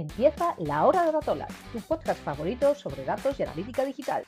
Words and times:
Empieza 0.00 0.54
La 0.56 0.86
Hora 0.86 1.04
de 1.04 1.12
Datola, 1.12 1.46
tu 1.74 1.80
podcast 1.82 2.22
favorito 2.22 2.74
sobre 2.74 3.04
datos 3.04 3.38
y 3.38 3.42
analítica 3.42 3.84
digital. 3.84 4.24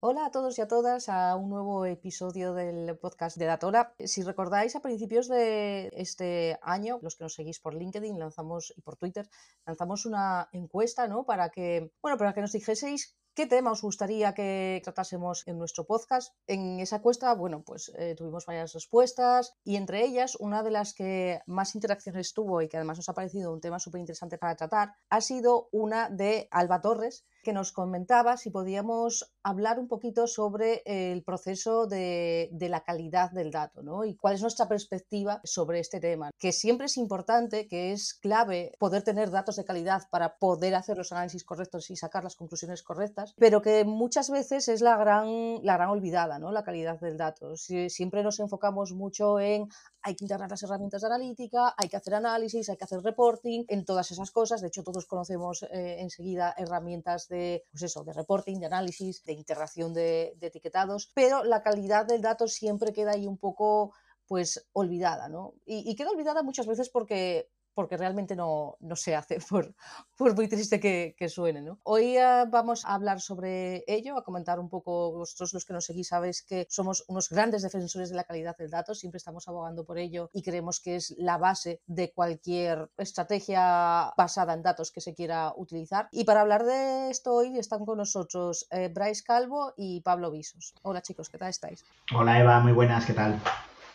Hola 0.00 0.26
a 0.26 0.30
todos 0.32 0.58
y 0.58 0.60
a 0.60 0.66
todas 0.66 1.08
a 1.08 1.36
un 1.36 1.50
nuevo 1.50 1.86
episodio 1.86 2.52
del 2.52 2.98
podcast 2.98 3.36
de 3.36 3.44
Datora. 3.44 3.94
Si 4.04 4.24
recordáis, 4.24 4.74
a 4.74 4.80
principios 4.80 5.28
de 5.28 5.92
este 5.94 6.58
año, 6.62 6.98
los 7.00 7.14
que 7.14 7.22
nos 7.22 7.34
seguís 7.34 7.60
por 7.60 7.76
LinkedIn 7.76 8.18
lanzamos 8.18 8.74
y 8.76 8.80
por 8.80 8.96
Twitter, 8.96 9.28
lanzamos 9.64 10.04
una 10.04 10.48
encuesta, 10.50 11.06
¿no? 11.06 11.24
Para 11.24 11.50
que, 11.50 11.92
bueno, 12.02 12.18
para 12.18 12.34
que 12.34 12.40
nos 12.40 12.50
dijeseis 12.50 13.16
qué 13.40 13.46
tema 13.46 13.72
os 13.72 13.80
gustaría 13.80 14.34
que 14.34 14.82
tratásemos 14.84 15.48
en 15.48 15.56
nuestro 15.56 15.86
podcast. 15.86 16.34
En 16.46 16.78
esa 16.78 16.96
encuesta, 16.96 17.34
bueno, 17.34 17.62
pues 17.64 17.90
eh, 17.96 18.14
tuvimos 18.14 18.44
varias 18.44 18.74
respuestas 18.74 19.54
y 19.64 19.76
entre 19.76 20.04
ellas, 20.04 20.36
una 20.38 20.62
de 20.62 20.70
las 20.70 20.92
que 20.92 21.40
más 21.46 21.74
interacciones 21.74 22.34
tuvo 22.34 22.60
y 22.60 22.68
que 22.68 22.76
además 22.76 22.98
nos 22.98 23.08
ha 23.08 23.14
parecido 23.14 23.50
un 23.50 23.62
tema 23.62 23.78
súper 23.78 24.00
interesante 24.00 24.36
para 24.36 24.56
tratar, 24.56 24.92
ha 25.08 25.22
sido 25.22 25.70
una 25.72 26.10
de 26.10 26.48
Alba 26.50 26.82
Torres, 26.82 27.24
que 27.42 27.52
nos 27.52 27.72
comentaba 27.72 28.36
si 28.36 28.50
podíamos 28.50 29.32
hablar 29.42 29.78
un 29.78 29.88
poquito 29.88 30.26
sobre 30.26 30.82
el 30.84 31.22
proceso 31.22 31.86
de, 31.86 32.50
la 32.60 32.84
calidad 32.84 33.30
del 33.30 33.50
dato 33.50 33.82
¿no? 33.82 34.04
y 34.04 34.14
cuál 34.14 34.34
es 34.34 34.42
nuestra 34.42 34.68
perspectiva 34.68 35.40
sobre 35.44 35.80
este 35.80 36.00
tema, 36.00 36.30
que 36.38 36.52
siempre 36.52 36.86
es 36.86 36.96
importante, 36.96 37.66
que 37.66 37.92
es 37.92 38.14
clave 38.14 38.72
poder 38.78 39.02
tener 39.02 39.30
datos 39.30 39.56
de 39.56 39.64
calidad 39.64 40.02
para 40.10 40.36
poder 40.36 40.74
hacer 40.74 40.96
los 40.96 41.12
análisis 41.12 41.44
correctos 41.44 41.90
y 41.90 41.96
sacar 41.96 42.22
las 42.22 42.36
conclusiones 42.36 42.82
correctas, 42.82 43.29
pero 43.36 43.62
que 43.62 43.84
muchas 43.84 44.30
veces 44.30 44.68
es 44.68 44.80
la 44.80 44.96
gran, 44.96 45.62
la 45.62 45.76
gran 45.76 45.90
olvidada, 45.90 46.38
¿no? 46.38 46.52
la 46.52 46.64
calidad 46.64 46.98
del 47.00 47.16
dato. 47.16 47.56
siempre 47.56 48.22
nos 48.22 48.40
enfocamos 48.40 48.92
mucho 48.92 49.40
en 49.40 49.68
hay 50.02 50.14
que 50.14 50.24
integrar 50.24 50.50
las 50.50 50.62
herramientas 50.62 51.02
de 51.02 51.08
analítica, 51.08 51.74
hay 51.76 51.88
que 51.88 51.96
hacer 51.96 52.14
análisis, 52.14 52.68
hay 52.68 52.76
que 52.76 52.84
hacer 52.84 53.02
reporting, 53.02 53.64
en 53.68 53.84
todas 53.84 54.10
esas 54.10 54.30
cosas. 54.30 54.60
De 54.60 54.68
hecho, 54.68 54.82
todos 54.82 55.06
conocemos 55.06 55.62
eh, 55.64 55.96
enseguida 56.00 56.54
herramientas 56.56 57.28
de, 57.28 57.64
pues 57.70 57.82
eso, 57.82 58.04
de 58.04 58.12
reporting, 58.12 58.58
de 58.60 58.66
análisis, 58.66 59.22
de 59.24 59.32
integración 59.32 59.92
de, 59.92 60.36
etiquetados, 60.40 61.10
pero 61.14 61.44
la 61.44 61.62
calidad 61.62 62.06
del 62.06 62.22
dato 62.22 62.48
siempre 62.48 62.92
queda 62.92 63.12
ahí 63.12 63.26
un 63.26 63.38
poco 63.38 63.92
pues 64.26 64.68
olvidada, 64.72 65.28
¿no? 65.28 65.54
y, 65.66 65.94
queda 65.96 66.10
olvidada 66.10 66.44
muchas 66.44 66.66
veces 66.66 66.88
porque 66.88 67.50
porque 67.80 67.96
realmente 67.96 68.36
no, 68.36 68.76
no 68.80 68.94
se 68.94 69.16
hace, 69.16 69.38
por, 69.48 69.74
por 70.14 70.34
muy 70.36 70.48
triste 70.48 70.78
que, 70.78 71.14
que 71.16 71.30
suene. 71.30 71.62
¿no? 71.62 71.78
Hoy 71.84 72.18
uh, 72.18 72.46
vamos 72.50 72.84
a 72.84 72.92
hablar 72.92 73.22
sobre 73.22 73.84
ello, 73.86 74.18
a 74.18 74.22
comentar 74.22 74.60
un 74.60 74.68
poco, 74.68 75.12
vosotros 75.12 75.54
los 75.54 75.64
que 75.64 75.72
nos 75.72 75.86
seguís 75.86 76.08
sabéis 76.08 76.42
que 76.42 76.66
somos 76.68 77.04
unos 77.08 77.30
grandes 77.30 77.62
defensores 77.62 78.10
de 78.10 78.16
la 78.16 78.24
calidad 78.24 78.54
del 78.58 78.68
dato, 78.68 78.94
siempre 78.94 79.16
estamos 79.16 79.48
abogando 79.48 79.86
por 79.86 79.96
ello 79.96 80.28
y 80.34 80.42
creemos 80.42 80.78
que 80.80 80.96
es 80.96 81.14
la 81.16 81.38
base 81.38 81.80
de 81.86 82.12
cualquier 82.12 82.90
estrategia 82.98 84.12
basada 84.14 84.52
en 84.52 84.62
datos 84.62 84.92
que 84.92 85.00
se 85.00 85.14
quiera 85.14 85.54
utilizar. 85.56 86.10
Y 86.12 86.24
para 86.24 86.42
hablar 86.42 86.64
de 86.64 87.08
esto 87.08 87.32
hoy 87.32 87.58
están 87.58 87.86
con 87.86 87.96
nosotros 87.96 88.66
eh, 88.72 88.90
Bryce 88.92 89.24
Calvo 89.24 89.72
y 89.78 90.02
Pablo 90.02 90.30
Visos. 90.30 90.74
Hola 90.82 91.00
chicos, 91.00 91.30
¿qué 91.30 91.38
tal 91.38 91.48
estáis? 91.48 91.82
Hola 92.14 92.38
Eva, 92.38 92.60
muy 92.60 92.72
buenas, 92.72 93.06
¿qué 93.06 93.14
tal? 93.14 93.40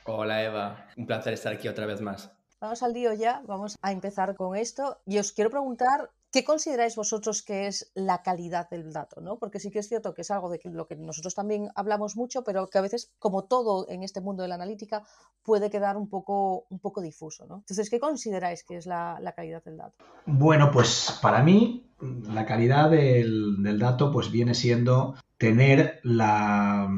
Hola 0.06 0.44
Eva, 0.44 0.88
un 0.97 1.06
placer 1.06 1.33
estar 1.33 1.53
aquí 1.53 1.67
otra 1.67 1.86
vez 1.86 2.02
más. 2.02 2.31
Vamos 2.66 2.82
al 2.82 2.94
lío 2.94 3.14
ya, 3.14 3.44
vamos 3.46 3.78
a 3.80 3.92
empezar 3.92 4.36
con 4.36 4.56
esto. 4.56 4.98
Y 5.06 5.20
os 5.20 5.34
quiero 5.34 5.52
preguntar, 5.52 6.10
¿qué 6.32 6.44
consideráis 6.44 6.96
vosotros 6.96 7.44
que 7.44 7.68
es 7.68 7.92
la 7.94 8.24
calidad 8.24 8.68
del 8.72 8.92
dato? 8.92 9.22
¿no? 9.22 9.38
Porque 9.38 9.60
sí 9.60 9.70
que 9.70 9.78
es 9.78 9.88
cierto 9.88 10.16
que 10.16 10.24
es 10.24 10.32
algo 10.32 10.50
de 10.50 10.60
lo 10.64 10.88
que 10.88 10.96
nosotros 10.96 11.36
también 11.36 11.70
hablamos 11.76 12.16
mucho, 12.16 12.44
pero 12.44 12.68
que 12.68 12.80
a 12.80 12.82
veces, 12.82 13.12
como 13.20 13.44
todo 13.44 13.86
en 13.88 14.02
este 14.02 14.20
mundo 14.20 14.42
de 14.42 14.50
la 14.50 14.56
analítica, 14.56 15.04
puede 15.44 15.70
quedar 15.70 15.96
un 15.96 16.09
poco, 16.09 16.66
un 16.72 16.80
poco 16.80 17.02
difuso. 17.02 17.46
¿no? 17.46 17.58
Entonces, 17.58 17.88
¿qué 17.92 18.00
consideráis 18.00 18.64
que 18.64 18.78
es 18.78 18.88
la, 18.88 19.22
calidad 19.36 19.64
del 19.64 19.78
dato? 19.78 20.04
Bueno, 20.25 20.72
pues 20.72 21.20
para 21.22 21.44
mí 21.44 21.86
la 22.02 22.48
calidad 22.48 22.90
del, 22.90 23.78
dato 23.78 24.12
pues 24.12 24.31
viene 24.31 24.56
siendo 24.56 25.14
tener 25.38 26.00
la, 26.02 26.90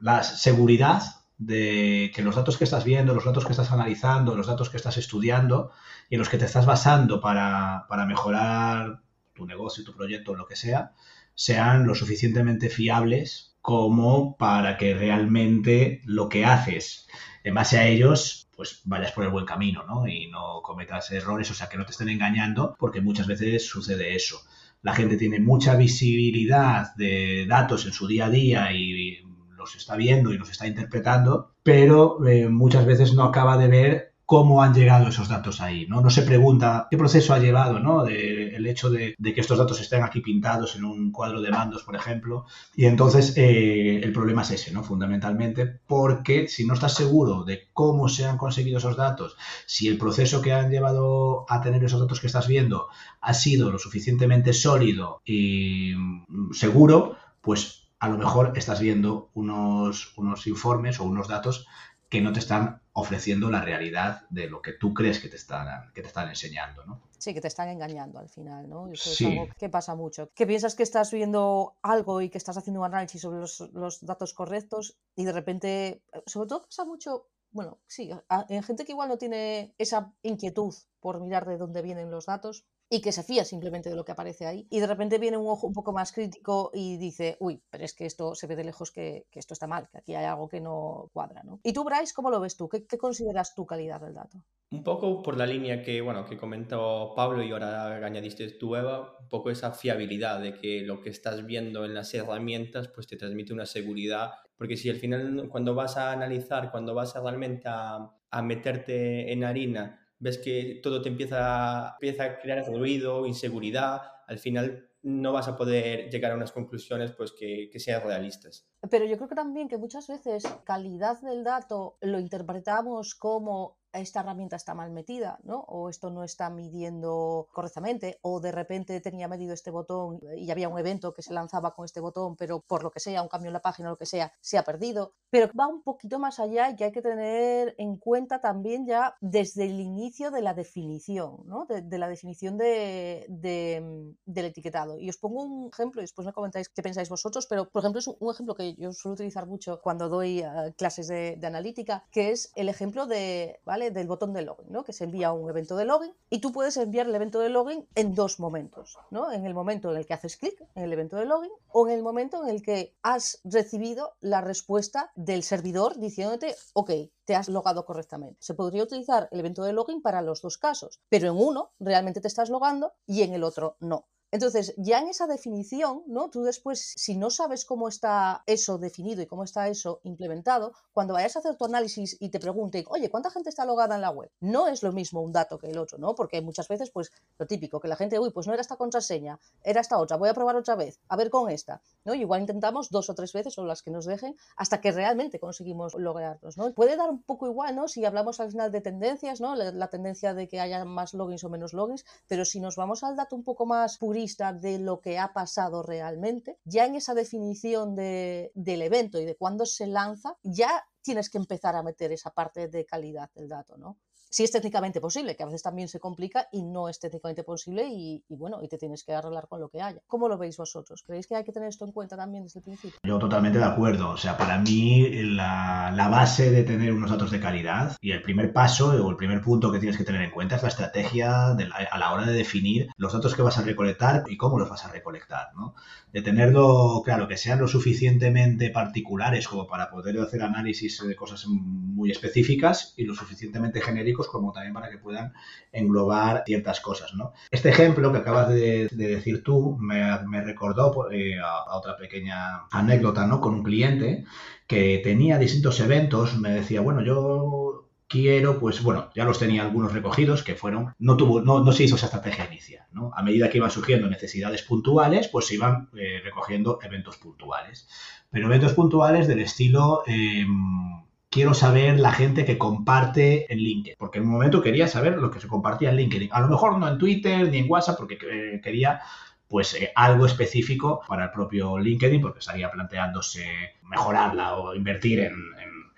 la 0.00 0.22
seguridad 0.22 1.17
de 1.38 2.10
que 2.14 2.22
los 2.22 2.34
datos 2.34 2.58
que 2.58 2.64
estás 2.64 2.84
viendo, 2.84 3.14
los 3.14 3.24
datos 3.24 3.46
que 3.46 3.52
estás 3.52 3.70
analizando, 3.70 4.34
los 4.34 4.48
datos 4.48 4.70
que 4.70 4.76
estás 4.76 4.96
estudiando 4.98 5.70
y 6.10 6.16
en 6.16 6.18
los 6.18 6.28
que 6.28 6.36
te 6.36 6.44
estás 6.44 6.66
basando 6.66 7.20
para, 7.20 7.86
mejorar 8.06 9.00
tu 9.34 9.46
negocio, 9.46 9.84
tu 9.84 9.94
proyecto, 9.94 10.34
lo 10.34 10.46
que 10.46 10.56
sea, 10.56 10.92
sean 11.34 11.86
lo 11.86 11.94
suficientemente 11.94 12.68
fiables 12.68 13.56
como 13.60 14.36
para 14.36 14.76
que 14.76 14.94
realmente 14.94 16.02
lo 16.04 16.28
que 16.28 16.44
haces 16.44 17.06
en 17.44 17.54
base 17.54 17.78
a 17.78 17.86
ellos, 17.86 18.48
pues 18.56 18.80
vayas 18.84 19.12
por 19.12 19.24
el 19.24 19.30
buen 19.30 19.46
camino, 19.46 19.84
¿no? 19.86 20.08
Y 20.08 20.26
no 20.28 20.60
cometas 20.62 21.10
errores, 21.12 21.50
o 21.50 21.54
sea, 21.54 21.68
que 21.68 21.78
no 21.78 21.84
te 21.84 21.92
estén 21.92 22.08
engañando, 22.08 22.74
porque 22.78 23.00
muchas 23.00 23.28
veces 23.28 23.66
sucede 23.66 24.16
eso. 24.16 24.40
La 24.82 24.94
gente 24.94 25.16
tiene 25.16 25.38
mucha 25.38 25.76
visibilidad 25.76 26.94
de 26.96 27.46
datos 27.46 27.86
en 27.86 27.92
su 27.92 28.08
día 28.08 28.26
a 28.26 28.30
día 28.30 28.72
y 28.72 29.22
los 29.68 29.76
está 29.76 29.96
viendo 29.96 30.32
y 30.32 30.38
los 30.38 30.50
está 30.50 30.66
interpretando, 30.66 31.52
pero 31.62 32.26
eh, 32.26 32.48
muchas 32.48 32.86
veces 32.86 33.12
no 33.12 33.24
acaba 33.24 33.58
de 33.58 33.68
ver 33.68 34.12
cómo 34.24 34.62
han 34.62 34.74
llegado 34.74 35.08
esos 35.08 35.28
datos 35.28 35.62
ahí, 35.62 35.86
¿no? 35.86 36.02
No 36.02 36.10
se 36.10 36.20
pregunta 36.20 36.86
qué 36.90 36.98
proceso 36.98 37.32
ha 37.32 37.38
llevado, 37.38 37.80
¿no? 37.80 38.06
el 38.06 38.66
hecho 38.66 38.90
de, 38.90 39.14
que 39.22 39.40
estos 39.40 39.56
datos 39.56 39.80
estén 39.80 40.02
aquí 40.02 40.20
pintados 40.20 40.76
en 40.76 40.84
un 40.84 41.12
cuadro 41.12 41.40
de 41.40 41.50
mandos, 41.50 41.82
por 41.82 41.96
ejemplo. 41.96 42.44
Y 42.76 42.84
entonces 42.84 43.32
eh, 43.38 44.00
el 44.02 44.12
problema 44.12 44.42
es 44.42 44.50
ese, 44.50 44.70
¿no? 44.70 44.84
Fundamentalmente, 44.84 45.80
porque 45.86 46.46
si 46.46 46.66
no 46.66 46.74
estás 46.74 46.92
seguro 46.92 47.44
de 47.44 47.68
cómo 47.72 48.10
se 48.10 48.26
han 48.26 48.36
conseguido 48.36 48.76
esos 48.76 48.98
datos, 48.98 49.38
si 49.64 49.88
el 49.88 49.96
proceso 49.96 50.42
que 50.42 50.52
han 50.52 50.70
llevado 50.70 51.46
a 51.48 51.62
tener 51.62 51.82
esos 51.82 52.00
datos 52.00 52.20
que 52.20 52.26
estás 52.26 52.48
viendo 52.48 52.88
ha 53.22 53.32
sido 53.32 53.70
lo 53.70 53.78
suficientemente 53.78 54.52
sólido 54.52 55.22
y 55.24 55.94
mm, 55.96 56.52
seguro, 56.52 57.16
pues 57.40 57.77
a 58.00 58.08
lo 58.08 58.18
mejor 58.18 58.52
estás 58.56 58.80
viendo 58.80 59.30
unos, 59.34 60.16
unos 60.16 60.46
informes 60.46 61.00
o 61.00 61.04
unos 61.04 61.28
datos 61.28 61.66
que 62.08 62.20
no 62.20 62.32
te 62.32 62.38
están 62.38 62.80
ofreciendo 62.92 63.50
la 63.50 63.60
realidad 63.60 64.22
de 64.30 64.48
lo 64.48 64.62
que 64.62 64.72
tú 64.72 64.94
crees 64.94 65.20
que 65.20 65.28
te 65.28 65.36
están, 65.36 65.92
que 65.92 66.00
te 66.00 66.08
están 66.08 66.28
enseñando, 66.28 66.84
¿no? 66.86 67.02
Sí, 67.18 67.34
que 67.34 67.40
te 67.40 67.48
están 67.48 67.68
engañando 67.68 68.18
al 68.18 68.28
final, 68.28 68.68
¿no? 68.68 68.90
Eso 68.90 69.10
es 69.10 69.20
algo 69.22 69.48
que 69.58 69.68
pasa 69.68 69.94
mucho. 69.94 70.30
Que 70.34 70.46
piensas 70.46 70.74
que 70.74 70.84
estás 70.84 71.12
viendo 71.12 71.76
algo 71.82 72.22
y 72.22 72.30
que 72.30 72.38
estás 72.38 72.56
haciendo 72.56 72.80
un 72.80 72.86
análisis 72.86 73.20
sobre 73.20 73.40
los, 73.40 73.60
los 73.72 74.04
datos 74.04 74.32
correctos 74.32 74.96
y 75.14 75.24
de 75.24 75.32
repente, 75.32 76.02
sobre 76.26 76.48
todo 76.48 76.64
pasa 76.64 76.84
mucho, 76.84 77.28
bueno, 77.50 77.78
sí, 77.86 78.10
en 78.48 78.62
gente 78.62 78.84
que 78.84 78.92
igual 78.92 79.08
no 79.08 79.18
tiene 79.18 79.74
esa 79.78 80.14
inquietud 80.22 80.74
por 81.00 81.20
mirar 81.20 81.46
de 81.46 81.58
dónde 81.58 81.82
vienen 81.82 82.10
los 82.10 82.26
datos, 82.26 82.64
y 82.90 83.00
que 83.00 83.12
se 83.12 83.22
fía 83.22 83.44
simplemente 83.44 83.90
de 83.90 83.96
lo 83.96 84.04
que 84.04 84.12
aparece 84.12 84.46
ahí. 84.46 84.66
Y 84.70 84.80
de 84.80 84.86
repente 84.86 85.18
viene 85.18 85.36
un 85.36 85.46
ojo 85.46 85.66
un 85.66 85.74
poco 85.74 85.92
más 85.92 86.12
crítico 86.12 86.70
y 86.72 86.96
dice, 86.96 87.36
uy, 87.40 87.62
pero 87.70 87.84
es 87.84 87.94
que 87.94 88.06
esto 88.06 88.34
se 88.34 88.46
ve 88.46 88.56
de 88.56 88.64
lejos 88.64 88.90
que, 88.90 89.26
esto 89.32 89.54
está 89.54 89.66
mal, 89.66 89.88
que 89.90 89.98
aquí 89.98 90.14
hay 90.14 90.24
algo 90.24 90.48
que 90.48 90.60
no 90.60 91.10
cuadra. 91.12 91.42
¿no? 91.44 91.60
¿Y 91.62 91.72
tú, 91.72 91.84
Bryce, 91.84 92.14
cómo 92.14 92.30
lo 92.30 92.40
ves 92.40 92.56
tú? 92.56 92.68
¿Qué, 92.68 92.86
consideras 92.98 93.54
tu 93.54 93.66
calidad 93.66 94.00
del 94.00 94.14
dato? 94.14 94.42
Un 94.70 94.82
poco 94.82 95.22
por 95.22 95.36
la 95.36 95.46
línea 95.46 95.82
que, 95.82 96.00
bueno, 96.00 96.26
que 96.26 96.36
comentó 96.36 97.12
Pablo 97.14 97.42
y 97.42 97.52
ahora 97.52 98.04
añadiste 98.04 98.50
tú, 98.52 98.76
Eva, 98.76 99.16
un 99.20 99.28
poco 99.28 99.50
esa 99.50 99.72
fiabilidad 99.72 100.40
de 100.40 100.54
que 100.54 100.82
lo 100.82 101.00
que 101.00 101.10
estás 101.10 101.46
viendo 101.46 101.84
en 101.84 101.94
las 101.94 102.12
herramientas 102.14 102.88
pues 102.88 103.06
te 103.06 103.16
transmite 103.16 103.52
una 103.52 103.66
seguridad, 103.66 104.32
porque 104.56 104.76
si 104.76 104.90
al 104.90 104.96
final 104.96 105.48
cuando 105.48 105.74
vas 105.74 105.96
a 105.96 106.12
analizar, 106.12 106.70
cuando 106.70 106.94
vas 106.94 107.16
a 107.16 107.20
realmente 107.20 107.66
a, 107.66 108.10
a 108.30 108.42
meterte 108.42 109.32
en 109.32 109.44
harina, 109.44 110.07
ves 110.18 110.38
que 110.38 110.80
todo 110.82 111.02
te 111.02 111.08
empieza, 111.08 111.94
empieza 112.00 112.24
a 112.24 112.38
crear 112.38 112.66
ruido, 112.66 113.26
inseguridad, 113.26 114.02
al 114.26 114.38
final 114.38 114.90
no 115.02 115.32
vas 115.32 115.48
a 115.48 115.56
poder 115.56 116.10
llegar 116.10 116.32
a 116.32 116.34
unas 116.34 116.52
conclusiones 116.52 117.12
pues, 117.12 117.32
que, 117.32 117.70
que, 117.72 117.78
sean 117.78 118.02
realistas. 118.02 118.68
Pero 118.90 119.04
yo 119.04 119.16
creo 119.16 119.28
que 119.28 119.34
también 119.34 119.68
que 119.68 119.78
muchas 119.78 120.08
veces 120.08 120.44
calidad 120.64 121.20
del 121.20 121.44
dato 121.44 121.96
lo 122.00 122.18
interpretamos 122.18 123.14
como 123.14 123.77
esta 123.92 124.20
herramienta 124.20 124.56
está 124.56 124.74
mal 124.74 124.90
metida, 124.90 125.38
¿no? 125.44 125.60
O 125.60 125.88
esto 125.88 126.10
no 126.10 126.24
está 126.24 126.50
midiendo 126.50 127.48
correctamente, 127.52 128.18
o 128.22 128.40
de 128.40 128.52
repente 128.52 129.00
tenía 129.00 129.28
medido 129.28 129.54
este 129.54 129.70
botón 129.70 130.20
y 130.36 130.50
había 130.50 130.68
un 130.68 130.78
evento 130.78 131.12
que 131.14 131.22
se 131.22 131.32
lanzaba 131.32 131.74
con 131.74 131.84
este 131.84 132.00
botón, 132.00 132.36
pero 132.36 132.60
por 132.60 132.82
lo 132.82 132.90
que 132.90 133.00
sea, 133.00 133.22
un 133.22 133.28
cambio 133.28 133.48
en 133.48 133.54
la 133.54 133.62
página 133.62 133.88
o 133.88 133.92
lo 133.92 133.96
que 133.96 134.06
sea, 134.06 134.32
se 134.40 134.58
ha 134.58 134.64
perdido. 134.64 135.14
Pero 135.30 135.50
va 135.58 135.66
un 135.66 135.82
poquito 135.82 136.18
más 136.18 136.38
allá 136.40 136.70
y 136.70 136.76
que 136.76 136.84
hay 136.84 136.92
que 136.92 137.02
tener 137.02 137.74
en 137.78 137.96
cuenta 137.96 138.40
también 138.40 138.86
ya 138.86 139.16
desde 139.20 139.64
el 139.66 139.80
inicio 139.80 140.30
de 140.30 140.42
la 140.42 140.54
definición, 140.54 141.42
¿no? 141.46 141.66
De, 141.66 141.98
la 141.98 142.08
definición 142.08 142.56
de, 142.56 143.26
del 143.28 144.44
etiquetado. 144.44 144.98
Y 144.98 145.08
os 145.08 145.16
pongo 145.16 145.42
un 145.42 145.70
ejemplo 145.72 146.00
y 146.00 146.04
después 146.04 146.26
me 146.26 146.32
comentáis 146.32 146.68
qué 146.68 146.82
pensáis 146.82 147.08
vosotros, 147.08 147.46
pero 147.46 147.68
por 147.68 147.80
ejemplo 147.80 147.98
es 147.98 148.06
un, 148.06 148.16
ejemplo 148.30 148.54
que 148.54 148.74
yo 148.74 148.92
suelo 148.92 149.14
utilizar 149.14 149.46
mucho 149.46 149.80
cuando 149.82 150.08
doy 150.08 150.40
eh, 150.40 150.74
clases 150.76 151.08
de, 151.08 151.38
analítica, 151.42 152.04
que 152.10 152.30
es 152.30 152.52
el 152.56 152.68
ejemplo 152.68 153.06
de, 153.06 153.60
¿vale? 153.64 153.77
Del 153.78 154.08
botón 154.08 154.32
de 154.32 154.42
login, 154.42 154.66
¿no? 154.70 154.82
Que 154.82 154.92
se 154.92 155.04
envía 155.04 155.32
un 155.32 155.48
evento 155.48 155.76
de 155.76 155.84
login 155.84 156.12
y 156.30 156.40
tú 156.40 156.52
puedes 156.52 156.76
enviar 156.76 157.06
el 157.06 157.14
evento 157.14 157.38
de 157.38 157.48
login 157.48 157.86
en 157.94 158.14
dos 158.14 158.40
momentos, 158.40 158.98
¿no? 159.10 159.30
En 159.30 159.46
el 159.46 159.54
momento 159.54 159.90
en 159.90 159.96
el 159.96 160.04
que 160.04 160.14
haces 160.14 160.36
clic 160.36 160.60
en 160.74 160.82
el 160.82 160.92
evento 160.92 161.16
de 161.16 161.26
login 161.26 161.52
o 161.68 161.86
en 161.86 161.94
el 161.94 162.02
momento 162.02 162.42
en 162.42 162.50
el 162.50 162.62
que 162.62 162.96
has 163.02 163.40
recibido 163.44 164.16
la 164.20 164.40
respuesta 164.40 165.12
del 165.14 165.44
servidor 165.44 165.96
diciéndote, 165.98 166.56
ok, 166.74 166.90
te 167.24 167.36
has 167.36 167.48
logado 167.48 167.86
correctamente. 167.86 168.38
Se 168.40 168.54
podría 168.54 168.82
utilizar 168.82 169.28
el 169.30 169.40
evento 169.40 169.62
de 169.62 169.72
login 169.72 170.02
para 170.02 170.22
los 170.22 170.42
dos 170.42 170.58
casos, 170.58 171.00
pero 171.08 171.28
en 171.28 171.36
uno 171.36 171.72
realmente 171.78 172.20
te 172.20 172.28
estás 172.28 172.50
logando 172.50 172.94
y 173.06 173.22
en 173.22 173.32
el 173.32 173.44
otro 173.44 173.76
no. 173.80 174.06
Entonces, 174.30 174.74
ya 174.76 174.98
en 174.98 175.08
esa 175.08 175.26
definición, 175.26 176.02
¿no? 176.06 176.28
Tú 176.28 176.42
después, 176.42 176.92
si 176.96 177.16
no 177.16 177.30
sabes 177.30 177.64
cómo 177.64 177.88
está 177.88 178.42
eso 178.44 178.76
definido 178.76 179.22
y 179.22 179.26
cómo 179.26 179.42
está 179.42 179.68
eso 179.68 180.00
implementado, 180.02 180.74
cuando 180.92 181.14
vayas 181.14 181.36
a 181.36 181.38
hacer 181.38 181.56
tu 181.56 181.64
análisis 181.64 182.14
y 182.20 182.28
te 182.28 182.38
pregunten, 182.38 182.84
oye, 182.88 183.08
¿cuánta 183.08 183.30
gente 183.30 183.48
está 183.48 183.64
logada 183.64 183.94
en 183.94 184.02
la 184.02 184.10
web? 184.10 184.30
No 184.40 184.68
es 184.68 184.82
lo 184.82 184.92
mismo 184.92 185.22
un 185.22 185.32
dato 185.32 185.58
que 185.58 185.68
el 185.68 185.78
otro, 185.78 185.96
¿no? 185.96 186.14
Porque 186.14 186.42
muchas 186.42 186.68
veces, 186.68 186.90
pues, 186.90 187.10
lo 187.38 187.46
típico, 187.46 187.80
que 187.80 187.88
la 187.88 187.96
gente, 187.96 188.18
uy, 188.18 188.30
pues 188.30 188.46
no 188.46 188.52
era 188.52 188.60
esta 188.60 188.76
contraseña, 188.76 189.40
era 189.64 189.80
esta 189.80 189.96
otra, 189.98 190.18
voy 190.18 190.28
a 190.28 190.34
probar 190.34 190.56
otra 190.56 190.74
vez, 190.74 191.00
a 191.08 191.16
ver 191.16 191.30
con 191.30 191.48
esta, 191.50 191.80
¿no? 192.04 192.14
Y 192.14 192.20
igual 192.20 192.42
intentamos 192.42 192.90
dos 192.90 193.08
o 193.08 193.14
tres 193.14 193.32
veces 193.32 193.56
o 193.56 193.64
las 193.64 193.82
que 193.82 193.90
nos 193.90 194.04
dejen 194.04 194.36
hasta 194.56 194.82
que 194.82 194.92
realmente 194.92 195.40
conseguimos 195.40 195.94
loguearnos, 195.94 196.58
¿no? 196.58 196.70
Puede 196.74 196.96
dar 196.96 197.08
un 197.08 197.22
poco 197.22 197.46
igual, 197.46 197.76
¿no? 197.76 197.88
Si 197.88 198.04
hablamos 198.04 198.40
al 198.40 198.50
final 198.50 198.70
de 198.72 198.82
tendencias, 198.82 199.40
¿no? 199.40 199.54
La, 199.54 199.72
la 199.72 199.88
tendencia 199.88 200.34
de 200.34 200.48
que 200.48 200.60
haya 200.60 200.84
más 200.84 201.14
logins 201.14 201.44
o 201.44 201.48
menos 201.48 201.72
logins, 201.72 202.04
pero 202.26 202.44
si 202.44 202.60
nos 202.60 202.76
vamos 202.76 203.02
al 203.04 203.16
dato 203.16 203.34
un 203.34 203.42
poco 203.42 203.64
más 203.64 203.96
purista, 203.96 204.17
de 204.60 204.78
lo 204.78 205.00
que 205.00 205.18
ha 205.18 205.32
pasado 205.32 205.82
realmente, 205.82 206.58
ya 206.64 206.86
en 206.86 206.96
esa 206.96 207.14
definición 207.14 207.94
de, 207.94 208.50
del 208.54 208.82
evento 208.82 209.20
y 209.20 209.24
de 209.24 209.36
cuándo 209.36 209.64
se 209.64 209.86
lanza, 209.86 210.36
ya 210.42 210.84
tienes 211.02 211.30
que 211.30 211.38
empezar 211.38 211.76
a 211.76 211.82
meter 211.82 212.12
esa 212.12 212.30
parte 212.30 212.68
de 212.68 212.84
calidad 212.84 213.30
del 213.34 213.48
dato, 213.48 213.76
¿no? 213.76 213.98
Si 214.30 214.44
es 214.44 214.50
técnicamente 214.50 215.00
posible, 215.00 215.36
que 215.36 215.42
a 215.42 215.46
veces 215.46 215.62
también 215.62 215.88
se 215.88 216.00
complica 216.00 216.48
y 216.52 216.62
no 216.62 216.88
es 216.88 216.98
técnicamente 217.00 217.44
posible 217.44 217.86
y, 217.88 218.24
bueno, 218.28 218.62
y 218.62 218.68
te 218.68 218.78
tienes 218.78 219.04
que 219.04 219.14
arreglar 219.14 219.48
con 219.48 219.60
lo 219.60 219.68
que 219.68 219.80
haya. 219.80 220.00
¿Cómo 220.06 220.28
lo 220.28 220.38
veis 220.38 220.56
vosotros? 220.56 221.02
¿Creéis 221.06 221.26
que 221.26 221.36
hay 221.36 221.44
que 221.44 221.52
tener 221.52 221.68
esto 221.68 221.84
en 221.84 221.92
cuenta 221.92 222.16
también 222.16 222.44
desde 222.44 222.60
el 222.60 222.64
principio? 222.64 222.98
Yo 223.02 223.18
totalmente 223.18 223.58
de 223.58 223.64
acuerdo. 223.64 224.10
O 224.10 224.16
sea, 224.16 224.36
para 224.36 224.58
mí 224.58 225.08
la, 225.22 225.92
la 225.94 226.08
base 226.08 226.50
de 226.50 226.64
tener 226.64 226.92
unos 226.92 227.10
datos 227.10 227.30
de 227.30 227.40
calidad 227.40 227.96
y 228.00 228.12
el 228.12 228.22
primer 228.22 228.52
paso 228.52 228.88
o 228.88 229.10
el 229.10 229.16
primer 229.16 229.40
punto 229.40 229.72
que 229.72 229.78
tienes 229.78 229.96
que 229.96 230.04
tener 230.04 230.22
en 230.22 230.30
cuenta 230.30 230.56
es 230.56 230.62
la 230.62 230.68
estrategia 230.68 231.48
a 231.48 231.98
la 231.98 232.12
hora 232.12 232.26
de 232.26 232.32
definir 232.32 232.88
los 232.96 233.12
datos 233.12 233.34
que 233.34 233.42
vas 233.42 233.58
a 233.58 233.62
recolectar 233.62 234.24
y 234.28 234.36
cómo 234.36 234.58
los 234.58 234.68
vas 234.68 234.84
a 234.84 234.92
recolectar, 234.92 235.48
¿no? 235.56 235.74
De 236.12 236.22
tenerlo, 236.22 237.02
claro, 237.04 237.28
que 237.28 237.36
sean 237.36 237.60
lo 237.60 237.68
suficientemente 237.68 238.70
particulares 238.70 239.48
como 239.48 239.66
para 239.66 239.90
poder 239.90 240.18
hacer 240.18 240.42
análisis 240.42 241.02
de 241.06 241.16
cosas 241.16 241.46
muy 241.46 242.10
específicas 242.10 242.94
y 242.96 243.04
lo 243.04 243.14
suficientemente 243.14 243.80
genéricos 243.80 244.17
como 244.26 244.52
también 244.52 244.74
para 244.74 244.90
que 244.90 244.98
puedan 244.98 245.32
englobar 245.70 246.42
ciertas 246.44 246.80
cosas. 246.80 247.14
¿no? 247.14 247.32
Este 247.50 247.68
ejemplo 247.68 248.10
que 248.10 248.18
acabas 248.18 248.48
de, 248.48 248.88
decir 248.90 249.44
tú 249.44 249.76
me, 249.78 250.42
recordó 250.42 251.10
eh, 251.12 251.38
a, 251.38 251.76
otra 251.76 251.96
pequeña 251.96 252.66
anécdota 252.72 253.26
¿no? 253.26 253.40
con 253.40 253.54
un 253.54 253.62
cliente 253.62 254.24
que 254.66 255.00
tenía 255.04 255.38
distintos 255.38 255.78
eventos, 255.80 256.36
me 256.38 256.50
decía, 256.50 256.80
bueno, 256.80 257.02
yo 257.02 257.88
quiero, 258.08 258.58
pues 258.58 258.82
bueno, 258.82 259.10
ya 259.14 259.24
los 259.24 259.38
tenía 259.38 259.62
algunos 259.62 259.92
recogidos 259.92 260.42
que 260.42 260.54
fueron, 260.54 260.94
no 260.98 261.16
tuvo, 261.16 261.40
no, 261.40 261.62
no 261.62 261.72
se 261.72 261.84
hizo 261.84 261.96
esa 261.96 262.06
estrategia 262.06 262.46
inicial, 262.46 262.86
¿no? 262.92 263.12
A 263.14 263.22
medida 263.22 263.50
que 263.50 263.58
iban 263.58 263.70
surgiendo 263.70 264.08
necesidades 264.08 264.62
puntuales, 264.62 265.28
pues 265.28 265.46
se 265.46 265.54
iban 265.54 265.90
eh, 265.96 266.20
recogiendo 266.24 266.78
eventos 266.82 267.18
puntuales. 267.18 267.88
Pero 268.30 268.46
eventos 268.46 268.72
puntuales 268.72 269.28
del 269.28 269.40
estilo, 269.40 270.02
em, 270.06 271.04
quiero 271.30 271.54
saber 271.54 271.98
la 271.98 272.12
gente 272.12 272.44
que 272.44 272.58
comparte 272.58 273.52
en 273.52 273.58
LinkedIn, 273.58 273.96
porque 273.98 274.18
en 274.18 274.24
un 274.24 274.30
momento 274.30 274.62
quería 274.62 274.88
saber 274.88 275.18
lo 275.18 275.30
que 275.30 275.40
se 275.40 275.48
compartía 275.48 275.90
en 275.90 275.96
LinkedIn. 275.96 276.30
A 276.32 276.40
lo 276.40 276.48
mejor 276.48 276.78
no 276.78 276.88
en 276.88 276.98
Twitter 276.98 277.48
ni 277.50 277.58
en 277.58 277.70
WhatsApp, 277.70 277.96
porque 277.96 278.18
quería 278.62 279.00
pues 279.48 279.74
eh, 279.74 279.90
algo 279.94 280.26
específico 280.26 281.00
para 281.08 281.24
el 281.24 281.30
propio 281.30 281.78
LinkedIn, 281.78 282.20
porque 282.20 282.40
estaría 282.40 282.70
planteándose 282.70 283.46
mejorarla 283.82 284.56
o 284.56 284.74
invertir 284.74 285.20
en, 285.20 285.34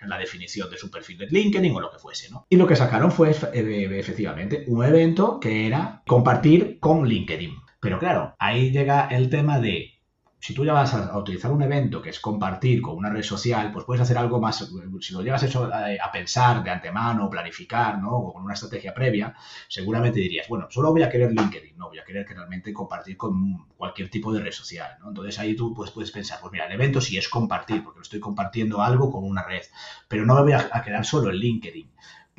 la 0.07 0.17
definición 0.17 0.71
de 0.71 0.79
su 0.79 0.91
perfil 0.91 1.19
de 1.19 1.27
LinkedIn 1.27 1.75
o 1.75 1.81
lo 1.81 1.91
que 1.91 1.99
fuese, 1.99 2.31
¿no? 2.31 2.47
Y 2.49 2.57
lo 2.57 2.67
que 2.67 2.75
sacaron 2.75 3.13
fue 3.13 3.33
eh, 3.53 3.99
efectivamente 3.99 4.65
un 4.67 4.83
evento 4.83 5.39
que 5.39 5.67
era 5.67 6.03
compartir 6.07 6.79
con 6.81 7.07
LinkedIn. 7.07 7.55
Pero 7.81 7.99
claro, 7.99 8.35
ahí 8.39 8.71
llega 8.71 9.09
el 9.09 9.29
tema 9.29 9.59
de 9.59 10.00
si 10.41 10.55
tú 10.55 10.65
ya 10.65 10.73
vas 10.73 10.95
a, 10.95 11.17
utilizar 11.19 11.53
un 11.53 11.63
evento 11.63 12.01
que 12.01 12.11
es 12.11 12.19
compartir 12.19 12.81
con 12.81 12.97
una 12.97 13.11
red 13.11 13.23
social, 13.23 13.71
pues 13.71 13.85
puedes 13.85 14.01
hacer 14.01 14.17
algo 14.17 14.41
más, 14.41 14.67
si 15.01 15.13
lo 15.13 15.23
llevas 15.23 15.43
eso 15.43 15.71
a, 15.73 15.89
a, 16.03 16.11
pensar 16.11 16.65
de 16.65 16.71
antemano, 16.71 17.29
planificar, 17.29 17.99
¿no? 17.99 18.11
O 18.17 18.33
con 18.33 18.45
una 18.45 18.55
estrategia 18.55 18.95
previa, 18.95 19.35
seguramente 19.69 20.19
dirías, 20.19 20.49
bueno, 20.49 20.67
solo 20.71 20.93
voy 20.93 21.03
a 21.03 21.11
querer 21.11 21.31
LinkedIn, 21.33 21.77
no, 21.77 21.89
voy 21.89 21.99
a 21.99 22.05
querer 22.05 22.25
que 22.25 22.35
realmente 22.35 22.73
compartir 22.73 23.19
con 23.19 23.69
cualquier 23.77 24.09
tipo 24.09 24.33
de 24.33 24.41
red 24.41 24.53
social, 24.53 24.97
¿no? 25.01 25.09
Entonces 25.09 25.39
ahí 25.39 25.55
tú 25.55 25.75
pues, 25.75 25.91
puedes 25.91 26.11
pensar, 26.11 26.39
pues 26.41 26.53
mira, 26.53 26.67
el 26.67 26.73
evento 26.73 27.03
sí 27.03 27.19
es 27.19 27.29
compartir, 27.29 27.85
porque 27.85 27.99
lo 27.99 28.03
estoy 28.03 28.21
compartiendo 28.21 28.81
algo 28.81 29.13
con 29.13 29.25
una 29.25 29.43
red, 29.43 29.63
pero 30.09 30.25
no 30.25 30.35
me 30.37 30.43
voy 30.43 30.53
a, 30.53 30.71
a 30.73 30.83
quedar 30.83 31.05
solo 31.05 31.29
en 31.29 31.37
LinkedIn 31.37 31.91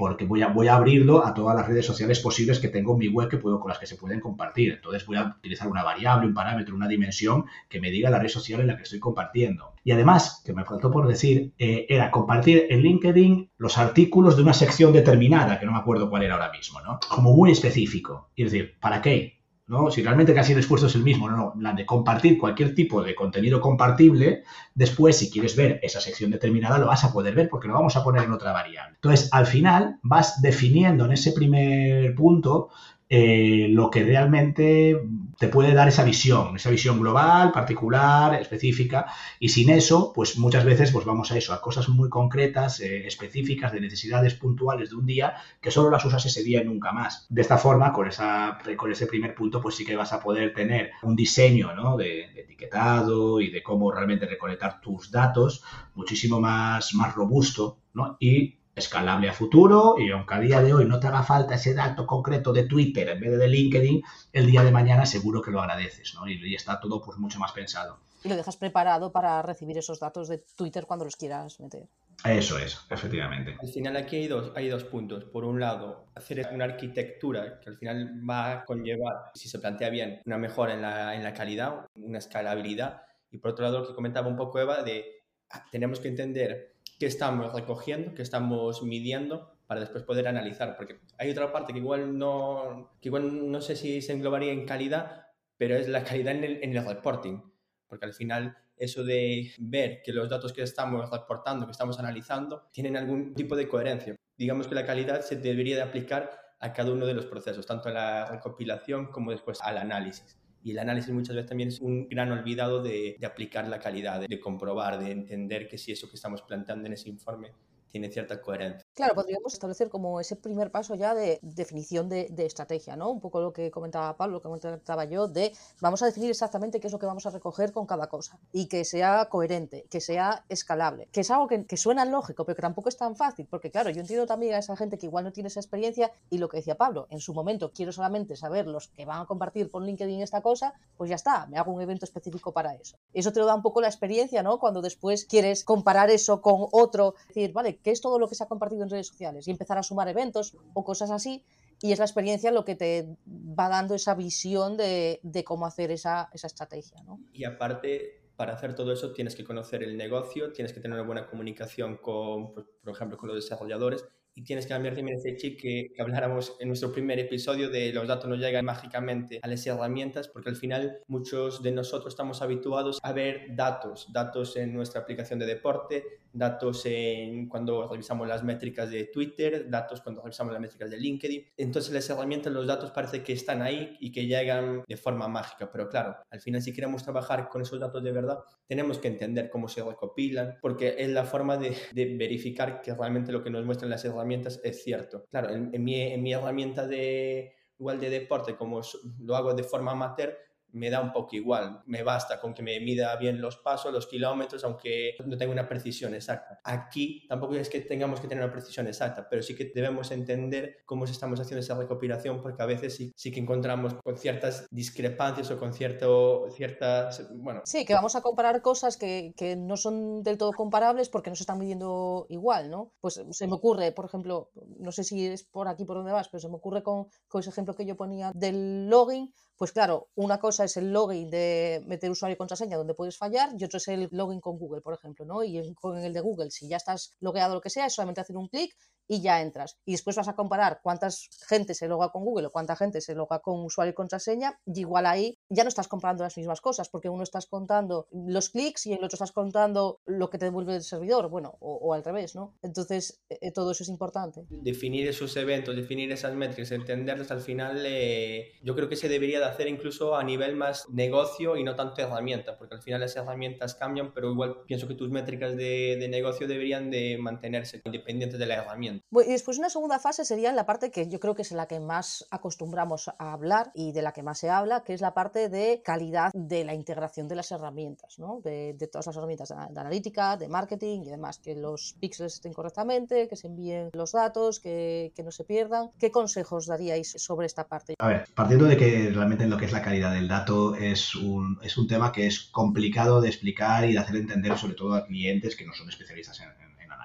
porque 0.01 0.25
voy 0.25 0.41
a, 0.41 0.47
voy 0.47 0.67
a 0.67 0.77
abrirlo 0.77 1.23
a 1.23 1.31
todas 1.31 1.55
las 1.55 1.67
redes 1.67 1.85
sociales 1.85 2.19
posibles 2.21 2.59
que 2.59 2.69
tengo 2.69 2.93
en 2.93 2.97
mi 2.97 3.07
web 3.07 3.29
que 3.29 3.37
puedo, 3.37 3.59
con 3.59 3.69
las 3.69 3.77
que 3.77 3.85
se 3.85 3.97
pueden 3.97 4.19
compartir. 4.19 4.73
Entonces 4.73 5.05
voy 5.05 5.17
a 5.17 5.35
utilizar 5.37 5.67
una 5.67 5.83
variable, 5.83 6.25
un 6.25 6.33
parámetro, 6.33 6.75
una 6.75 6.87
dimensión 6.87 7.45
que 7.69 7.79
me 7.79 7.91
diga 7.91 8.09
la 8.09 8.17
red 8.17 8.29
social 8.29 8.61
en 8.61 8.65
la 8.65 8.77
que 8.77 8.81
estoy 8.81 8.97
compartiendo. 8.97 9.75
Y 9.83 9.91
además, 9.91 10.41
que 10.43 10.53
me 10.53 10.65
faltó 10.65 10.89
por 10.89 11.07
decir, 11.07 11.53
eh, 11.59 11.85
era 11.87 12.09
compartir 12.09 12.65
en 12.71 12.81
LinkedIn 12.81 13.51
los 13.57 13.77
artículos 13.77 14.35
de 14.35 14.41
una 14.41 14.53
sección 14.53 14.91
determinada, 14.91 15.59
que 15.59 15.67
no 15.67 15.71
me 15.71 15.77
acuerdo 15.77 16.09
cuál 16.09 16.23
era 16.23 16.33
ahora 16.33 16.51
mismo, 16.51 16.81
¿no? 16.81 16.99
Como 17.07 17.35
muy 17.35 17.51
específico. 17.51 18.31
Y 18.35 18.45
decir, 18.45 18.79
¿para 18.79 19.03
qué? 19.03 19.40
Si 19.89 20.03
realmente 20.03 20.33
casi 20.33 20.51
el 20.51 20.59
esfuerzo 20.59 20.87
es 20.87 20.95
el 20.95 21.03
mismo, 21.03 21.29
no, 21.29 21.53
la 21.57 21.71
de 21.71 21.85
compartir 21.85 22.37
cualquier 22.37 22.75
tipo 22.75 23.01
de 23.01 23.15
contenido 23.15 23.61
compartible, 23.61 24.43
después 24.75 25.17
si 25.17 25.31
quieres 25.31 25.55
ver 25.55 25.79
esa 25.81 26.01
sección 26.01 26.29
determinada 26.29 26.77
lo 26.77 26.87
vas 26.87 27.05
a 27.05 27.13
poder 27.13 27.35
ver 27.35 27.47
porque 27.47 27.69
lo 27.69 27.75
vamos 27.75 27.95
a 27.95 28.03
poner 28.03 28.23
en 28.23 28.33
otra 28.33 28.51
variable. 28.51 28.95
Entonces, 28.95 29.29
al 29.31 29.45
final 29.45 29.97
vas 30.01 30.41
definiendo 30.41 31.05
en 31.05 31.13
ese 31.13 31.31
primer 31.31 32.13
punto 32.15 32.69
eh, 33.13 33.67
lo 33.69 33.89
que 33.89 34.05
realmente 34.05 34.97
te 35.37 35.49
puede 35.49 35.73
dar 35.73 35.89
esa 35.89 36.05
visión, 36.05 36.55
esa 36.55 36.69
visión 36.69 36.97
global, 36.97 37.51
particular, 37.51 38.35
específica, 38.35 39.07
y 39.37 39.49
sin 39.49 39.69
eso, 39.69 40.13
pues 40.15 40.37
muchas 40.37 40.63
veces 40.63 40.93
pues 40.93 41.03
vamos 41.03 41.29
a 41.33 41.37
eso, 41.37 41.51
a 41.51 41.59
cosas 41.59 41.89
muy 41.89 42.07
concretas, 42.07 42.79
eh, 42.79 43.05
específicas, 43.05 43.73
de 43.73 43.81
necesidades 43.81 44.35
puntuales 44.35 44.91
de 44.91 44.95
un 44.95 45.05
día, 45.05 45.33
que 45.59 45.71
solo 45.71 45.89
las 45.89 46.05
usas 46.05 46.25
ese 46.25 46.41
día 46.41 46.61
y 46.61 46.65
nunca 46.65 46.93
más. 46.93 47.25
De 47.27 47.41
esta 47.41 47.57
forma, 47.57 47.91
con, 47.91 48.07
esa, 48.07 48.57
con 48.77 48.89
ese 48.89 49.07
primer 49.07 49.35
punto, 49.35 49.59
pues 49.59 49.75
sí 49.75 49.83
que 49.83 49.97
vas 49.97 50.13
a 50.13 50.21
poder 50.21 50.53
tener 50.53 50.91
un 51.03 51.13
diseño 51.13 51.75
¿no? 51.75 51.97
de, 51.97 52.29
de 52.33 52.41
etiquetado 52.41 53.41
y 53.41 53.49
de 53.51 53.61
cómo 53.61 53.91
realmente 53.91 54.25
recolectar 54.25 54.79
tus 54.79 55.11
datos 55.11 55.65
muchísimo 55.95 56.39
más, 56.39 56.93
más 56.93 57.13
robusto 57.13 57.79
¿no? 57.93 58.15
y 58.21 58.60
escalable 58.75 59.29
a 59.29 59.33
futuro 59.33 59.95
y 59.97 60.11
aunque 60.11 60.33
a 60.33 60.39
día 60.39 60.61
de 60.61 60.73
hoy 60.73 60.85
no 60.85 60.99
te 60.99 61.07
haga 61.07 61.23
falta 61.23 61.55
ese 61.55 61.73
dato 61.73 62.05
concreto 62.05 62.53
de 62.53 62.63
Twitter 62.63 63.09
en 63.09 63.19
vez 63.19 63.31
de 63.31 63.41
de 63.41 63.47
LinkedIn, 63.47 64.01
el 64.33 64.47
día 64.47 64.63
de 64.63 64.71
mañana 64.71 65.05
seguro 65.05 65.41
que 65.41 65.51
lo 65.51 65.61
agradeces, 65.61 66.13
¿no? 66.15 66.27
Y, 66.27 66.55
está 66.55 66.79
todo 66.79 67.01
pues 67.01 67.17
mucho 67.17 67.39
más 67.39 67.51
pensado. 67.51 67.99
Y 68.23 68.29
lo 68.29 68.35
dejas 68.35 68.55
preparado 68.55 69.11
para 69.11 69.41
recibir 69.41 69.77
esos 69.77 69.99
datos 69.99 70.27
de 70.27 70.37
Twitter 70.55 70.85
cuando 70.85 71.05
los 71.05 71.15
quieras 71.15 71.59
meter. 71.59 71.87
Eso 72.23 72.59
es, 72.59 72.79
efectivamente. 72.91 73.57
Al 73.59 73.67
final 73.67 73.97
aquí 73.97 74.17
hay 74.17 74.27
dos, 74.27 74.51
hay 74.55 74.69
dos 74.69 74.83
puntos. 74.83 75.23
Por 75.25 75.43
un 75.43 75.59
lado, 75.59 76.05
hacer 76.13 76.47
una 76.53 76.65
arquitectura 76.65 77.59
que 77.59 77.71
al 77.71 77.77
final 77.77 78.21
va 78.29 78.51
a 78.51 78.65
conllevar, 78.65 79.31
si 79.33 79.49
se 79.49 79.57
plantea 79.57 79.89
bien, 79.89 80.21
una 80.25 80.37
mejora 80.37 80.75
en 80.75 80.83
la, 80.83 81.15
en 81.15 81.23
la 81.23 81.33
calidad, 81.33 81.87
una 81.95 82.19
escalabilidad. 82.19 83.01
Y 83.31 83.39
por 83.39 83.51
otro 83.51 83.65
lado, 83.65 83.79
lo 83.79 83.87
que 83.87 83.95
comentaba 83.95 84.27
un 84.27 84.35
poco 84.35 84.59
Eva, 84.59 84.83
de 84.83 85.23
ah, 85.49 85.65
tenemos 85.71 85.99
que 85.99 86.09
entender 86.09 86.70
qué 87.01 87.07
estamos 87.07 87.51
recogiendo, 87.51 88.13
qué 88.13 88.21
estamos 88.21 88.83
midiendo 88.83 89.55
para 89.65 89.79
después 89.79 90.03
poder 90.03 90.27
analizar. 90.27 90.77
Porque 90.77 90.99
hay 91.17 91.31
otra 91.31 91.51
parte 91.51 91.73
que 91.73 91.79
igual 91.79 92.15
no, 92.15 92.91
que 93.01 93.09
igual 93.09 93.49
no 93.49 93.59
sé 93.59 93.75
si 93.75 94.03
se 94.03 94.13
englobaría 94.13 94.51
en 94.51 94.67
calidad, 94.67 95.25
pero 95.57 95.75
es 95.75 95.89
la 95.89 96.03
calidad 96.03 96.35
en 96.35 96.43
el, 96.43 96.63
en 96.63 96.77
el 96.77 96.85
reporting. 96.85 97.41
Porque 97.87 98.05
al 98.05 98.13
final 98.13 98.55
eso 98.77 99.03
de 99.03 99.51
ver 99.57 100.03
que 100.03 100.13
los 100.13 100.29
datos 100.29 100.53
que 100.53 100.61
estamos 100.61 101.09
reportando, 101.09 101.65
que 101.65 101.71
estamos 101.71 101.97
analizando, 101.97 102.69
tienen 102.71 102.95
algún 102.95 103.33
tipo 103.33 103.55
de 103.55 103.67
coherencia. 103.67 104.15
Digamos 104.37 104.67
que 104.67 104.75
la 104.75 104.85
calidad 104.85 105.21
se 105.21 105.37
debería 105.37 105.77
de 105.77 105.81
aplicar 105.81 106.29
a 106.59 106.71
cada 106.71 106.91
uno 106.91 107.07
de 107.07 107.15
los 107.15 107.25
procesos, 107.25 107.65
tanto 107.65 107.89
a 107.89 107.93
la 107.93 108.25
recopilación 108.27 109.07
como 109.07 109.31
después 109.31 109.59
al 109.63 109.79
análisis. 109.79 110.39
Y 110.63 110.71
el 110.71 110.79
análisis 110.79 111.11
muchas 111.11 111.35
veces 111.35 111.49
también 111.49 111.69
es 111.69 111.79
un 111.79 112.07
gran 112.07 112.31
olvidado 112.31 112.83
de, 112.83 113.17
aplicar 113.23 113.67
la 113.67 113.79
calidad, 113.79 114.21
de, 114.21 114.39
comprobar, 114.39 114.99
de 114.99 115.11
entender 115.11 115.67
que 115.67 115.77
si 115.77 115.91
eso 115.91 116.09
que 116.09 116.15
estamos 116.15 116.41
planteando 116.43 116.87
en 116.87 116.93
ese 116.93 117.09
informe 117.09 117.51
tiene 117.89 118.09
cierta 118.09 118.41
coherencia. 118.41 118.87
Claro, 118.93 119.15
podríamos 119.15 119.53
establecer 119.53 119.87
como 119.87 120.19
ese 120.19 120.35
primer 120.35 120.69
paso 120.69 120.95
ya 120.95 121.15
de 121.15 121.39
definición 121.41 122.09
de, 122.09 122.27
estrategia, 122.45 122.97
¿no? 122.97 123.09
Un 123.09 123.21
poco 123.21 123.39
lo 123.39 123.53
que 123.53 123.71
comentaba 123.71 124.17
Pablo, 124.17 124.33
lo 124.35 124.41
que 124.41 124.49
comentaba 124.49 125.05
yo, 125.05 125.29
de 125.29 125.53
vamos 125.79 126.01
a 126.01 126.07
definir 126.07 126.29
exactamente 126.29 126.81
qué 126.81 126.87
es 126.87 126.93
lo 126.93 126.99
que 126.99 127.05
vamos 127.05 127.25
a 127.25 127.29
recoger 127.29 127.71
con 127.71 127.85
cada 127.85 128.07
cosa 128.07 128.37
y 128.51 128.67
que 128.67 128.83
sea 128.83 129.29
coherente, 129.29 129.85
que 129.89 130.01
sea 130.01 130.43
escalable, 130.49 131.07
que 131.13 131.21
es 131.21 131.31
algo 131.31 131.47
que, 131.47 131.65
que 131.65 131.77
suena 131.77 132.03
lógico, 132.03 132.43
pero 132.43 132.57
que 132.57 132.61
tampoco 132.63 132.89
es 132.89 132.97
tan 132.97 133.15
fácil, 133.15 133.47
porque 133.49 133.71
claro, 133.71 133.91
yo 133.91 134.01
entiendo 134.01 134.25
también 134.25 134.55
a 134.55 134.57
esa 134.57 134.75
gente 134.75 134.97
que 134.97 135.05
igual 135.05 135.23
no 135.23 135.31
tiene 135.31 135.47
esa 135.47 135.61
experiencia 135.61 136.11
y 136.29 136.37
lo 136.37 136.49
que 136.49 136.57
decía 136.57 136.75
Pablo, 136.75 137.07
en 137.11 137.21
su 137.21 137.33
momento 137.33 137.71
quiero 137.71 137.93
solamente 137.93 138.35
saber 138.35 138.67
los 138.67 138.89
que 138.89 139.05
van 139.05 139.21
a 139.21 139.25
compartir 139.25 139.71
por 139.71 139.83
LinkedIn 139.83 140.21
esta 140.21 140.41
cosa, 140.41 140.73
pues 140.97 141.09
ya 141.09 141.15
está, 141.15 141.47
me 141.47 141.57
hago 141.57 141.71
un 141.71 141.81
evento 141.81 142.03
específico 142.03 142.51
para 142.51 142.75
eso. 142.75 142.97
Eso 143.13 143.31
te 143.31 143.39
lo 143.39 143.45
da 143.45 143.55
un 143.55 143.61
poco 143.61 143.79
la 143.79 143.87
experiencia, 143.87 144.43
¿no? 144.43 144.59
Cuando 144.59 144.81
después 144.81 145.25
quieres 145.25 145.63
comparar 145.63 146.09
eso 146.09 146.41
con 146.41 146.67
otro, 146.73 147.15
decir, 147.29 147.53
vale, 147.53 147.77
¿qué 147.77 147.91
es 147.91 148.01
todo 148.01 148.19
lo 148.19 148.27
que 148.27 148.35
se 148.35 148.43
ha 148.43 148.47
compartido 148.47 148.80
en 148.83 148.89
redes 148.89 149.07
sociales 149.07 149.47
y 149.47 149.51
empezar 149.51 149.77
a 149.77 149.83
sumar 149.83 150.07
eventos 150.07 150.57
o 150.73 150.83
cosas 150.83 151.11
así. 151.11 151.43
Y 151.81 151.91
es 151.91 151.99
la 151.99 152.05
experiencia 152.05 152.51
lo 152.51 152.63
que 152.63 152.75
te 152.75 153.17
va 153.27 153.67
dando 153.67 153.95
esa 153.95 154.13
visión 154.13 154.77
de, 154.77 155.19
cómo 155.45 155.65
hacer 155.65 155.89
esa, 155.91 156.29
esa 156.31 156.47
estrategia. 156.47 157.01
¿no? 157.03 157.19
Y 157.33 157.43
aparte, 157.43 158.21
para 158.35 158.53
hacer 158.53 158.75
todo 158.75 158.93
eso 158.93 159.13
tienes 159.13 159.35
que 159.35 159.43
conocer 159.43 159.83
el 159.83 159.97
negocio, 159.97 160.51
tienes 160.51 160.73
que 160.73 160.79
tener 160.79 160.97
una 160.97 161.07
buena 161.07 161.27
comunicación 161.27 161.97
con, 161.97 162.53
pues, 162.53 162.67
por 162.83 162.93
ejemplo, 162.93 163.17
con 163.17 163.29
los 163.29 163.35
desarrolladores 163.35 164.05
y 164.33 164.43
tienes 164.43 164.65
que 164.65 164.69
cambiar 164.69 164.95
también 164.95 165.17
ese 165.17 165.35
chip 165.35 165.59
que, 165.59 165.91
que, 165.93 166.01
habláramos 166.01 166.55
en 166.59 166.69
nuestro 166.69 166.91
primer 166.91 167.19
episodio 167.19 167.69
de 167.69 167.91
los 167.91 168.07
datos 168.07 168.29
no 168.29 168.35
llegan 168.35 168.63
mágicamente 168.63 169.39
a 169.41 169.47
las 169.47 169.65
herramientas, 169.67 170.27
porque 170.29 170.49
al 170.49 170.55
final 170.55 170.99
muchos 171.07 171.61
de 171.61 171.71
nosotros 171.71 172.13
estamos 172.13 172.41
habituados 172.41 172.99
a 173.03 173.11
ver 173.11 173.55
datos, 173.55 174.07
datos 174.13 174.55
en 174.55 174.73
nuestra 174.73 175.01
aplicación 175.01 175.39
de 175.39 175.45
deporte, 175.45 176.03
datos 176.33 176.85
en 176.85 177.47
cuando 177.47 177.87
revisamos 177.87 178.27
las 178.27 178.43
métricas 178.43 178.89
de 178.89 179.05
Twitter, 179.05 179.69
datos 179.69 180.01
cuando 180.01 180.21
revisamos 180.21 180.53
las 180.53 180.61
métricas 180.61 180.89
de 180.89 180.97
LinkedIn. 180.97 181.45
Entonces 181.57 181.93
las 181.93 182.09
herramientas, 182.09 182.51
los 182.53 182.67
datos 182.67 182.91
parece 182.91 183.23
que 183.23 183.33
están 183.33 183.61
ahí 183.61 183.97
y 183.99 184.11
que 184.11 184.25
llegan 184.25 184.83
de 184.87 184.97
forma 184.97 185.27
mágica, 185.27 185.71
pero 185.71 185.89
claro, 185.89 186.15
al 186.29 186.41
final 186.41 186.61
si 186.61 186.73
queremos 186.73 187.03
trabajar 187.03 187.49
con 187.49 187.61
esos 187.61 187.79
datos 187.79 188.03
de 188.03 188.11
verdad, 188.11 188.39
tenemos 188.67 188.99
que 188.99 189.07
entender 189.07 189.49
cómo 189.49 189.67
se 189.67 189.83
recopilan, 189.83 190.57
porque 190.61 190.95
es 190.97 191.09
la 191.09 191.25
forma 191.25 191.57
de, 191.57 191.75
de 191.93 192.17
verificar 192.17 192.81
que 192.81 192.93
realmente 192.93 193.31
lo 193.31 193.43
que 193.43 193.49
nos 193.49 193.65
muestran 193.65 193.89
las 193.89 194.05
herramientas 194.05 194.61
es 194.63 194.83
cierto. 194.83 195.25
Claro, 195.29 195.49
en, 195.49 195.83
mi, 195.83 195.99
en 196.01 196.21
mi 196.23 196.33
herramienta 196.33 196.87
de 196.87 197.55
igual 197.79 197.99
de 197.99 198.09
deporte, 198.11 198.55
como 198.55 198.81
lo 199.19 199.35
hago 199.35 199.53
de 199.55 199.63
forma 199.63 199.91
amateur, 199.91 200.37
me 200.73 200.89
da 200.89 201.01
un 201.01 201.11
poco 201.11 201.35
igual. 201.35 201.81
Me 201.85 202.03
basta 202.03 202.39
con 202.39 202.53
que 202.53 202.63
me 202.63 202.79
mida 202.79 203.15
bien 203.17 203.41
los 203.41 203.57
pasos, 203.57 203.93
los 203.93 204.07
kilómetros, 204.07 204.63
aunque 204.63 205.15
no 205.25 205.37
tenga 205.37 205.51
una 205.51 205.67
precisión 205.67 206.13
exacta. 206.13 206.59
Aquí 206.63 207.25
tampoco 207.27 207.55
es 207.55 207.69
que 207.69 207.81
tengamos 207.81 208.19
que 208.19 208.27
tener 208.27 208.43
una 208.43 208.53
precisión 208.53 208.87
exacta, 208.87 209.27
pero 209.29 209.41
sí 209.41 209.55
que 209.55 209.71
debemos 209.73 210.11
entender 210.11 210.77
cómo 210.85 211.05
estamos 211.05 211.39
haciendo 211.39 211.59
esa 211.61 211.75
recopilación, 211.75 212.41
porque 212.41 212.61
a 212.61 212.65
veces 212.65 212.95
sí, 212.95 213.11
sí 213.15 213.31
que 213.31 213.39
encontramos 213.39 213.95
con 214.03 214.17
ciertas 214.17 214.67
discrepancias 214.71 215.51
o 215.51 215.59
con 215.59 215.73
cierto, 215.73 216.49
ciertas, 216.51 217.29
bueno... 217.35 217.61
Sí, 217.65 217.85
que 217.85 217.93
vamos 217.93 218.15
a 218.15 218.21
comparar 218.21 218.61
cosas 218.61 218.97
que, 218.97 219.33
que 219.35 219.55
no 219.55 219.77
son 219.77 220.23
del 220.23 220.37
todo 220.37 220.51
comparables 220.53 221.09
porque 221.09 221.29
no 221.29 221.35
se 221.35 221.43
están 221.43 221.59
midiendo 221.59 222.25
igual, 222.29 222.69
¿no? 222.69 222.91
Pues 222.99 223.21
se 223.29 223.47
me 223.47 223.53
ocurre, 223.53 223.91
por 223.91 224.05
ejemplo, 224.05 224.51
no 224.79 224.91
sé 224.91 225.03
si 225.03 225.25
es 225.27 225.43
por 225.43 225.67
aquí 225.67 225.85
por 225.85 225.97
donde 225.97 226.11
vas, 226.11 226.29
pero 226.29 226.39
se 226.39 226.49
me 226.49 226.55
ocurre 226.55 226.83
con, 226.83 227.07
con 227.27 227.41
ese 227.41 227.49
ejemplo 227.49 227.75
que 227.75 227.85
yo 227.85 227.95
ponía 227.95 228.31
del 228.33 228.89
login, 228.89 229.33
pues 229.61 229.73
claro, 229.73 230.09
una 230.15 230.39
cosa 230.39 230.63
es 230.63 230.75
el 230.77 230.91
login 230.91 231.29
de 231.29 231.83
meter 231.85 232.09
usuario 232.09 232.33
y 232.33 232.37
contraseña 232.39 232.77
donde 232.77 232.95
puedes 232.95 233.15
fallar 233.15 233.51
y 233.55 233.63
otro 233.63 233.77
es 233.77 233.87
el 233.89 234.09
login 234.11 234.41
con 234.41 234.57
Google, 234.57 234.81
por 234.81 234.95
ejemplo, 234.95 235.23
¿no? 235.23 235.43
Y 235.43 235.75
con 235.75 235.99
el 235.99 236.13
de 236.13 236.19
Google, 236.19 236.49
si 236.49 236.67
ya 236.67 236.77
estás 236.77 237.13
logueado 237.19 237.53
lo 237.53 237.61
que 237.61 237.69
sea, 237.69 237.85
es 237.85 237.93
solamente 237.93 238.21
hacer 238.21 238.37
un 238.37 238.47
clic 238.47 238.75
y 239.11 239.21
ya 239.21 239.41
entras. 239.41 239.77
Y 239.85 239.91
después 239.91 240.15
vas 240.15 240.29
a 240.29 240.35
comparar 240.35 240.79
cuántas 240.81 241.27
gente 241.49 241.73
se 241.73 241.89
loga 241.89 242.13
con 242.13 242.23
Google 242.23 242.47
o 242.47 242.49
cuánta 242.49 242.77
gente 242.77 243.01
se 243.01 243.13
loga 243.13 243.39
con 243.39 243.59
usuario 243.59 243.91
y 243.91 243.93
contraseña, 243.93 244.57
y 244.65 244.79
igual 244.79 245.05
ahí 245.05 245.37
ya 245.49 245.63
no 245.63 245.67
estás 245.67 245.89
comprando 245.89 246.23
las 246.23 246.37
mismas 246.37 246.61
cosas, 246.61 246.87
porque 246.87 247.09
uno 247.09 247.23
estás 247.23 247.45
contando 247.45 248.07
los 248.11 248.49
clics 248.51 248.85
y 248.85 248.93
el 248.93 249.03
otro 249.03 249.15
estás 249.15 249.33
contando 249.33 249.99
lo 250.05 250.29
que 250.29 250.37
te 250.37 250.45
devuelve 250.45 250.75
el 250.75 250.81
servidor, 250.81 251.29
bueno, 251.29 251.57
o, 251.59 251.93
al 251.93 252.05
revés, 252.05 252.35
¿no? 252.35 252.55
Entonces, 252.61 253.21
eh, 253.27 253.37
eh, 253.41 253.51
todo 253.51 253.71
eso 253.71 253.83
es 253.83 253.89
importante. 253.89 254.45
Definir 254.49 255.05
esos 255.09 255.35
eventos, 255.35 255.75
definir 255.75 256.09
esas 256.13 256.33
métricas, 256.33 256.71
entenderlas 256.71 257.31
al 257.31 257.41
final, 257.41 257.83
eh, 257.85 258.53
yo 258.63 258.75
creo 258.75 258.87
que 258.87 258.95
se 258.95 259.09
debería 259.09 259.39
de 259.39 259.45
hacer 259.45 259.67
incluso 259.67 260.15
a 260.15 260.23
nivel 260.23 260.55
más 260.55 260.87
negocio 260.89 261.57
y 261.57 261.65
no 261.65 261.75
tanto 261.75 262.01
herramienta, 262.01 262.57
porque 262.57 262.75
al 262.75 262.81
final 262.81 263.01
las 263.01 263.17
herramientas 263.17 263.75
cambian, 263.75 264.13
pero 264.13 264.31
igual 264.31 264.63
pienso 264.65 264.87
que 264.87 264.95
tus 264.95 265.09
métricas 265.09 265.57
de, 265.57 265.97
de 265.99 266.07
negocio 266.07 266.47
deberían 266.47 266.89
de 266.89 267.17
mantenerse 267.19 267.81
independientes 267.83 268.39
de 268.39 268.45
la 268.45 268.55
herramienta. 268.55 269.00
Y 269.11 269.31
después 269.31 269.57
una 269.57 269.69
segunda 269.69 269.99
fase 269.99 270.25
sería 270.25 270.51
la 270.51 270.65
parte 270.65 270.91
que 270.91 271.07
yo 271.07 271.19
creo 271.19 271.35
que 271.35 271.41
es 271.41 271.51
la 271.51 271.67
que 271.67 271.79
más 271.79 272.27
acostumbramos 272.31 273.09
a 273.09 273.33
hablar 273.33 273.71
y 273.73 273.91
de 273.91 274.01
la 274.01 274.11
que 274.11 274.23
más 274.23 274.39
se 274.39 274.49
habla, 274.49 274.83
que 274.83 274.93
es 274.93 275.01
la 275.01 275.13
parte 275.13 275.49
de 275.49 275.81
calidad 275.83 276.31
de 276.33 276.63
la 276.63 276.73
integración 276.73 277.27
de 277.27 277.35
las 277.35 277.51
herramientas, 277.51 278.19
¿no? 278.19 278.41
de, 278.43 278.75
todas 278.91 279.07
las 279.07 279.15
herramientas 279.15 279.49
de, 279.49 279.55
analítica, 279.55 280.37
de 280.37 280.47
marketing 280.47 281.01
y 281.01 281.09
demás, 281.09 281.39
que 281.39 281.55
los 281.55 281.95
píxeles 281.99 282.35
estén 282.35 282.53
correctamente, 282.53 283.27
que 283.27 283.35
se 283.35 283.47
envíen 283.47 283.89
los 283.93 284.11
datos, 284.11 284.59
que, 284.59 285.11
que 285.15 285.23
no 285.23 285.31
se 285.31 285.43
pierdan. 285.43 285.91
¿Qué 285.99 286.11
consejos 286.11 286.67
daríais 286.67 287.11
sobre 287.17 287.47
esta 287.47 287.67
parte? 287.67 287.95
A 287.99 288.07
ver, 288.07 288.25
partiendo 288.35 288.65
de 288.65 288.77
que 288.77 289.09
realmente 289.13 289.43
en 289.43 289.49
lo 289.49 289.57
que 289.57 289.65
es 289.65 289.71
la 289.71 289.81
calidad 289.81 290.13
del 290.13 290.27
dato 290.27 290.75
es 290.75 291.15
un, 291.15 291.59
es 291.61 291.77
un 291.77 291.87
tema 291.87 292.11
que 292.11 292.27
es 292.27 292.39
complicado 292.51 293.21
de 293.21 293.29
explicar 293.29 293.85
y 293.89 293.93
de 293.93 293.99
hacer 293.99 294.15
entender 294.15 294.57
sobre 294.57 294.73
todo 294.73 294.93
a 294.95 295.05
clientes 295.05 295.55
que 295.55 295.65
no 295.65 295.73
son 295.73 295.89
especialistas 295.89 296.39
en 296.39 296.49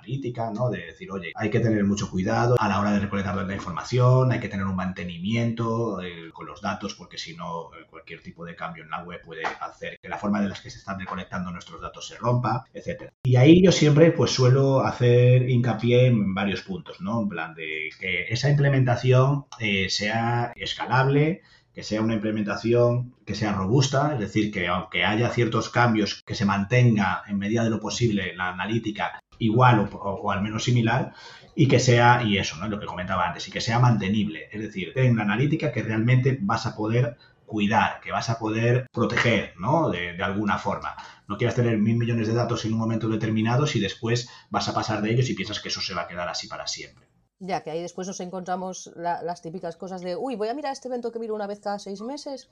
analítica. 0.06 0.52
De 0.70 0.86
decir, 0.86 1.10
oye, 1.10 1.32
hay 1.34 1.50
que 1.50 1.60
tener 1.60 1.84
mucho 1.84 2.10
cuidado 2.10 2.56
a 2.58 2.68
la 2.68 2.80
hora 2.80 2.92
de 2.92 3.00
recolectar 3.00 3.36
la 3.36 3.54
información, 3.54 4.32
hay 4.32 4.40
que 4.40 4.48
tener 4.48 4.64
un 4.66 4.76
mantenimiento 4.76 6.00
eh, 6.00 6.30
con 6.32 6.46
los 6.46 6.60
datos, 6.60 6.94
porque 6.94 7.18
si 7.18 7.36
no, 7.36 7.70
eh, 7.74 7.86
cualquier 7.88 8.22
tipo 8.22 8.44
de 8.44 8.54
cambio 8.54 8.84
en 8.84 8.90
la 8.90 9.02
web 9.02 9.20
puede 9.24 9.42
hacer 9.44 9.98
que 10.00 10.08
la 10.08 10.18
forma 10.18 10.40
de 10.40 10.48
las 10.48 10.60
que 10.60 10.70
se 10.70 10.78
están 10.78 10.98
recolectando 10.98 11.50
nuestros 11.50 11.80
datos 11.80 12.06
se 12.06 12.16
rompa, 12.16 12.64
etcétera. 12.72 13.12
Y 13.24 13.36
ahí 13.36 13.62
yo 13.62 13.72
siempre 13.72 14.12
pues 14.12 14.30
suelo 14.30 14.80
hacer 14.80 15.48
hincapié 15.48 16.06
en 16.06 16.34
varios 16.34 16.62
puntos, 16.62 17.00
¿no? 17.00 17.22
En 17.22 17.28
plan 17.28 17.54
de 17.54 17.90
que 17.98 18.26
esa 18.28 18.48
implementación 18.48 19.46
eh, 19.58 19.88
sea 19.90 20.52
escalable, 20.56 21.42
que 21.76 21.82
sea 21.82 22.00
una 22.00 22.14
implementación 22.14 23.14
que 23.26 23.34
sea 23.34 23.52
robusta, 23.52 24.14
es 24.14 24.20
decir, 24.20 24.50
que 24.50 24.66
aunque 24.66 25.04
haya 25.04 25.28
ciertos 25.28 25.68
cambios, 25.68 26.22
que 26.24 26.34
se 26.34 26.46
mantenga 26.46 27.22
en 27.28 27.36
medida 27.36 27.64
de 27.64 27.68
lo 27.70 27.80
posible 27.80 28.34
la 28.34 28.48
analítica 28.48 29.20
igual 29.38 29.88
o, 29.92 30.30
al 30.30 30.42
menos 30.42 30.64
similar 30.64 31.12
y 31.54 31.68
que 31.68 31.80
sea, 31.80 32.22
y 32.22 32.38
eso, 32.38 32.56
¿no? 32.56 32.68
Lo 32.68 32.78
que 32.78 32.86
comentaba 32.86 33.26
antes, 33.26 33.48
y 33.48 33.50
que 33.50 33.60
sea 33.60 33.78
mantenible. 33.78 34.48
Es 34.52 34.60
decir, 34.60 34.92
en 34.94 35.12
una 35.12 35.22
analítica 35.22 35.72
que 35.72 35.82
realmente 35.82 36.38
vas 36.40 36.66
a 36.66 36.76
poder 36.76 37.16
cuidar, 37.46 38.00
que 38.00 38.12
vas 38.12 38.28
a 38.28 38.38
poder 38.38 38.86
proteger, 38.92 39.54
¿no? 39.58 39.88
De, 39.88 40.12
de, 40.12 40.22
alguna 40.22 40.58
forma. 40.58 40.94
No 41.28 41.38
quieras 41.38 41.54
tener 41.54 41.78
mil 41.78 41.96
millones 41.96 42.28
de 42.28 42.34
datos 42.34 42.64
en 42.64 42.72
un 42.72 42.78
momento 42.78 43.08
determinado 43.08 43.66
si 43.66 43.80
después 43.80 44.28
vas 44.50 44.68
a 44.68 44.74
pasar 44.74 45.00
de 45.00 45.12
ellos 45.12 45.30
y 45.30 45.34
piensas 45.34 45.60
que 45.60 45.68
eso 45.68 45.80
se 45.80 45.94
va 45.94 46.02
a 46.02 46.08
quedar 46.08 46.28
así 46.28 46.46
para 46.48 46.66
siempre. 46.66 47.06
Ya 47.38 47.62
que 47.62 47.70
ahí 47.70 47.82
después 47.82 48.08
nos 48.08 48.20
encontramos 48.20 48.90
las 48.96 49.42
típicas 49.42 49.76
cosas 49.76 50.00
de, 50.00 50.16
uy, 50.16 50.36
voy 50.36 50.48
a 50.48 50.54
mirar 50.54 50.72
este 50.72 50.88
evento 50.88 51.12
que 51.12 51.18
miro 51.18 51.34
una 51.34 51.46
vez 51.46 51.60
cada 51.60 51.78
seis 51.78 52.00
meses, 52.00 52.48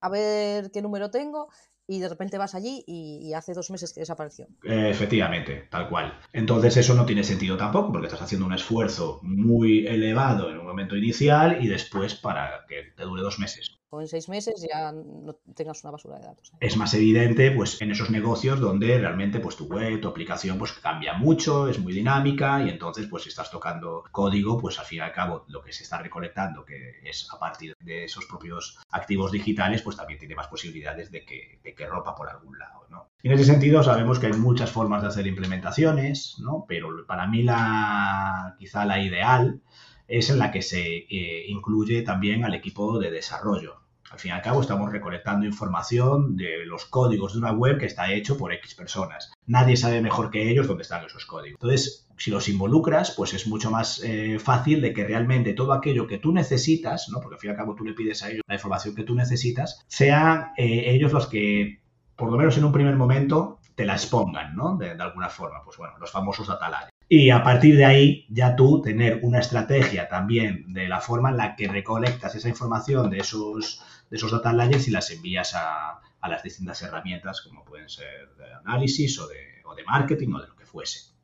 a 0.00 0.08
ver 0.08 0.70
qué 0.70 0.80
número 0.80 1.10
tengo, 1.10 1.48
y 1.86 2.00
de 2.00 2.08
repente 2.08 2.38
vas 2.38 2.54
allí 2.54 2.82
y, 2.86 3.32
hace 3.34 3.52
dos 3.52 3.70
meses 3.70 3.92
que 3.92 4.00
desapareció. 4.00 4.46
efectivamente, 4.64 5.66
tal 5.70 5.88
cual. 5.88 6.18
Entonces 6.32 6.76
eso 6.76 6.94
no 6.94 7.06
tiene 7.06 7.22
sentido 7.22 7.56
tampoco, 7.56 7.92
porque 7.92 8.06
estás 8.06 8.22
haciendo 8.22 8.46
un 8.46 8.54
esfuerzo 8.54 9.20
muy 9.22 9.86
elevado 9.86 10.50
en 10.50 10.58
un 10.58 10.66
momento 10.66 10.96
inicial 10.96 11.62
y 11.62 11.68
después 11.68 12.14
para 12.14 12.64
que 12.68 12.92
te 12.96 13.02
dure 13.02 13.22
dos 13.22 13.38
meses 13.38 13.75
en 14.00 14.08
seis 14.08 14.28
meses 14.28 14.66
ya 14.68 14.92
no 14.92 15.34
tengas 15.54 15.82
una 15.84 15.92
basura 15.92 16.18
de 16.18 16.26
datos. 16.26 16.52
Es 16.60 16.76
más 16.76 16.94
evidente 16.94 17.50
pues 17.50 17.80
en 17.80 17.90
esos 17.90 18.10
negocios 18.10 18.60
donde 18.60 18.98
realmente 18.98 19.40
pues 19.40 19.56
tu 19.56 19.66
web, 19.66 20.00
tu 20.00 20.08
aplicación 20.08 20.58
pues 20.58 20.72
cambia 20.72 21.14
mucho, 21.14 21.68
es 21.68 21.78
muy 21.78 21.92
dinámica 21.92 22.62
y 22.62 22.68
entonces 22.68 23.06
pues 23.06 23.24
si 23.24 23.28
estás 23.28 23.50
tocando 23.50 24.04
código 24.10 24.58
pues 24.58 24.78
al 24.78 24.86
fin 24.86 24.98
y 24.98 25.00
al 25.02 25.12
cabo 25.12 25.44
lo 25.48 25.62
que 25.62 25.72
se 25.72 25.82
está 25.82 25.98
recolectando 25.98 26.64
que 26.64 27.00
es 27.04 27.28
a 27.32 27.38
partir 27.38 27.74
de 27.80 28.04
esos 28.04 28.26
propios 28.26 28.78
activos 28.90 29.32
digitales 29.32 29.82
pues 29.82 29.96
también 29.96 30.18
tiene 30.18 30.34
más 30.34 30.48
posibilidades 30.48 31.10
de 31.10 31.24
que, 31.24 31.86
rompa 31.86 32.14
por 32.16 32.28
algún 32.28 32.58
lado. 32.58 32.86
En 33.22 33.32
ese 33.32 33.44
sentido 33.44 33.82
sabemos 33.82 34.18
que 34.18 34.26
hay 34.26 34.32
muchas 34.34 34.70
formas 34.70 35.02
de 35.02 35.08
hacer 35.08 35.26
implementaciones, 35.26 36.36
¿no? 36.38 36.64
Pero 36.68 37.04
para 37.06 37.26
mí 37.26 37.42
la 37.42 38.54
quizá 38.58 38.84
la 38.84 39.00
ideal 39.00 39.60
es 40.08 40.30
en 40.30 40.38
la 40.38 40.50
que 40.50 40.62
se 40.62 40.80
eh, 40.80 41.46
incluye 41.48 42.02
también 42.02 42.44
al 42.44 42.54
equipo 42.54 42.98
de 42.98 43.10
desarrollo. 43.10 43.80
Al 44.10 44.18
fin 44.18 44.30
y 44.30 44.32
al 44.32 44.42
cabo 44.42 44.60
estamos 44.60 44.90
recolectando 44.90 45.46
información 45.46 46.36
de 46.36 46.64
los 46.64 46.86
códigos 46.86 47.32
de 47.32 47.40
una 47.40 47.52
web 47.52 47.78
que 47.78 47.86
está 47.86 48.12
hecho 48.12 48.36
por 48.36 48.52
X 48.52 48.74
personas. 48.74 49.32
Nadie 49.46 49.76
sabe 49.76 50.00
mejor 50.00 50.30
que 50.30 50.48
ellos 50.48 50.66
dónde 50.66 50.82
están 50.82 51.04
esos 51.04 51.26
códigos. 51.26 51.58
Entonces, 51.60 52.06
si 52.16 52.30
los 52.30 52.48
involucras, 52.48 53.10
pues 53.10 53.34
es 53.34 53.46
mucho 53.46 53.70
más 53.70 54.02
eh, 54.02 54.38
fácil 54.38 54.80
de 54.80 54.92
que 54.92 55.04
realmente 55.04 55.52
todo 55.52 55.72
aquello 55.72 56.06
que 56.06 56.18
tú 56.18 56.32
necesitas, 56.32 57.08
¿no? 57.10 57.20
porque 57.20 57.34
al 57.34 57.40
fin 57.40 57.48
y 57.48 57.50
al 57.52 57.56
cabo 57.56 57.74
tú 57.74 57.84
le 57.84 57.92
pides 57.92 58.22
a 58.22 58.30
ellos 58.30 58.42
la 58.46 58.54
información 58.54 58.94
que 58.94 59.02
tú 59.02 59.14
necesitas, 59.14 59.84
sean 59.86 60.52
eh, 60.56 60.84
ellos 60.86 61.12
los 61.12 61.26
que, 61.26 61.80
por 62.16 62.30
lo 62.30 62.38
menos 62.38 62.56
en 62.56 62.64
un 62.64 62.72
primer 62.72 62.96
momento, 62.96 63.58
te 63.74 63.84
la 63.84 63.92
expongan, 63.92 64.56
¿no? 64.56 64.76
De, 64.76 64.90
alguna 64.92 65.28
forma, 65.28 65.62
pues 65.62 65.76
bueno, 65.76 65.98
los 65.98 66.10
famosos 66.10 66.48
data 66.48 66.70
layers. 66.70 66.90
Y 67.08 67.30
a 67.30 67.44
partir 67.44 67.76
de 67.76 67.84
ahí, 67.84 68.26
ya 68.30 68.56
tú 68.56 68.82
tener 68.82 69.20
una 69.22 69.38
estrategia 69.38 70.08
también 70.08 70.72
de 70.72 70.88
la 70.88 71.00
forma 71.00 71.30
en 71.30 71.36
la 71.36 71.54
que 71.54 71.68
recolectas 71.68 72.34
esa 72.34 72.48
información 72.48 73.10
de 73.10 73.18
esos, 73.18 73.84
de 74.10 74.16
esos 74.16 74.30
data 74.30 74.52
layers 74.52 74.88
y 74.88 74.90
las 74.90 75.10
envías 75.10 75.54
a, 75.54 76.00
a 76.20 76.28
las 76.28 76.42
distintas 76.42 76.82
herramientas, 76.82 77.40
como 77.42 77.64
pueden 77.64 77.88
ser 77.88 78.34
de 78.36 78.52
análisis 78.52 79.18
o 79.18 79.26
de, 79.26 79.62
o 79.64 79.74
de 79.74 79.84
marketing 79.84 80.32
o 80.34 80.40
de 80.40 80.48
lo 80.48 80.56
que 80.56 80.66
fuese. 80.66 81.16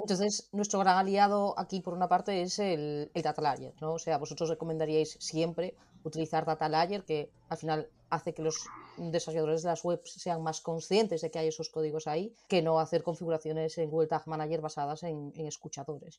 Entonces, 0.00 0.48
nuestro 0.52 0.80
gran 0.80 0.96
aliado 0.96 1.54
aquí, 1.58 1.80
por 1.80 1.92
una 1.94 2.08
parte, 2.08 2.42
es 2.42 2.58
el, 2.58 3.10
Data 3.14 3.42
Layer, 3.42 3.74
¿no? 3.80 3.94
O 3.94 3.98
sea, 3.98 4.16
vosotros 4.16 4.48
recomendaríais 4.48 5.16
siempre 5.20 5.74
utilizar 6.04 6.46
Data 6.46 6.68
Layer, 6.68 7.04
que 7.04 7.30
al 7.50 7.58
final 7.58 7.88
hace 8.08 8.32
que 8.32 8.42
los 8.42 8.66
desarrolladores 8.96 9.62
de 9.62 9.68
las 9.68 9.84
webs 9.84 10.12
sean 10.12 10.42
más 10.42 10.60
conscientes 10.62 11.20
de 11.20 11.30
que 11.30 11.38
hay 11.38 11.48
esos 11.48 11.68
códigos 11.68 12.06
ahí, 12.06 12.34
que 12.48 12.62
no 12.62 12.80
hacer 12.80 13.02
configuraciones 13.02 13.76
en 13.78 13.90
Google 13.90 14.08
Tag 14.08 14.26
Manager 14.26 14.62
basadas 14.62 15.02
en, 15.02 15.32
escuchadores. 15.36 16.18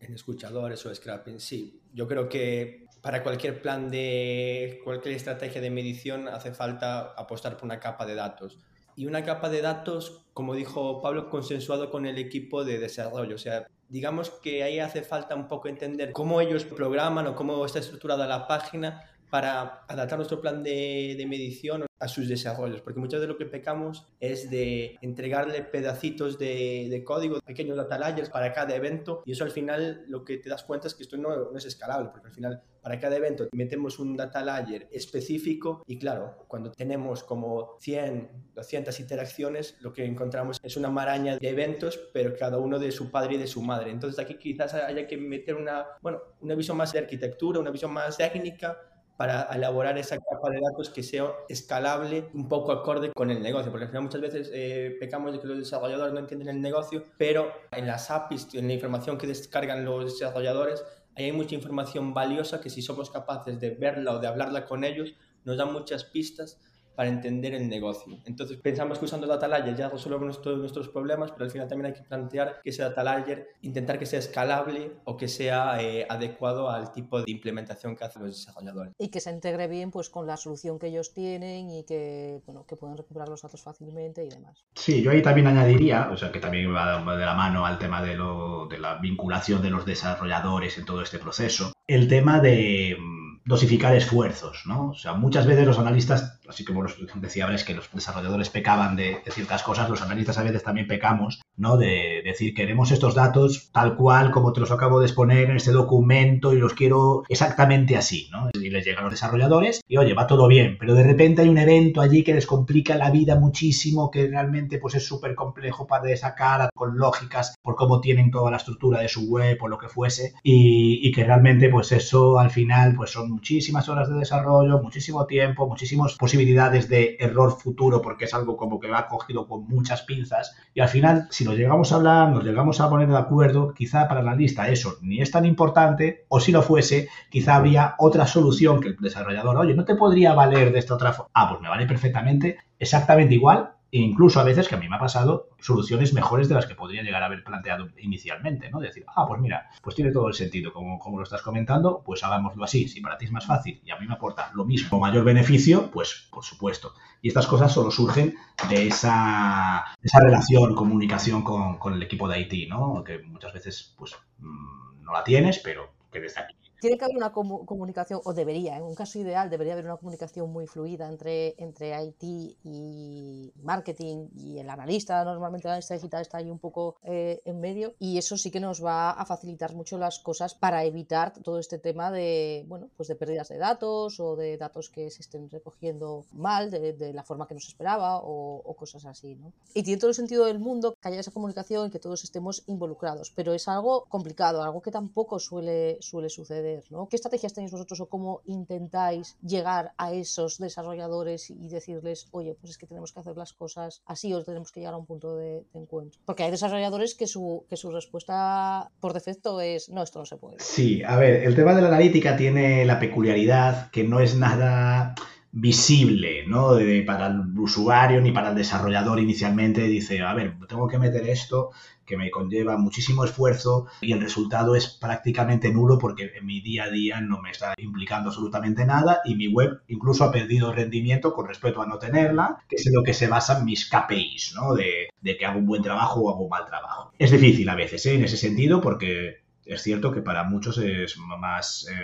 En 0.00 0.14
escuchadores 0.14 0.84
o 0.84 0.94
scrapping, 0.94 1.40
sí. 1.40 1.80
Yo 1.92 2.06
creo 2.06 2.28
que 2.28 2.86
para 3.00 3.22
cualquier 3.22 3.60
plan 3.60 3.90
de 3.90 4.80
cualquier 4.84 5.14
estrategia 5.14 5.60
de 5.60 5.70
medición 5.70 6.28
hace 6.28 6.52
falta 6.52 7.12
apostar 7.16 7.56
por 7.56 7.64
una 7.64 7.80
capa 7.80 8.06
de 8.06 8.14
datos 8.14 8.58
y 8.96 9.06
una 9.06 9.24
capa 9.24 9.48
de 9.48 9.60
datos, 9.60 10.24
como 10.32 10.54
dijo 10.54 11.02
Pablo, 11.02 11.28
consensuado 11.28 11.90
con 11.90 12.06
el 12.06 12.18
equipo 12.18 12.64
de 12.64 12.78
desarrollo. 12.78 13.34
O 13.34 13.38
sea, 13.38 13.66
digamos 13.88 14.30
que 14.30 14.62
ahí 14.62 14.78
hace 14.78 15.02
falta 15.02 15.34
un 15.34 15.48
poco 15.48 15.68
entender 15.68 16.12
cómo 16.12 16.40
ellos 16.40 16.64
programan 16.64 17.26
o 17.26 17.34
cómo 17.34 17.64
está 17.66 17.80
estructurada 17.80 18.26
la 18.26 18.46
página 18.46 19.02
para 19.30 19.84
adaptar 19.88 20.18
nuestro 20.18 20.40
plan 20.40 20.62
de, 20.62 21.14
de 21.18 21.26
medición 21.26 21.84
a 22.04 22.08
sus 22.08 22.28
desarrollos, 22.28 22.82
porque 22.82 23.00
muchas 23.00 23.22
de 23.22 23.26
lo 23.26 23.38
que 23.38 23.46
pecamos 23.46 24.06
es 24.20 24.50
de 24.50 24.98
entregarle 25.00 25.62
pedacitos 25.62 26.38
de, 26.38 27.02
código, 27.02 27.40
pequeños 27.40 27.78
data 27.78 27.98
layers 27.98 28.28
para 28.28 28.52
cada 28.52 28.74
evento 28.74 29.22
y 29.24 29.32
eso 29.32 29.44
al 29.44 29.50
final 29.50 30.04
lo 30.06 30.22
que 30.22 30.36
te 30.36 30.50
das 30.50 30.64
cuenta 30.64 30.86
es 30.86 30.94
que 30.94 31.02
esto 31.02 31.16
no, 31.16 31.50
no, 31.50 31.56
es 31.56 31.64
escalable, 31.64 32.10
porque 32.12 32.28
al 32.28 32.34
final 32.34 32.62
para 32.82 33.00
cada 33.00 33.16
evento 33.16 33.48
metemos 33.52 33.98
un 33.98 34.14
data 34.18 34.44
layer 34.44 34.86
específico 34.92 35.82
y 35.86 35.98
claro, 35.98 36.44
cuando 36.46 36.70
tenemos 36.70 37.24
como 37.24 37.78
100, 37.80 38.50
200 38.54 39.00
interacciones, 39.00 39.78
lo 39.80 39.94
que 39.94 40.04
encontramos 40.04 40.60
es 40.62 40.76
una 40.76 40.90
maraña 40.90 41.38
de 41.38 41.48
eventos, 41.48 41.98
pero 42.12 42.36
cada 42.36 42.58
uno 42.58 42.78
de 42.78 42.92
su 42.92 43.10
padre 43.10 43.36
y 43.36 43.38
de 43.38 43.46
su 43.46 43.62
madre. 43.62 43.90
Entonces 43.90 44.18
aquí 44.18 44.34
quizás 44.34 44.74
haya 44.74 45.06
que 45.06 45.16
meter 45.16 45.54
una, 45.54 45.86
bueno, 46.02 46.20
una 46.42 46.54
visión 46.54 46.76
más 46.76 46.92
de 46.92 46.98
arquitectura, 46.98 47.60
una 47.60 47.70
visión 47.70 47.94
más 47.94 48.18
técnica 48.18 48.78
para 49.16 49.42
elaborar 49.54 49.96
esa 49.96 50.16
capa 50.18 50.50
de 50.50 50.60
datos 50.60 50.90
que 50.90 51.02
sea 51.02 51.30
escalable, 51.48 52.28
un 52.34 52.48
poco 52.48 52.72
acorde 52.72 53.12
con 53.12 53.30
el 53.30 53.42
negocio, 53.42 53.70
porque 53.70 53.84
al 53.84 53.90
final 53.90 54.04
muchas 54.04 54.20
veces 54.20 54.50
eh, 54.52 54.96
pecamos 54.98 55.32
de 55.32 55.40
que 55.40 55.46
los 55.46 55.58
desarrolladores 55.58 56.12
no 56.12 56.20
entienden 56.20 56.48
el 56.48 56.60
negocio, 56.60 57.04
pero 57.16 57.52
en 57.70 57.86
las 57.86 58.10
APIs, 58.10 58.54
en 58.54 58.66
la 58.66 58.74
información 58.74 59.16
que 59.16 59.26
descargan 59.26 59.84
los 59.84 60.04
desarrolladores, 60.18 60.84
hay 61.16 61.30
mucha 61.30 61.54
información 61.54 62.12
valiosa 62.12 62.60
que 62.60 62.70
si 62.70 62.82
somos 62.82 63.10
capaces 63.10 63.60
de 63.60 63.70
verla 63.70 64.12
o 64.12 64.18
de 64.18 64.26
hablarla 64.26 64.66
con 64.66 64.82
ellos, 64.82 65.14
nos 65.44 65.56
dan 65.56 65.72
muchas 65.72 66.04
pistas 66.04 66.58
para 66.94 67.08
entender 67.08 67.54
el 67.54 67.68
negocio. 67.68 68.18
Entonces 68.24 68.58
pensamos 68.58 68.98
que 68.98 69.04
usando 69.04 69.26
Data 69.26 69.48
Layer 69.48 69.76
ya 69.76 69.88
resolvemos 69.88 70.40
todos 70.40 70.58
nuestros 70.58 70.88
problemas, 70.88 71.30
pero 71.32 71.44
al 71.44 71.50
final 71.50 71.68
también 71.68 71.92
hay 71.92 71.98
que 71.98 72.06
plantear 72.06 72.60
que 72.62 72.70
ese 72.70 72.82
Data 72.82 73.02
Layer, 73.02 73.48
intentar 73.62 73.98
que 73.98 74.06
sea 74.06 74.18
escalable 74.18 74.92
o 75.04 75.16
que 75.16 75.28
sea 75.28 75.82
eh, 75.82 76.06
adecuado 76.08 76.70
al 76.70 76.92
tipo 76.92 77.20
de 77.20 77.30
implementación 77.30 77.96
que 77.96 78.04
hacen 78.04 78.22
los 78.22 78.36
desarrolladores. 78.36 78.92
Y 78.98 79.08
que 79.08 79.20
se 79.20 79.30
integre 79.30 79.68
bien 79.68 79.90
pues 79.90 80.10
con 80.10 80.26
la 80.26 80.36
solución 80.36 80.78
que 80.78 80.88
ellos 80.88 81.12
tienen 81.12 81.70
y 81.70 81.84
que, 81.84 82.40
bueno, 82.46 82.64
que 82.66 82.76
puedan 82.76 82.96
recuperar 82.96 83.28
los 83.28 83.42
datos 83.42 83.62
fácilmente 83.62 84.24
y 84.24 84.28
demás. 84.28 84.64
Sí, 84.74 85.02
yo 85.02 85.10
ahí 85.10 85.22
también 85.22 85.46
añadiría, 85.46 86.10
o 86.10 86.16
sea, 86.16 86.30
que 86.30 86.40
también 86.40 86.74
va 86.74 87.16
de 87.16 87.26
la 87.26 87.34
mano 87.34 87.66
al 87.66 87.78
tema 87.78 88.02
de, 88.02 88.14
lo, 88.14 88.66
de 88.66 88.78
la 88.78 88.96
vinculación 88.96 89.62
de 89.62 89.70
los 89.70 89.84
desarrolladores 89.84 90.78
en 90.78 90.84
todo 90.84 91.02
este 91.02 91.18
proceso, 91.18 91.72
el 91.86 92.08
tema 92.08 92.40
de 92.40 92.96
dosificar 93.44 93.94
esfuerzos, 93.94 94.62
¿no? 94.66 94.90
O 94.90 94.94
sea, 94.94 95.12
muchas 95.12 95.46
veces 95.46 95.66
los 95.66 95.78
analistas, 95.78 96.40
así 96.48 96.64
como 96.64 96.82
los 96.82 96.96
decía 97.16 97.52
es 97.52 97.64
que 97.64 97.74
los 97.74 97.90
desarrolladores 97.92 98.48
pecaban 98.48 98.96
de, 98.96 99.20
de, 99.24 99.30
ciertas 99.30 99.62
cosas, 99.62 99.90
los 99.90 100.02
analistas 100.02 100.38
a 100.38 100.42
veces 100.42 100.62
también 100.62 100.86
pecamos, 100.86 101.40
¿no? 101.56 101.76
De 101.76 102.22
decir, 102.24 102.54
queremos 102.54 102.90
estos 102.90 103.14
datos 103.14 103.70
tal 103.72 103.96
cual 103.96 104.30
como 104.30 104.52
te 104.52 104.60
los 104.60 104.70
acabo 104.70 105.00
de 105.00 105.06
exponer 105.06 105.50
en 105.50 105.56
este 105.56 105.72
documento 105.72 106.52
y 106.52 106.58
los 106.58 106.74
quiero 106.74 107.22
exactamente 107.28 107.96
así, 107.96 108.28
¿no? 108.32 108.48
Y 108.54 108.70
les 108.70 108.84
llegan 108.84 109.04
los 109.04 109.12
desarrolladores 109.12 109.80
y, 109.86 109.96
oye, 109.96 110.14
va 110.14 110.26
todo 110.26 110.48
bien, 110.48 110.76
pero 110.78 110.94
de 110.94 111.04
repente 111.04 111.42
hay 111.42 111.48
un 111.48 111.58
evento 111.58 112.00
allí 112.00 112.22
que 112.22 112.34
les 112.34 112.46
complica 112.46 112.96
la 112.96 113.10
vida 113.10 113.38
muchísimo, 113.38 114.10
que 114.10 114.26
realmente 114.26 114.78
pues 114.78 114.94
es 114.94 115.06
súper 115.06 115.34
complejo 115.34 115.86
para 115.86 116.04
sacar 116.16 116.70
con 116.74 116.98
lógicas 116.98 117.54
por 117.62 117.76
cómo 117.76 118.00
tienen 118.00 118.30
toda 118.30 118.50
la 118.50 118.58
estructura 118.58 119.00
de 119.00 119.08
su 119.08 119.28
web 119.28 119.58
o 119.60 119.68
lo 119.68 119.78
que 119.78 119.88
fuese 119.88 120.34
y, 120.42 121.00
y 121.06 121.12
que 121.12 121.24
realmente 121.24 121.68
pues 121.68 121.92
eso 121.92 122.38
al 122.38 122.50
final 122.50 122.94
pues 122.94 123.10
son 123.10 123.30
muchísimas 123.30 123.88
horas 123.88 124.08
de 124.08 124.16
desarrollo, 124.16 124.82
muchísimo 124.82 125.26
tiempo, 125.26 125.66
muchísimas 125.66 126.14
posibilidades 126.14 126.88
de 126.88 127.16
error 127.18 127.56
futuro 127.56 128.02
porque 128.02 128.26
es 128.26 128.34
algo 128.34 128.56
como 128.56 128.78
que 128.78 128.88
va 128.88 129.06
cogido 129.08 129.46
con 129.46 129.66
muchas 129.66 130.02
pinzas 130.02 130.56
y 130.74 130.80
al 130.80 130.88
final 130.88 131.26
si 131.30 131.43
nos 131.44 131.56
llegamos 131.56 131.92
a 131.92 131.96
hablar, 131.96 132.30
nos 132.30 132.44
llegamos 132.44 132.80
a 132.80 132.88
poner 132.88 133.08
de 133.08 133.16
acuerdo, 133.16 133.72
quizá 133.74 134.08
para 134.08 134.22
la 134.22 134.34
lista 134.34 134.68
eso 134.68 134.96
ni 135.02 135.20
es 135.20 135.30
tan 135.30 135.44
importante 135.44 136.24
o 136.28 136.40
si 136.40 136.52
lo 136.52 136.62
fuese, 136.62 137.08
quizá 137.30 137.56
habría 137.56 137.94
otra 137.98 138.26
solución 138.26 138.80
que 138.80 138.88
el 138.88 138.96
desarrollador, 138.96 139.56
oye, 139.56 139.74
no 139.74 139.84
te 139.84 139.94
podría 139.94 140.34
valer 140.34 140.72
de 140.72 140.78
esta 140.78 140.94
otra 140.94 141.12
forma. 141.12 141.30
Ah, 141.34 141.48
pues 141.48 141.60
me 141.60 141.68
vale 141.68 141.86
perfectamente, 141.86 142.58
exactamente 142.78 143.34
igual 143.34 143.74
e 143.94 143.98
incluso 143.98 144.40
a 144.40 144.42
veces, 144.42 144.66
que 144.66 144.74
a 144.74 144.78
mí 144.78 144.88
me 144.88 144.96
ha 144.96 144.98
pasado, 144.98 145.50
soluciones 145.60 146.12
mejores 146.14 146.48
de 146.48 146.56
las 146.56 146.66
que 146.66 146.74
podría 146.74 147.04
llegar 147.04 147.22
a 147.22 147.26
haber 147.26 147.44
planteado 147.44 147.86
inicialmente, 147.98 148.68
¿no? 148.68 148.80
Decir, 148.80 149.04
ah, 149.06 149.24
pues 149.24 149.40
mira, 149.40 149.70
pues 149.80 149.94
tiene 149.94 150.10
todo 150.10 150.26
el 150.26 150.34
sentido, 150.34 150.72
como, 150.72 150.98
como 150.98 151.18
lo 151.18 151.22
estás 151.22 151.42
comentando, 151.42 152.02
pues 152.04 152.24
hagámoslo 152.24 152.64
así. 152.64 152.88
Si 152.88 153.00
para 153.00 153.16
ti 153.16 153.26
es 153.26 153.30
más 153.30 153.46
fácil 153.46 153.80
y 153.84 153.92
a 153.92 153.96
mí 153.96 154.08
me 154.08 154.14
aporta 154.14 154.50
lo 154.52 154.64
mismo, 154.64 154.98
mayor 154.98 155.22
beneficio, 155.22 155.92
pues 155.92 156.26
por 156.32 156.42
supuesto. 156.42 156.92
Y 157.22 157.28
estas 157.28 157.46
cosas 157.46 157.70
solo 157.70 157.92
surgen 157.92 158.34
de 158.68 158.88
esa, 158.88 159.84
esa 160.02 160.18
relación, 160.18 160.74
comunicación 160.74 161.42
con, 161.42 161.78
con, 161.78 161.94
el 161.94 162.02
equipo 162.02 162.26
de 162.26 162.40
IT, 162.40 162.68
¿no? 162.68 163.04
Que 163.04 163.20
muchas 163.20 163.52
veces, 163.52 163.94
pues, 163.96 164.16
mmm, 164.38 165.04
no 165.04 165.12
la 165.12 165.22
tienes, 165.22 165.60
pero 165.60 165.92
que 166.10 166.18
desde 166.18 166.40
aquí 166.40 166.63
tiene 166.84 166.98
que 166.98 167.06
haber 167.06 167.16
una 167.16 167.32
comunicación, 167.32 168.20
o 168.24 168.34
debería, 168.34 168.76
en 168.76 168.82
un 168.82 168.94
caso 168.94 169.18
ideal, 169.18 169.48
debería 169.48 169.72
haber 169.72 169.86
una 169.86 169.96
comunicación 169.96 170.52
muy 170.52 170.66
fluida 170.66 171.08
entre, 171.08 171.54
entre 171.56 171.98
IT 172.04 172.22
y 172.62 173.52
marketing 173.62 174.28
y 174.36 174.58
el 174.58 174.68
analista. 174.68 175.24
Normalmente 175.24 175.66
el 175.66 175.72
analista 175.72 175.94
digital 175.94 176.20
está 176.20 176.38
ahí 176.38 176.50
un 176.50 176.58
poco 176.58 176.96
eh, 177.02 177.40
en 177.46 177.58
medio 177.58 177.94
y 177.98 178.18
eso 178.18 178.36
sí 178.36 178.50
que 178.50 178.60
nos 178.60 178.84
va 178.84 179.12
a 179.12 179.24
facilitar 179.24 179.74
mucho 179.74 179.96
las 179.96 180.18
cosas 180.18 180.54
para 180.54 180.84
evitar 180.84 181.32
todo 181.42 181.58
este 181.58 181.78
tema 181.78 182.10
de, 182.10 182.66
bueno, 182.68 182.90
pues 182.98 183.08
de 183.08 183.14
pérdidas 183.14 183.48
de 183.48 183.56
datos 183.56 184.20
o 184.20 184.36
de 184.36 184.58
datos 184.58 184.90
que 184.90 185.10
se 185.10 185.22
estén 185.22 185.48
recogiendo 185.48 186.26
mal, 186.32 186.70
de, 186.70 187.14
la 187.14 187.22
forma 187.22 187.46
que 187.48 187.54
nos 187.54 187.66
esperaba 187.66 188.18
o, 188.18 188.60
o, 188.62 188.76
cosas 188.76 189.06
así. 189.06 189.36
¿no? 189.36 189.54
Y 189.72 189.84
tiene 189.84 189.98
todo 189.98 190.10
el 190.10 190.14
sentido 190.14 190.44
del 190.44 190.58
mundo 190.58 190.94
que 191.00 191.08
haya 191.08 191.20
esa 191.20 191.30
comunicación 191.30 191.86
y 191.86 191.90
que 191.90 191.98
todos 191.98 192.24
estemos 192.24 192.62
involucrados, 192.66 193.30
pero 193.34 193.54
es 193.54 193.68
algo 193.68 194.04
complicado, 194.10 194.62
algo 194.62 194.82
que 194.82 194.90
tampoco 194.90 195.38
suele, 195.38 195.96
suele 196.00 196.28
suceder. 196.28 196.73
¿Qué 197.08 197.16
estrategias 197.16 197.52
tenéis 197.52 197.72
vosotros 197.72 198.00
o 198.00 198.06
cómo 198.06 198.40
intentáis 198.46 199.36
llegar 199.42 199.92
a 199.98 200.12
esos 200.12 200.58
desarrolladores 200.58 201.50
y 201.50 201.68
decirles, 201.68 202.28
oye, 202.32 202.56
pues 202.60 202.72
es 202.72 202.78
que 202.78 202.86
tenemos 202.86 203.12
que 203.12 203.20
hacer 203.20 203.36
las 203.36 203.52
cosas 203.52 204.02
así 204.06 204.32
o 204.32 204.42
tenemos 204.44 204.72
que 204.72 204.80
llegar 204.80 204.94
a 204.94 204.98
un 204.98 205.06
punto 205.06 205.36
de, 205.36 205.64
de 205.72 205.80
encuentro? 205.80 206.20
Porque 206.24 206.44
hay 206.44 206.50
desarrolladores 206.50 207.14
que 207.14 207.26
su, 207.26 207.64
que 207.68 207.76
su 207.76 207.90
respuesta 207.90 208.90
por 209.00 209.12
defecto 209.12 209.60
es, 209.60 209.88
no, 209.88 210.02
esto 210.02 210.18
no 210.18 210.26
se 210.26 210.36
puede. 210.36 210.56
Sí, 210.60 211.02
a 211.02 211.16
ver, 211.16 211.44
el 211.44 211.54
tema 211.54 211.74
de 211.74 211.82
la 211.82 211.88
analítica 211.88 212.36
tiene 212.36 212.84
la 212.84 212.98
peculiaridad 212.98 213.90
que 213.90 214.04
no 214.04 214.20
es 214.20 214.34
nada 214.36 215.14
visible 215.56 216.44
¿no? 216.48 216.74
De, 216.74 217.02
para 217.02 217.28
el 217.28 217.58
usuario 217.58 218.20
ni 218.20 218.32
para 218.32 218.50
el 218.50 218.56
desarrollador 218.56 219.20
inicialmente. 219.20 219.82
Dice, 219.82 220.20
a 220.20 220.34
ver, 220.34 220.56
tengo 220.68 220.88
que 220.88 220.98
meter 220.98 221.28
esto 221.28 221.70
que 222.04 222.16
me 222.16 222.30
conlleva 222.30 222.76
muchísimo 222.76 223.24
esfuerzo 223.24 223.86
y 224.02 224.12
el 224.12 224.20
resultado 224.20 224.74
es 224.74 224.88
prácticamente 224.88 225.72
nulo 225.72 225.98
porque 225.98 226.32
en 226.36 226.44
mi 226.44 226.60
día 226.60 226.84
a 226.84 226.90
día 226.90 227.20
no 227.20 227.40
me 227.40 227.50
está 227.50 227.72
implicando 227.78 228.28
absolutamente 228.28 228.84
nada 228.84 229.20
y 229.24 229.36
mi 229.36 229.48
web 229.48 229.80
incluso 229.88 230.24
ha 230.24 230.32
perdido 230.32 230.72
rendimiento 230.72 231.32
con 231.32 231.48
respecto 231.48 231.80
a 231.80 231.86
no 231.86 231.98
tenerla, 231.98 232.58
que 232.68 232.76
es 232.76 232.86
en 232.86 232.94
lo 232.94 233.02
que 233.02 233.14
se 233.14 233.28
basan 233.28 233.64
mis 233.64 233.88
KPIs, 233.88 234.54
¿no? 234.54 234.74
De, 234.74 235.08
que 235.22 235.46
hago 235.46 235.60
un 235.60 235.66
buen 235.66 235.82
trabajo 235.82 236.20
o 236.20 236.30
hago 236.30 236.44
un 236.44 236.50
mal 236.50 236.66
trabajo. 236.66 237.12
Es 237.18 237.30
difícil 237.30 237.68
a 237.68 237.74
veces, 237.74 238.04
¿eh? 238.06 238.14
En 238.14 238.24
ese 238.24 238.36
sentido, 238.36 238.80
porque 238.82 239.43
es 239.66 239.82
cierto 239.82 240.12
que 240.12 240.20
para 240.20 240.44
muchos 240.44 240.78
es 240.78 241.16
más 241.18 241.86
eh, 241.90 241.94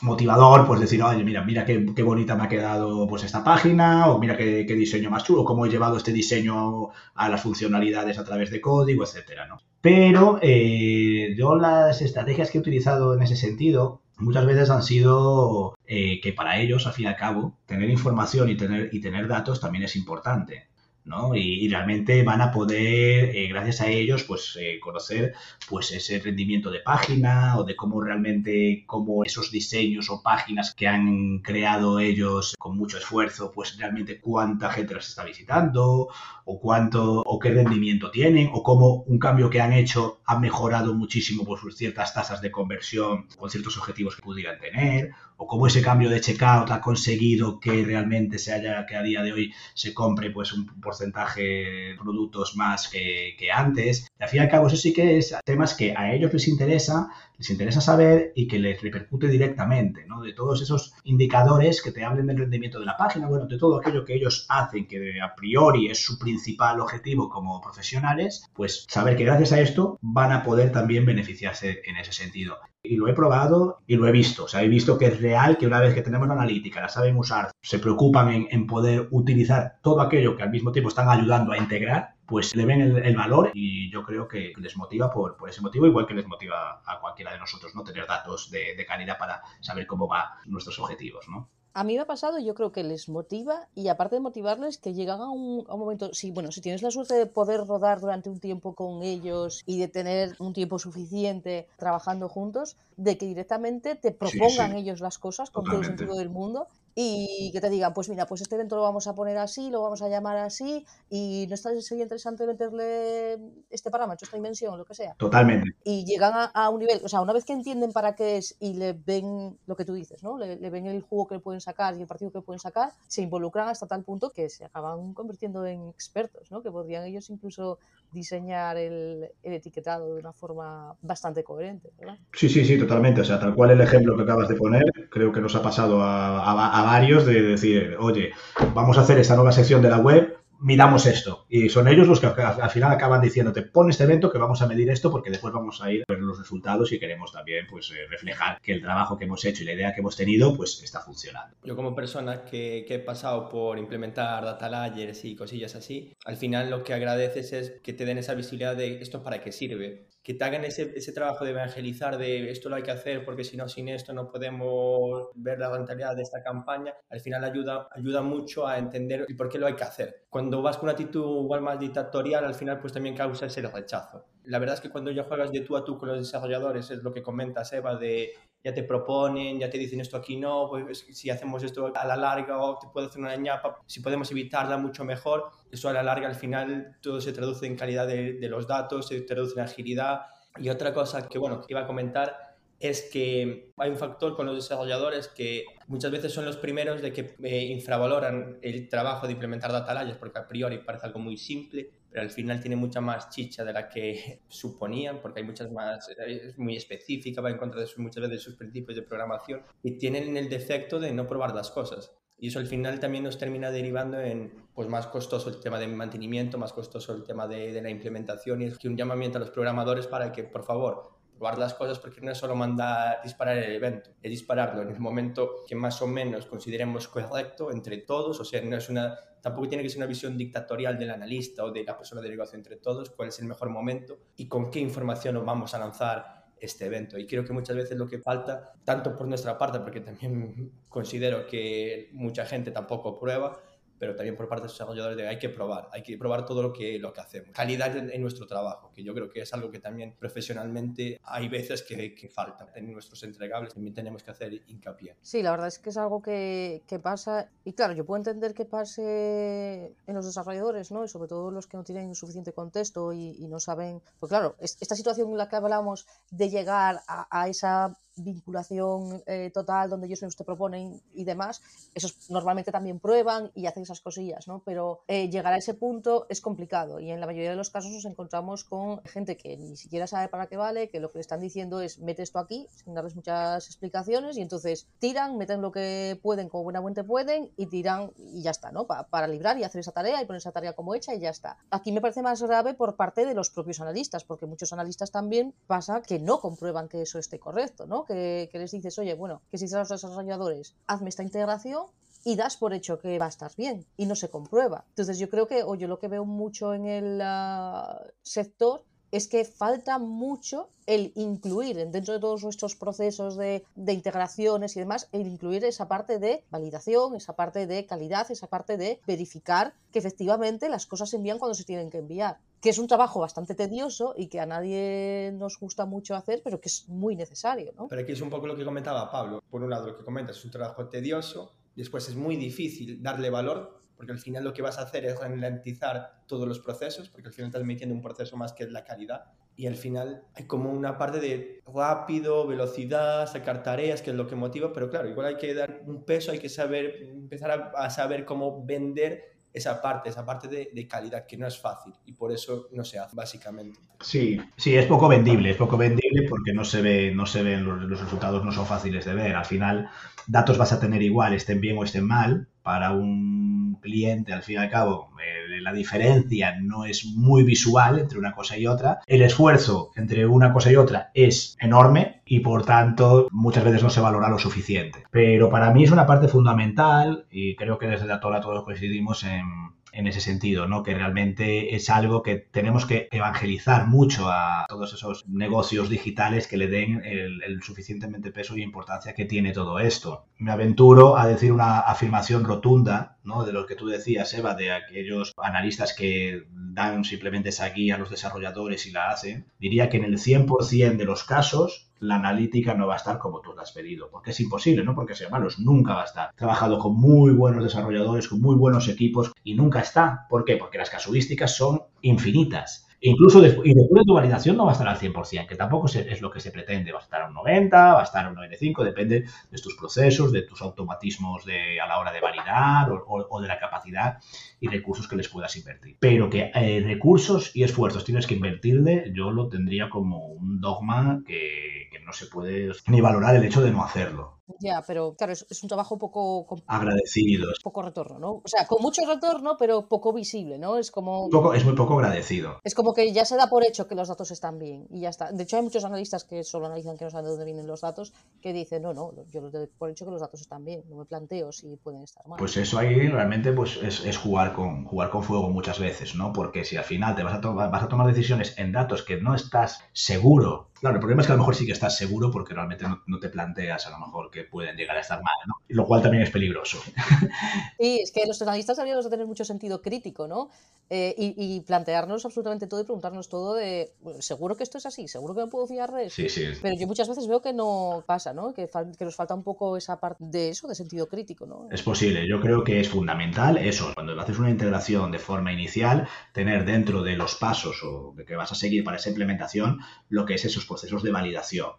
motivador 0.00 0.66
pues 0.66 0.80
decir, 0.80 1.02
oye, 1.02 1.22
mira, 1.22 1.44
mira 1.44 1.64
qué, 1.64 1.86
qué, 1.94 2.02
bonita 2.02 2.34
me 2.34 2.44
ha 2.44 2.48
quedado 2.48 3.06
pues 3.06 3.24
esta 3.24 3.44
página, 3.44 4.08
o 4.08 4.18
mira 4.18 4.36
qué, 4.36 4.64
diseño 4.64 5.10
más 5.10 5.24
chulo, 5.24 5.44
cómo 5.44 5.66
he 5.66 5.70
llevado 5.70 5.96
este 5.96 6.12
diseño 6.12 6.88
a 7.14 7.28
las 7.28 7.42
funcionalidades 7.42 8.18
a 8.18 8.24
través 8.24 8.50
de 8.50 8.60
código, 8.60 9.04
etcétera, 9.04 9.46
¿no? 9.46 9.60
Pero 9.80 10.38
eh, 10.42 11.34
yo 11.36 11.56
las 11.56 12.00
estrategias 12.00 12.50
que 12.50 12.58
he 12.58 12.60
utilizado 12.60 13.14
en 13.14 13.22
ese 13.22 13.36
sentido 13.36 14.00
muchas 14.16 14.46
veces 14.46 14.70
han 14.70 14.82
sido 14.82 15.76
eh, 15.86 16.20
que 16.20 16.32
para 16.32 16.58
ellos, 16.58 16.86
al 16.86 16.92
fin 16.92 17.04
y 17.04 17.08
al 17.08 17.16
cabo, 17.16 17.58
tener 17.66 17.90
información 17.90 18.48
y 18.48 18.56
tener, 18.56 18.88
y 18.92 19.00
tener 19.00 19.28
datos 19.28 19.60
también 19.60 19.84
es 19.84 19.96
importante. 19.96 20.68
¿No? 21.04 21.34
Y, 21.34 21.68
realmente 21.68 22.22
van 22.22 22.40
a 22.40 22.50
poder, 22.50 23.36
eh, 23.36 23.48
gracias 23.48 23.80
a 23.82 23.88
ellos, 23.88 24.24
pues 24.24 24.56
eh, 24.60 24.78
conocer 24.80 25.34
pues 25.68 25.92
ese 25.92 26.18
rendimiento 26.18 26.70
de 26.70 26.80
página 26.80 27.58
o 27.58 27.64
de 27.64 27.76
cómo 27.76 28.00
realmente, 28.00 28.84
cómo 28.86 29.24
esos 29.24 29.50
diseños 29.50 30.08
o 30.10 30.22
páginas 30.22 30.74
que 30.74 30.88
han 30.88 31.40
creado 31.40 31.98
ellos 31.98 32.54
con 32.64 32.78
mucho 32.78 32.96
esfuerzo, 32.96 33.52
pues 33.52 33.76
realmente 33.76 34.18
cuánta 34.18 34.70
gente 34.70 34.94
las 34.94 35.06
está 35.10 35.22
visitando 35.22 36.08
o 36.46 36.58
cuánto 36.58 37.20
o 37.20 37.38
qué 37.38 37.50
rendimiento 37.50 38.10
tienen 38.10 38.48
o 38.54 38.62
cómo 38.62 39.02
un 39.02 39.18
cambio 39.18 39.50
que 39.50 39.60
han 39.60 39.74
hecho 39.74 40.22
ha 40.24 40.38
mejorado 40.38 40.94
muchísimo 40.94 41.44
por 41.44 41.60
sus 41.60 41.76
ciertas 41.76 42.14
tasas 42.14 42.40
de 42.40 42.50
conversión 42.50 43.26
con 43.36 43.50
ciertos 43.50 43.76
objetivos 43.76 44.16
que 44.16 44.22
pudieran 44.22 44.58
tener 44.58 45.10
o 45.36 45.46
cómo 45.46 45.66
ese 45.66 45.82
cambio 45.82 46.08
de 46.10 46.20
checkout 46.20 46.70
ha 46.70 46.80
conseguido 46.80 47.58
que 47.58 47.84
realmente 47.84 48.38
se 48.38 48.52
haya 48.52 48.86
que 48.86 48.96
a 48.96 49.02
día 49.02 49.22
de 49.22 49.32
hoy 49.32 49.52
se 49.74 49.92
compre 49.92 50.30
pues 50.30 50.52
un 50.52 50.66
porcentaje 50.80 51.42
de 51.42 51.96
productos 51.98 52.56
más 52.56 52.88
que, 52.88 53.34
antes. 53.52 54.06
Y 54.18 54.22
al 54.22 54.28
fin 54.28 54.40
y 54.40 54.42
al 54.44 54.50
cabo 54.50 54.68
eso 54.68 54.76
sí 54.76 54.92
que 54.92 55.18
es 55.18 55.34
temas 55.44 55.74
que 55.74 55.92
a 55.96 56.14
ellos 56.14 56.32
les 56.32 56.48
interesa, 56.48 57.08
les 57.36 57.50
interesa 57.50 57.80
saber 57.80 58.32
y 58.34 58.46
que 58.46 58.58
les 58.58 58.80
repercute 58.80 59.28
directamente, 59.28 60.06
¿no? 60.06 60.22
De 60.22 60.32
todos 60.32 60.62
esos 60.62 60.94
indicadores 61.04 61.82
que 61.82 61.92
te 61.92 62.04
hablen 62.04 62.26
del 62.26 62.38
rendimiento 62.54 62.78
de 62.78 62.86
la 62.86 62.96
página, 62.96 63.26
bueno, 63.26 63.46
de 63.46 63.58
todo 63.58 63.78
aquello 63.78 64.04
que 64.04 64.14
ellos 64.14 64.46
hacen, 64.48 64.86
que 64.86 65.20
a 65.20 65.34
priori 65.34 65.90
es 65.90 66.04
su 66.04 66.18
principal 66.18 66.80
objetivo 66.80 67.28
como 67.28 67.60
profesionales, 67.60 68.48
pues 68.54 68.86
saber 68.88 69.16
que 69.16 69.24
gracias 69.24 69.52
a 69.52 69.60
esto 69.60 69.98
van 70.00 70.30
a 70.30 70.44
poder 70.44 70.70
también 70.70 71.04
beneficiarse 71.04 71.82
en 71.84 71.96
ese 71.96 72.12
sentido. 72.12 72.58
Y 72.82 72.96
lo 72.96 73.08
he 73.08 73.14
probado 73.14 73.78
y 73.86 73.96
lo 73.96 74.06
he 74.06 74.12
visto. 74.12 74.44
O 74.44 74.48
sea, 74.48 74.62
he 74.62 74.68
visto 74.68 74.98
que 74.98 75.06
es 75.06 75.20
real 75.20 75.56
que 75.56 75.66
una 75.66 75.80
vez 75.80 75.94
que 75.94 76.02
tenemos 76.02 76.28
la 76.28 76.34
analítica, 76.34 76.80
la 76.80 76.88
saben 76.88 77.16
usar, 77.16 77.50
se 77.62 77.78
preocupan 77.78 78.28
en, 78.28 78.46
en 78.50 78.66
poder 78.66 79.08
utilizar 79.10 79.78
todo 79.82 80.00
aquello 80.02 80.36
que 80.36 80.42
al 80.42 80.50
mismo 80.50 80.70
tiempo 80.70 80.90
están 80.90 81.08
ayudando 81.08 81.52
a 81.52 81.58
integrar, 81.58 82.14
pues 82.26 82.54
le 82.54 82.66
ven 82.66 82.80
el, 82.80 83.16
valor 83.16 83.50
y 83.54 83.90
yo 83.90 84.02
creo 84.02 84.28
que 84.28 84.52
les 84.56 84.76
motiva 84.76 85.10
por, 85.10 85.36
ese 85.48 85.60
motivo, 85.60 85.86
igual 85.86 86.06
que 86.06 86.14
les 86.14 86.26
motiva 86.26 86.82
a 86.86 87.00
cualquiera 87.00 87.32
de 87.32 87.38
nosotros, 87.38 87.74
¿no? 87.74 87.82
Tener 87.84 88.06
datos 88.06 88.50
de, 88.50 88.74
de 88.76 88.86
calidad 88.86 89.18
para 89.18 89.42
saber 89.60 89.86
cómo 89.86 90.06
van 90.06 90.24
nuestros 90.46 90.78
objetivos, 90.78 91.28
¿no? 91.28 91.50
A 91.74 91.82
mí 91.82 91.96
me 91.96 92.02
ha 92.02 92.06
pasado, 92.06 92.38
yo 92.38 92.54
creo 92.54 92.70
que 92.70 92.84
les 92.84 93.08
motiva 93.08 93.66
y 93.74 93.88
aparte 93.88 94.14
de 94.14 94.20
motivarles, 94.20 94.78
que 94.78 94.94
llegan 94.94 95.20
a 95.20 95.28
un, 95.28 95.64
momento, 95.66 96.14
sí, 96.14 96.30
bueno, 96.30 96.52
si 96.52 96.60
tienes 96.60 96.82
la 96.82 96.92
suerte 96.92 97.14
de 97.14 97.26
poder 97.26 97.66
rodar 97.66 98.00
durante 98.00 98.30
un 98.30 98.38
tiempo 98.38 98.74
con 98.74 99.02
ellos 99.02 99.62
y 99.66 99.80
de 99.80 99.88
tener 99.88 100.36
un 100.38 100.52
tiempo 100.52 100.78
suficiente 100.78 101.66
trabajando 101.76 102.28
juntos, 102.28 102.76
de 102.96 103.18
que 103.18 103.26
directamente 103.26 103.96
te 103.96 104.12
propongan 104.12 104.76
ellos 104.76 105.00
las 105.00 105.18
cosas 105.18 105.50
con 105.50 105.64
todo 105.64 105.80
el 105.80 105.86
sentido 105.86 106.14
del 106.14 106.30
mundo 106.30 106.68
y 106.94 107.50
que 107.52 107.60
te 107.60 107.70
digan, 107.70 107.92
pues 107.92 108.08
mira, 108.08 108.26
pues 108.26 108.40
este 108.40 108.54
evento 108.54 108.76
lo 108.76 108.82
vamos 108.82 109.06
a 109.06 109.14
poner 109.14 109.36
así, 109.38 109.70
lo 109.70 109.82
vamos 109.82 110.02
a 110.02 110.08
llamar 110.08 110.36
así, 110.38 110.86
y 111.10 111.46
no 111.48 111.54
está 111.54 111.70
sería 111.80 112.04
interesante 112.04 112.46
meterle 112.46 113.38
este 113.70 113.90
parámetro, 113.90 114.24
esta 114.24 114.36
dimensión, 114.36 114.78
lo 114.78 114.84
que 114.84 114.94
sea. 114.94 115.14
Totalmente. 115.14 115.74
Y 115.84 116.04
llegan 116.04 116.32
a, 116.52 116.70
un 116.70 116.80
nivel, 116.80 117.00
o 117.04 117.08
sea, 117.08 117.20
una 117.20 117.32
vez 117.32 117.44
que 117.44 117.52
entienden 117.52 117.92
para 117.92 118.14
qué 118.14 118.36
es 118.36 118.56
y 118.60 118.74
le 118.74 118.92
ven 118.92 119.58
lo 119.66 119.76
que 119.76 119.84
tú 119.84 119.94
dices, 119.94 120.22
¿no? 120.22 120.38
Le, 120.38 120.56
ven 120.70 120.86
el 120.86 121.02
juego 121.02 121.26
que 121.26 121.34
le 121.36 121.40
pueden 121.40 121.60
sacar 121.60 121.96
y 121.96 122.00
el 122.00 122.06
partido 122.06 122.30
que 122.30 122.40
pueden 122.40 122.60
sacar, 122.60 122.92
se 123.08 123.22
involucran 123.22 123.68
hasta 123.68 123.86
tal 123.86 124.04
punto 124.04 124.30
que 124.30 124.48
se 124.48 124.64
acaban 124.64 125.14
convirtiendo 125.14 125.66
en 125.66 125.88
expertos, 125.88 126.50
¿no? 126.50 126.62
Que 126.62 126.70
podrían 126.70 127.04
ellos 127.04 127.28
incluso 127.30 127.78
diseñar 128.14 128.78
el, 128.78 129.28
etiquetado 129.42 130.14
de 130.14 130.20
una 130.20 130.32
forma 130.32 130.94
bastante 131.02 131.42
coherente, 131.42 131.90
¿verdad? 131.98 132.16
Sí, 132.32 132.48
sí, 132.48 132.64
sí, 132.64 132.78
totalmente. 132.78 133.20
O 133.20 133.24
sea, 133.24 133.38
tal 133.38 133.54
cual 133.54 133.72
el 133.72 133.80
ejemplo 133.80 134.16
que 134.16 134.22
acabas 134.22 134.48
de 134.48 134.54
poner, 134.54 134.84
creo 135.10 135.32
que 135.32 135.40
nos 135.40 135.54
ha 135.56 135.62
pasado 135.62 136.00
a, 136.02 136.50
a 136.50 136.84
varios 136.84 137.26
de 137.26 137.42
decir, 137.42 137.96
oye, 137.98 138.30
vamos 138.72 138.96
a 138.96 139.02
hacer 139.02 139.18
esta 139.18 139.34
nueva 139.34 139.52
sección 139.52 139.82
de 139.82 139.90
la 139.90 139.98
web, 139.98 140.38
midamos 140.64 141.04
esto. 141.04 141.44
Y 141.50 141.68
son 141.68 141.88
ellos 141.88 142.08
los 142.08 142.20
que 142.20 142.26
al 142.26 142.70
final 142.70 142.90
acaban 142.90 143.20
diciéndote, 143.20 143.62
pon 143.62 143.90
este 143.90 144.04
evento 144.04 144.32
que 144.32 144.38
vamos 144.38 144.62
a 144.62 144.66
medir 144.66 144.88
esto 144.88 145.10
porque 145.10 145.30
después 145.30 145.52
vamos 145.52 145.82
a 145.82 145.92
ir 145.92 146.04
a 146.08 146.12
ver 146.12 146.22
los 146.22 146.38
resultados 146.38 146.90
y 146.92 146.98
queremos 146.98 147.32
también 147.32 147.66
pues 147.68 147.90
eh, 147.90 148.06
reflejar 148.08 148.58
que 148.62 148.72
el 148.72 148.80
trabajo 148.80 149.18
que 149.18 149.26
hemos 149.26 149.44
hecho 149.44 149.62
y 149.62 149.66
la 149.66 149.74
idea 149.74 149.92
que 149.92 150.00
hemos 150.00 150.16
tenido 150.16 150.56
pues 150.56 150.82
está 150.82 151.00
funcionando. 151.00 151.54
Yo 151.62 151.76
como 151.76 151.94
persona 151.94 152.44
que, 152.44 152.86
que 152.88 152.94
he 152.94 152.98
pasado 152.98 153.50
por 153.50 153.78
implementar 153.78 154.42
data 154.42 154.70
layers 154.70 155.24
y 155.26 155.36
cosillas 155.36 155.74
así, 155.74 156.14
al 156.24 156.36
final 156.36 156.70
lo 156.70 156.82
que 156.82 156.94
agradeces 156.94 157.52
es 157.52 157.80
que 157.82 157.92
te 157.92 158.06
den 158.06 158.16
esa 158.16 158.34
visibilidad 158.34 158.74
de 158.74 159.02
esto 159.02 159.22
para 159.22 159.42
qué 159.42 159.52
sirve 159.52 160.08
que 160.24 160.32
te 160.32 160.42
hagan 160.42 160.64
ese, 160.64 160.90
ese, 160.96 161.12
trabajo 161.12 161.44
de 161.44 161.50
evangelizar 161.50 162.16
de 162.16 162.50
esto 162.50 162.70
lo 162.70 162.76
hay 162.76 162.82
que 162.82 162.90
hacer 162.90 163.26
porque 163.26 163.44
si 163.44 163.58
no, 163.58 163.68
sin 163.68 163.90
esto 163.90 164.14
no 164.14 164.26
podemos 164.26 165.28
ver 165.34 165.58
la 165.58 165.70
rentabilidad 165.70 166.16
de 166.16 166.22
esta 166.22 166.42
campaña, 166.42 166.94
al 167.10 167.20
final 167.20 167.44
ayuda, 167.44 167.88
ayuda 167.92 168.22
mucho 168.22 168.66
a 168.66 168.78
entender 168.78 169.26
el 169.28 169.36
por 169.36 169.50
qué 169.50 169.58
lo 169.58 169.66
hay 169.66 169.76
que 169.76 169.84
hacer. 169.84 170.24
Cuando 170.30 170.62
vas 170.62 170.78
con 170.78 170.86
una 170.86 170.92
actitud 170.92 171.42
igual 171.44 171.60
más 171.60 171.78
dictatorial, 171.78 172.42
al 172.44 172.54
final 172.54 172.80
pues 172.80 172.94
también 172.94 173.14
causa 173.14 173.46
ese 173.46 173.60
rechazo. 173.60 174.24
La 174.44 174.58
verdad 174.58 174.74
es 174.74 174.80
que 174.80 174.90
cuando 174.90 175.10
ya 175.10 175.24
juegas 175.24 175.50
de 175.52 175.60
tú 175.60 175.76
a 175.76 175.84
tú 175.84 175.98
con 175.98 176.08
los 176.08 176.18
desarrolladores, 176.18 176.90
es 176.90 177.02
lo 177.02 177.12
que 177.12 177.22
comentas, 177.22 177.72
Eva, 177.72 177.96
de 177.96 178.32
ya 178.62 178.72
te 178.72 178.82
proponen, 178.82 179.58
ya 179.58 179.68
te 179.68 179.76
dicen 179.76 180.00
esto 180.00 180.16
aquí 180.16 180.36
no, 180.36 180.68
pues 180.68 181.06
si 181.10 181.28
hacemos 181.28 181.62
esto 181.62 181.92
a 181.94 182.06
la 182.06 182.16
larga 182.16 182.58
o 182.58 182.78
te 182.78 182.86
puedo 182.88 183.06
hacer 183.06 183.20
una 183.20 183.36
ñapa, 183.36 183.78
si 183.86 184.00
podemos 184.00 184.30
evitarla 184.30 184.78
mucho 184.78 185.04
mejor, 185.04 185.50
eso 185.70 185.88
a 185.88 185.92
la 185.92 186.02
larga 186.02 186.28
al 186.28 186.34
final 186.34 186.96
todo 187.02 187.20
se 187.20 187.32
traduce 187.32 187.66
en 187.66 187.76
calidad 187.76 188.06
de, 188.06 188.34
de 188.34 188.48
los 188.48 188.66
datos, 188.66 189.08
se 189.08 189.20
traduce 189.20 189.54
en 189.58 189.66
agilidad. 189.66 190.22
Y 190.56 190.68
otra 190.68 190.94
cosa 190.94 191.28
que, 191.28 191.38
bueno, 191.38 191.60
que 191.60 191.66
iba 191.72 191.80
a 191.80 191.86
comentar 191.86 192.53
es 192.80 193.02
que 193.02 193.72
hay 193.76 193.90
un 193.90 193.96
factor 193.96 194.36
con 194.36 194.46
los 194.46 194.56
desarrolladores 194.56 195.28
que 195.28 195.64
muchas 195.86 196.10
veces 196.10 196.32
son 196.32 196.44
los 196.44 196.56
primeros 196.56 197.02
de 197.02 197.12
que 197.12 197.34
eh, 197.42 197.64
infravaloran 197.64 198.58
el 198.62 198.88
trabajo 198.88 199.26
de 199.26 199.32
implementar 199.32 199.72
data 199.72 199.94
layers 199.94 200.18
porque 200.18 200.38
a 200.38 200.46
priori 200.46 200.78
parece 200.78 201.06
algo 201.06 201.18
muy 201.18 201.36
simple, 201.36 201.90
pero 202.10 202.22
al 202.22 202.30
final 202.30 202.60
tiene 202.60 202.76
mucha 202.76 203.00
más 203.00 203.30
chicha 203.30 203.64
de 203.64 203.72
la 203.72 203.88
que 203.88 204.40
suponían, 204.48 205.20
porque 205.20 205.40
hay 205.40 205.46
muchas 205.46 205.70
más, 205.70 206.08
es 206.26 206.58
muy 206.58 206.76
específica, 206.76 207.40
va 207.40 207.50
en 207.50 207.58
contra 207.58 207.80
de 207.80 207.88
muchas 207.96 208.22
veces 208.22 208.42
sus 208.42 208.56
principios 208.56 208.96
de 208.96 209.02
programación 209.02 209.62
y 209.82 209.92
tienen 209.92 210.36
el 210.36 210.48
defecto 210.48 211.00
de 211.00 211.12
no 211.12 211.26
probar 211.26 211.54
las 211.54 211.70
cosas. 211.70 212.12
Y 212.36 212.48
eso 212.48 212.58
al 212.58 212.66
final 212.66 212.98
también 213.00 213.24
nos 213.24 213.38
termina 213.38 213.70
derivando 213.70 214.20
en 214.20 214.52
pues, 214.74 214.88
más 214.88 215.06
costoso 215.06 215.48
el 215.48 215.60
tema 215.60 215.78
de 215.78 215.86
mantenimiento, 215.86 216.58
más 216.58 216.72
costoso 216.72 217.14
el 217.14 217.22
tema 217.22 217.46
de, 217.46 217.72
de 217.72 217.80
la 217.80 217.90
implementación 217.90 218.60
y 218.60 218.66
es 218.66 218.78
que 218.78 218.88
un 218.88 218.96
llamamiento 218.96 219.38
a 219.38 219.40
los 219.40 219.50
programadores 219.50 220.06
para 220.06 220.32
que, 220.32 220.42
por 220.42 220.64
favor, 220.64 221.13
probar 221.44 221.58
las 221.58 221.74
cosas 221.74 221.98
porque 221.98 222.22
no 222.22 222.32
es 222.32 222.38
solo 222.38 222.56
mandar 222.56 223.20
disparar 223.22 223.58
el 223.58 223.72
evento, 223.72 224.12
es 224.22 224.30
dispararlo 224.30 224.80
en 224.80 224.88
el 224.88 224.98
momento 224.98 225.62
que 225.68 225.74
más 225.74 226.00
o 226.00 226.06
menos 226.06 226.46
consideremos 226.46 227.06
correcto 227.06 227.70
entre 227.70 227.98
todos, 227.98 228.40
o 228.40 228.44
sea, 228.46 228.62
no 228.62 228.78
es 228.78 228.88
una, 228.88 229.14
tampoco 229.42 229.68
tiene 229.68 229.82
que 229.82 229.90
ser 229.90 229.98
una 229.98 230.06
visión 230.06 230.38
dictatorial 230.38 230.98
del 230.98 231.10
analista 231.10 231.62
o 231.64 231.70
de 231.70 231.84
la 231.84 231.98
persona 231.98 232.22
de 232.22 232.30
negocio 232.30 232.56
entre 232.56 232.76
todos, 232.76 233.10
cuál 233.10 233.28
es 233.28 233.38
el 233.40 233.44
mejor 233.44 233.68
momento 233.68 234.20
y 234.36 234.48
con 234.48 234.70
qué 234.70 234.80
información 234.80 235.34
nos 235.34 235.44
vamos 235.44 235.74
a 235.74 235.78
lanzar 235.80 236.46
este 236.58 236.86
evento. 236.86 237.18
Y 237.18 237.26
creo 237.26 237.44
que 237.44 237.52
muchas 237.52 237.76
veces 237.76 237.98
lo 237.98 238.08
que 238.08 238.20
falta, 238.20 238.72
tanto 238.82 239.14
por 239.14 239.28
nuestra 239.28 239.58
parte, 239.58 239.80
porque 239.80 240.00
también 240.00 240.72
considero 240.88 241.46
que 241.46 242.08
mucha 242.14 242.46
gente 242.46 242.70
tampoco 242.70 243.18
prueba, 243.18 243.60
pero 243.98 244.14
también 244.14 244.36
por 244.36 244.48
parte 244.48 244.62
de 244.62 244.68
los 244.68 244.74
desarrolladores 244.74 245.16
de 245.16 245.28
hay 245.28 245.38
que 245.38 245.48
probar, 245.48 245.88
hay 245.92 246.02
que 246.02 246.16
probar 246.18 246.44
todo 246.44 246.62
lo 246.62 246.72
que, 246.72 246.98
lo 246.98 247.12
que 247.12 247.20
hacemos. 247.20 247.50
Calidad 247.52 247.96
en, 247.96 248.20
nuestro 248.20 248.46
trabajo, 248.46 248.90
que 248.92 249.02
yo 249.02 249.14
creo 249.14 249.28
que 249.28 249.40
es 249.40 249.52
algo 249.52 249.70
que 249.70 249.78
también 249.78 250.14
profesionalmente 250.18 251.20
hay 251.24 251.48
veces 251.48 251.82
que, 251.82 252.14
que, 252.14 252.28
falta. 252.28 252.66
En 252.74 252.92
nuestros 252.92 253.22
entregables 253.22 253.74
también 253.74 253.94
tenemos 253.94 254.22
que 254.22 254.30
hacer 254.30 254.52
hincapié. 254.66 255.16
Sí, 255.20 255.42
la 255.42 255.50
verdad 255.50 255.68
es 255.68 255.78
que 255.78 255.90
es 255.90 255.96
algo 255.96 256.22
que, 256.22 256.82
pasa 257.02 257.50
y 257.64 257.72
claro, 257.72 257.92
yo 257.92 258.04
puedo 258.04 258.18
entender 258.18 258.54
que 258.54 258.64
pase 258.64 259.94
en 260.06 260.14
los 260.14 260.24
desarrolladores, 260.24 260.90
¿no? 260.90 261.04
Y 261.04 261.08
sobre 261.08 261.28
todo 261.28 261.50
los 261.50 261.66
que 261.66 261.76
no 261.76 261.84
tienen 261.84 262.14
suficiente 262.14 262.52
contexto 262.52 263.12
y, 263.12 263.46
no 263.48 263.60
saben, 263.60 264.00
pues 264.18 264.30
claro, 264.30 264.56
esta 264.58 264.94
situación 264.94 265.30
en 265.30 265.38
la 265.38 265.48
que 265.48 265.56
hablamos 265.56 266.06
de 266.30 266.48
llegar 266.48 267.02
a 267.06 267.48
esa 267.48 267.94
vinculación 268.16 269.22
eh, 269.26 269.50
total 269.52 269.90
donde 269.90 270.06
ellos 270.06 270.20
mismos 270.20 270.36
te 270.36 270.44
proponen 270.44 271.00
y 271.14 271.24
demás, 271.24 271.62
esos 271.94 272.30
normalmente 272.30 272.72
también 272.72 273.00
prueban 273.00 273.50
y 273.54 273.66
hacen 273.66 273.82
esas 273.82 274.00
cosillas, 274.00 274.48
¿no? 274.48 274.62
Pero 274.64 275.00
eh, 275.08 275.28
llegar 275.28 275.52
a 275.52 275.58
ese 275.58 275.74
punto 275.74 276.26
es 276.28 276.40
complicado 276.40 277.00
y 277.00 277.10
en 277.10 277.20
la 277.20 277.26
mayoría 277.26 277.50
de 277.50 277.56
los 277.56 277.70
casos 277.70 277.90
nos 277.90 278.04
encontramos 278.04 278.64
con 278.64 279.02
gente 279.04 279.36
que 279.36 279.56
ni 279.56 279.76
siquiera 279.76 280.06
sabe 280.06 280.28
para 280.28 280.46
qué 280.46 280.56
vale, 280.56 280.88
que 280.88 281.00
lo 281.00 281.10
que 281.10 281.18
le 281.18 281.22
están 281.22 281.40
diciendo 281.40 281.80
es 281.80 281.98
mete 281.98 282.22
esto 282.22 282.38
aquí 282.38 282.66
sin 282.70 282.94
darles 282.94 283.16
muchas 283.16 283.66
explicaciones 283.66 284.36
y 284.36 284.42
entonces 284.42 284.86
tiran, 284.98 285.36
meten 285.36 285.60
lo 285.60 285.72
que 285.72 286.18
pueden 286.22 286.48
como 286.48 286.64
buenamente 286.64 287.04
pueden 287.04 287.50
y 287.56 287.66
tiran 287.66 288.12
y 288.16 288.42
ya 288.42 288.50
está, 288.50 288.70
¿no? 288.72 288.86
para 288.86 289.26
librar 289.26 289.58
y 289.58 289.64
hacer 289.64 289.80
esa 289.80 289.92
tarea 289.92 290.22
y 290.22 290.26
poner 290.26 290.38
esa 290.38 290.52
tarea 290.52 290.72
como 290.74 290.94
hecha 290.94 291.14
y 291.14 291.20
ya 291.20 291.30
está. 291.30 291.56
Aquí 291.70 291.92
me 291.92 292.00
parece 292.00 292.22
más 292.22 292.42
grave 292.42 292.74
por 292.74 292.96
parte 292.96 293.24
de 293.26 293.34
los 293.34 293.50
propios 293.50 293.80
analistas, 293.80 294.24
porque 294.24 294.46
muchos 294.46 294.72
analistas 294.72 295.10
también 295.10 295.54
pasa 295.66 296.02
que 296.02 296.18
no 296.18 296.40
comprueban 296.40 296.88
que 296.88 297.02
eso 297.02 297.18
esté 297.18 297.38
correcto, 297.38 297.86
¿no? 297.86 298.03
Que, 298.06 298.48
les 298.52 298.70
dices, 298.70 298.98
oye, 298.98 299.14
bueno, 299.14 299.42
que 299.50 299.58
si 299.58 299.72
a 299.74 299.78
los 299.78 299.88
desarrolladores, 299.88 300.74
hazme 300.86 301.08
esta 301.08 301.22
integración 301.22 301.86
y 302.24 302.36
das 302.36 302.56
por 302.56 302.72
hecho 302.72 302.98
que 302.98 303.18
va 303.18 303.26
a 303.26 303.28
estar 303.28 303.52
bien 303.56 303.86
y 303.96 304.06
no 304.06 304.16
se 304.16 304.30
comprueba. 304.30 304.84
Entonces 304.90 305.18
yo 305.18 305.28
creo 305.28 305.46
que, 305.46 305.62
o 305.62 305.74
yo 305.74 305.88
lo 305.88 305.98
que 305.98 306.08
veo 306.08 306.24
mucho 306.24 306.74
en 306.74 306.86
el 306.86 307.20
ah, 307.22 308.00
sector 308.22 308.84
es 309.12 309.28
que 309.28 309.44
falta 309.44 309.98
mucho 309.98 310.70
el 310.86 311.12
incluir 311.14 311.76
dentro 311.76 312.14
de 312.14 312.20
todos 312.20 312.42
nuestros 312.42 312.74
procesos 312.74 313.36
de, 313.36 313.64
de, 313.76 313.92
integraciones 313.92 314.76
y 314.76 314.80
demás, 314.80 315.08
el 315.12 315.26
incluir 315.28 315.64
esa 315.64 315.86
parte 315.86 316.18
de 316.18 316.42
validación, 316.50 317.14
esa 317.14 317.34
parte 317.34 317.68
de 317.68 317.86
calidad, 317.86 318.28
esa 318.30 318.48
parte 318.48 318.76
de 318.76 319.00
verificar 319.06 319.72
que 319.92 320.00
efectivamente 320.00 320.68
las 320.68 320.86
cosas 320.86 321.10
se 321.10 321.16
envían 321.16 321.38
cuando 321.38 321.54
se 321.54 321.62
tienen 321.62 321.90
que 321.90 321.98
enviar 321.98 322.38
que 322.64 322.70
es 322.70 322.78
un 322.78 322.88
trabajo 322.88 323.20
bastante 323.20 323.54
tedioso 323.54 324.14
y 324.16 324.28
que 324.28 324.40
a 324.40 324.46
nadie 324.46 325.34
nos 325.34 325.60
gusta 325.60 325.84
mucho 325.84 326.14
hacer, 326.14 326.40
pero 326.42 326.62
que 326.62 326.70
es 326.70 326.88
muy 326.88 327.14
necesario. 327.14 327.74
¿no? 327.76 327.88
Pero 327.88 328.00
aquí 328.00 328.12
es 328.12 328.22
un 328.22 328.30
poco 328.30 328.46
lo 328.46 328.56
que 328.56 328.64
comentaba 328.64 329.10
Pablo. 329.10 329.42
Por 329.50 329.62
un 329.62 329.68
lado, 329.68 329.88
lo 329.88 329.98
que 329.98 330.02
comentas 330.02 330.38
es 330.38 330.46
un 330.46 330.50
trabajo 330.50 330.88
tedioso, 330.88 331.52
después 331.76 332.08
es 332.08 332.16
muy 332.16 332.36
difícil 332.36 333.02
darle 333.02 333.28
valor, 333.28 333.82
porque 333.98 334.12
al 334.12 334.18
final 334.18 334.44
lo 334.44 334.54
que 334.54 334.62
vas 334.62 334.78
a 334.78 334.84
hacer 334.84 335.04
es 335.04 335.20
ralentizar 335.20 336.22
todos 336.26 336.48
los 336.48 336.58
procesos, 336.58 337.10
porque 337.10 337.28
al 337.28 337.34
final 337.34 337.50
estás 337.50 337.64
metiendo 337.64 337.94
un 337.94 338.00
proceso 338.00 338.34
más 338.38 338.54
que 338.54 338.64
es 338.64 338.72
la 338.72 338.82
calidad. 338.82 339.26
Y 339.56 339.66
al 339.66 339.76
final 339.76 340.24
hay 340.32 340.46
como 340.46 340.72
una 340.72 340.96
parte 340.96 341.20
de 341.20 341.62
rápido, 341.66 342.46
velocidad, 342.46 343.30
sacar 343.30 343.62
tareas, 343.62 344.00
que 344.00 344.08
es 344.08 344.16
lo 344.16 344.26
que 344.26 344.36
motiva, 344.36 344.72
pero 344.72 344.88
claro, 344.88 345.06
igual 345.06 345.26
hay 345.26 345.36
que 345.36 345.52
dar 345.52 345.82
un 345.84 346.06
peso, 346.06 346.32
hay 346.32 346.38
que 346.38 346.48
saber, 346.48 347.02
empezar 347.02 347.50
a, 347.50 347.72
a 347.76 347.90
saber 347.90 348.24
cómo 348.24 348.64
vender 348.64 349.33
esa 349.54 349.80
parte, 349.80 350.08
esa 350.08 350.26
parte 350.26 350.48
de, 350.48 350.88
calidad 350.88 351.26
que 351.26 351.36
no 351.36 351.46
es 351.46 351.56
fácil 351.56 351.94
y 352.04 352.12
por 352.12 352.32
eso 352.32 352.68
no 352.72 352.84
se 352.84 352.98
hace, 352.98 353.14
básicamente. 353.14 353.78
Sí, 354.00 354.40
sí, 354.56 354.76
es 354.76 354.86
poco 354.86 355.08
vendible, 355.08 355.50
es 355.50 355.56
poco 355.56 355.76
vendible 355.76 356.26
porque 356.28 356.52
no 356.52 356.64
se 356.64 356.82
ve, 356.82 357.12
no 357.14 357.24
se 357.24 357.44
ven 357.44 357.64
los, 357.64 357.80
los 357.82 358.00
resultados, 358.00 358.44
no 358.44 358.50
son 358.50 358.66
fáciles 358.66 359.04
de 359.04 359.14
ver. 359.14 359.36
Al 359.36 359.44
final, 359.44 359.88
datos 360.26 360.58
vas 360.58 360.72
a 360.72 360.80
tener 360.80 361.02
igual, 361.02 361.34
estén 361.34 361.60
bien 361.60 361.78
o 361.78 361.84
estén 361.84 362.04
mal, 362.04 362.48
para 362.64 362.90
un 362.90 363.78
cliente, 363.80 364.32
al 364.32 364.42
fin 364.42 364.56
y 364.56 364.58
al 364.58 364.70
cabo, 364.70 365.10
eh, 365.22 365.43
la 365.60 365.72
diferencia 365.72 366.56
no 366.60 366.84
es 366.84 367.04
muy 367.04 367.42
visual 367.42 367.98
entre 367.98 368.18
una 368.18 368.32
cosa 368.32 368.56
y 368.56 368.66
otra. 368.66 369.00
El 369.06 369.22
esfuerzo 369.22 369.90
entre 369.96 370.26
una 370.26 370.52
cosa 370.52 370.72
y 370.72 370.76
otra 370.76 371.10
es 371.14 371.56
enorme 371.60 372.22
y 372.24 372.40
por 372.40 372.64
tanto 372.64 373.28
muchas 373.30 373.64
veces 373.64 373.82
no 373.82 373.90
se 373.90 374.00
valora 374.00 374.28
lo 374.28 374.38
suficiente. 374.38 375.04
Pero 375.10 375.50
para 375.50 375.72
mí 375.72 375.84
es 375.84 375.90
una 375.90 376.06
parte 376.06 376.28
fundamental 376.28 377.26
y 377.30 377.56
creo 377.56 377.78
que 377.78 377.86
desde 377.86 378.06
la 378.06 378.20
Tola 378.20 378.40
todos 378.40 378.64
coincidimos 378.64 379.24
en 379.24 379.44
en 379.94 380.06
ese 380.06 380.20
sentido, 380.20 380.66
¿no? 380.66 380.82
Que 380.82 380.94
realmente 380.94 381.74
es 381.74 381.88
algo 381.88 382.22
que 382.22 382.36
tenemos 382.36 382.84
que 382.84 383.08
evangelizar 383.12 383.86
mucho 383.86 384.28
a 384.28 384.66
todos 384.68 384.92
esos 384.92 385.26
negocios 385.28 385.88
digitales 385.88 386.48
que 386.48 386.56
le 386.56 386.66
den 386.66 387.02
el, 387.04 387.62
suficientemente 387.62 388.32
peso 388.32 388.56
y 388.56 388.62
importancia 388.62 389.14
que 389.14 389.24
tiene 389.24 389.52
todo 389.52 389.78
esto. 389.78 390.26
Me 390.38 390.50
aventuro 390.50 391.16
a 391.16 391.26
decir 391.26 391.52
una 391.52 391.78
afirmación 391.78 392.44
rotunda, 392.44 393.18
¿no? 393.22 393.44
De 393.44 393.52
lo 393.52 393.66
que 393.66 393.76
tú 393.76 393.86
decías, 393.86 394.34
Eva, 394.34 394.54
de 394.54 394.72
aquellos 394.72 395.32
analistas 395.36 395.94
que 395.94 396.42
dan 396.52 397.04
simplemente 397.04 397.50
esa 397.50 397.68
guía 397.70 397.94
a 397.94 397.98
los 397.98 398.10
desarrolladores 398.10 398.86
y 398.86 398.90
la 398.90 399.10
hacen. 399.10 399.46
Diría 399.58 399.88
que 399.88 399.98
en 399.98 400.04
el 400.04 400.18
100% 400.18 400.96
de 400.96 401.04
los 401.04 401.24
casos 401.24 401.90
la 402.04 402.16
analítica 402.16 402.74
no 402.74 402.86
va 402.86 402.94
a 402.94 402.96
estar 402.98 403.18
como 403.18 403.40
tú 403.40 403.52
la 403.54 403.62
has 403.62 403.72
pedido, 403.72 404.08
porque 404.10 404.30
es 404.30 404.40
imposible, 404.40 404.84
no 404.84 404.94
porque 404.94 405.14
sean 405.14 405.30
malos, 405.30 405.58
nunca 405.58 405.94
va 405.94 406.02
a 406.02 406.06
estar. 406.06 406.30
He 406.32 406.36
trabajado 406.36 406.78
con 406.78 406.96
muy 406.96 407.32
buenos 407.32 407.64
desarrolladores, 407.64 408.28
con 408.28 408.40
muy 408.40 408.56
buenos 408.56 408.88
equipos 408.88 409.32
y 409.42 409.54
nunca 409.54 409.80
está. 409.80 410.26
¿Por 410.28 410.44
qué? 410.44 410.56
Porque 410.56 410.78
las 410.78 410.90
casuísticas 410.90 411.56
son 411.56 411.82
infinitas. 412.02 412.84
Incluso 413.06 413.42
después, 413.42 413.68
y 413.68 413.74
después 413.74 414.00
de 414.00 414.06
tu 414.06 414.14
validación 414.14 414.56
no 414.56 414.64
va 414.64 414.70
a 414.70 414.72
estar 414.72 414.88
al 414.88 414.96
100%, 414.96 415.46
que 415.46 415.56
tampoco 415.56 415.88
es 415.88 416.22
lo 416.22 416.30
que 416.30 416.40
se 416.40 416.50
pretende. 416.50 416.90
Va 416.90 417.00
a 417.00 417.02
estar 417.02 417.20
a 417.20 417.28
un 417.28 417.34
90, 417.34 417.76
va 417.76 418.00
a 418.00 418.02
estar 418.02 418.24
a 418.24 418.30
un 418.30 418.34
95, 418.34 418.82
depende 418.82 419.24
de 419.50 419.58
tus 419.58 419.76
procesos, 419.76 420.32
de 420.32 420.40
tus 420.40 420.62
automatismos 420.62 421.44
de, 421.44 421.78
a 421.82 421.86
la 421.86 421.98
hora 421.98 422.12
de 422.12 422.22
validar 422.22 422.88
o, 422.90 423.40
de 423.42 423.48
la 423.48 423.58
capacidad 423.58 424.16
y 424.58 424.68
recursos 424.68 425.06
que 425.06 425.16
les 425.16 425.28
puedas 425.28 425.54
invertir. 425.54 425.98
Pero 426.00 426.30
que 426.30 426.50
eh, 426.54 426.82
recursos 426.82 427.54
y 427.54 427.62
esfuerzos 427.62 428.06
tienes 428.06 428.26
que 428.26 428.36
invertirle, 428.36 429.12
yo 429.14 429.32
lo 429.32 429.48
tendría 429.50 429.90
como 429.90 430.28
un 430.28 430.62
dogma 430.62 431.20
que 431.26 431.63
no 432.04 432.12
se 432.12 432.26
puede 432.26 432.72
ni 432.88 433.00
valorar 433.00 433.36
el 433.36 433.44
hecho 433.44 433.60
de 433.60 433.70
no 433.70 433.84
hacerlo. 433.84 434.34
Ya, 434.60 434.82
pero 434.86 435.14
claro, 435.14 435.32
es, 435.32 435.62
un 435.62 435.68
trabajo 435.68 435.98
poco... 435.98 436.46
Agradecido. 436.66 437.50
Poco 437.62 437.82
retorno, 437.82 438.18
¿no? 438.18 438.32
O 438.44 438.48
sea, 438.48 438.66
con 438.66 438.82
mucho 438.82 439.02
retorno, 439.06 439.56
pero 439.58 439.88
poco 439.88 440.12
visible, 440.12 440.58
¿no? 440.58 440.76
Es 440.76 440.90
como... 440.90 441.30
Poco, 441.30 441.54
es 441.54 441.64
muy 441.64 441.74
poco 441.74 441.94
agradecido. 441.94 442.60
Es 442.62 442.74
como 442.74 442.92
que 442.92 443.10
ya 443.12 443.24
se 443.24 443.36
da 443.36 443.48
por 443.48 443.64
hecho 443.64 443.88
que 443.88 443.94
los 443.94 444.08
datos 444.08 444.30
están 444.30 444.58
bien 444.58 444.86
y 444.90 445.00
ya 445.00 445.08
está. 445.08 445.32
De 445.32 445.42
hecho, 445.44 445.56
hay 445.56 445.62
muchos 445.62 445.84
analistas 445.84 446.24
que 446.24 446.44
solo 446.44 446.66
analizan 446.66 446.98
que 446.98 447.04
no 447.04 447.10
saben 447.10 447.24
de 447.24 447.30
dónde 447.30 447.44
vienen 447.46 447.66
los 447.66 447.80
datos, 447.80 448.12
que 448.42 448.52
dicen, 448.52 448.82
no, 448.82 448.92
no, 448.92 449.12
yo 449.30 449.40
lo 449.40 449.50
doy 449.50 449.66
por 449.66 449.90
hecho 449.90 450.04
que 450.04 450.10
los 450.10 450.20
datos 450.20 450.40
están 450.40 450.64
bien, 450.64 450.82
no 450.88 450.96
me 450.96 451.06
planteo 451.06 451.50
si 451.50 451.76
pueden 451.76 452.02
estar 452.02 452.26
mal. 452.26 452.38
Pues 452.38 452.56
eso 452.56 452.78
ahí 452.78 453.08
realmente 453.08 453.52
pues, 453.52 453.78
es, 453.82 454.04
es 454.04 454.18
jugar, 454.18 454.52
con, 454.52 454.84
jugar 454.84 455.08
con 455.08 455.22
fuego 455.22 455.48
muchas 455.48 455.78
veces, 455.78 456.14
¿no? 456.14 456.32
Porque 456.32 456.64
si 456.64 456.76
al 456.76 456.84
final 456.84 457.14
te 457.14 457.22
vas 457.22 457.42
a, 457.42 457.48
vas 457.48 457.82
a 457.82 457.88
tomar 457.88 458.06
decisiones 458.06 458.58
en 458.58 458.72
datos 458.72 459.02
que 459.02 459.16
no 459.20 459.34
estás 459.34 459.82
seguro 459.92 460.68
Claro, 460.80 460.96
el 460.96 461.00
problema 461.00 461.22
es 461.22 461.26
que 461.26 461.32
a 461.32 461.36
lo 461.36 461.42
mejor 461.42 461.54
sí 461.54 461.66
que 461.66 461.72
estás 461.72 461.96
seguro 461.96 462.30
porque 462.30 462.52
realmente 462.52 462.84
no, 463.06 463.18
te 463.18 463.28
planteas 463.28 463.86
a 463.86 463.90
lo 463.90 463.98
mejor 463.98 464.30
que 464.30 464.44
pueden 464.44 464.76
llegar 464.76 464.96
a 464.96 465.00
estar 465.00 465.22
mal, 465.22 465.34
¿no? 465.46 465.54
Lo 465.68 465.86
cual 465.86 466.02
también 466.02 466.22
es 466.22 466.30
peligroso. 466.30 466.78
Sí, 467.78 468.00
es 468.02 468.12
que 468.12 468.24
los 468.26 468.40
analistas 468.40 468.76
deberíamos 468.76 469.04
de 469.04 469.10
tener 469.10 469.26
mucho 469.26 469.44
sentido 469.44 469.82
crítico, 469.82 470.26
¿no? 470.26 470.48
Eh, 470.90 471.14
y, 471.16 471.60
plantearnos 471.62 472.24
absolutamente 472.24 472.66
todo 472.66 472.80
y 472.80 472.84
preguntarnos 472.84 473.28
todo 473.28 473.54
de, 473.54 473.92
seguro 474.20 474.56
que 474.56 474.62
esto 474.62 474.78
es 474.78 474.86
así, 474.86 475.08
seguro 475.08 475.34
que 475.34 475.40
me 475.42 475.46
puedo 475.48 475.66
fiar 475.66 475.92
de 475.92 476.06
eso. 476.06 476.16
Sí, 476.16 476.28
sí. 476.28 476.44
Pero 476.60 476.76
yo 476.78 476.86
muchas 476.86 477.08
veces 477.08 477.26
veo 477.26 477.40
que 477.42 477.52
no 477.52 478.04
pasa, 478.06 478.32
¿no? 478.32 478.52
Que, 478.52 478.68
que 478.98 479.04
nos 479.04 479.16
falta 479.16 479.34
un 479.34 479.42
poco 479.42 479.76
esa 479.76 479.98
parte 479.98 480.24
de 480.24 480.50
eso, 480.50 480.68
de 480.68 480.74
sentido 480.74 481.08
crítico, 481.08 481.46
¿no? 481.46 481.68
Es 481.70 481.82
posible, 481.82 482.28
yo 482.28 482.40
creo 482.40 482.64
que 482.64 482.80
es 482.80 482.88
fundamental 482.88 483.56
eso, 483.56 483.92
cuando 483.94 484.18
haces 484.20 484.38
una 484.38 484.50
integración 484.50 485.10
de 485.10 485.18
forma 485.18 485.52
inicial, 485.52 486.06
tener 486.32 486.64
dentro 486.64 487.02
de 487.02 487.16
los 487.16 487.34
pasos 487.34 487.82
o 487.82 488.12
de 488.16 488.24
que 488.24 488.36
vas 488.36 488.52
a 488.52 488.54
seguir 488.54 488.84
para 488.84 488.98
esa 488.98 489.08
implementación 489.08 489.80
lo 490.08 490.26
que 490.26 490.34
es 490.34 490.44
esos 490.64 490.68
procesos 490.68 491.02
de 491.02 491.12
validación. 491.12 491.70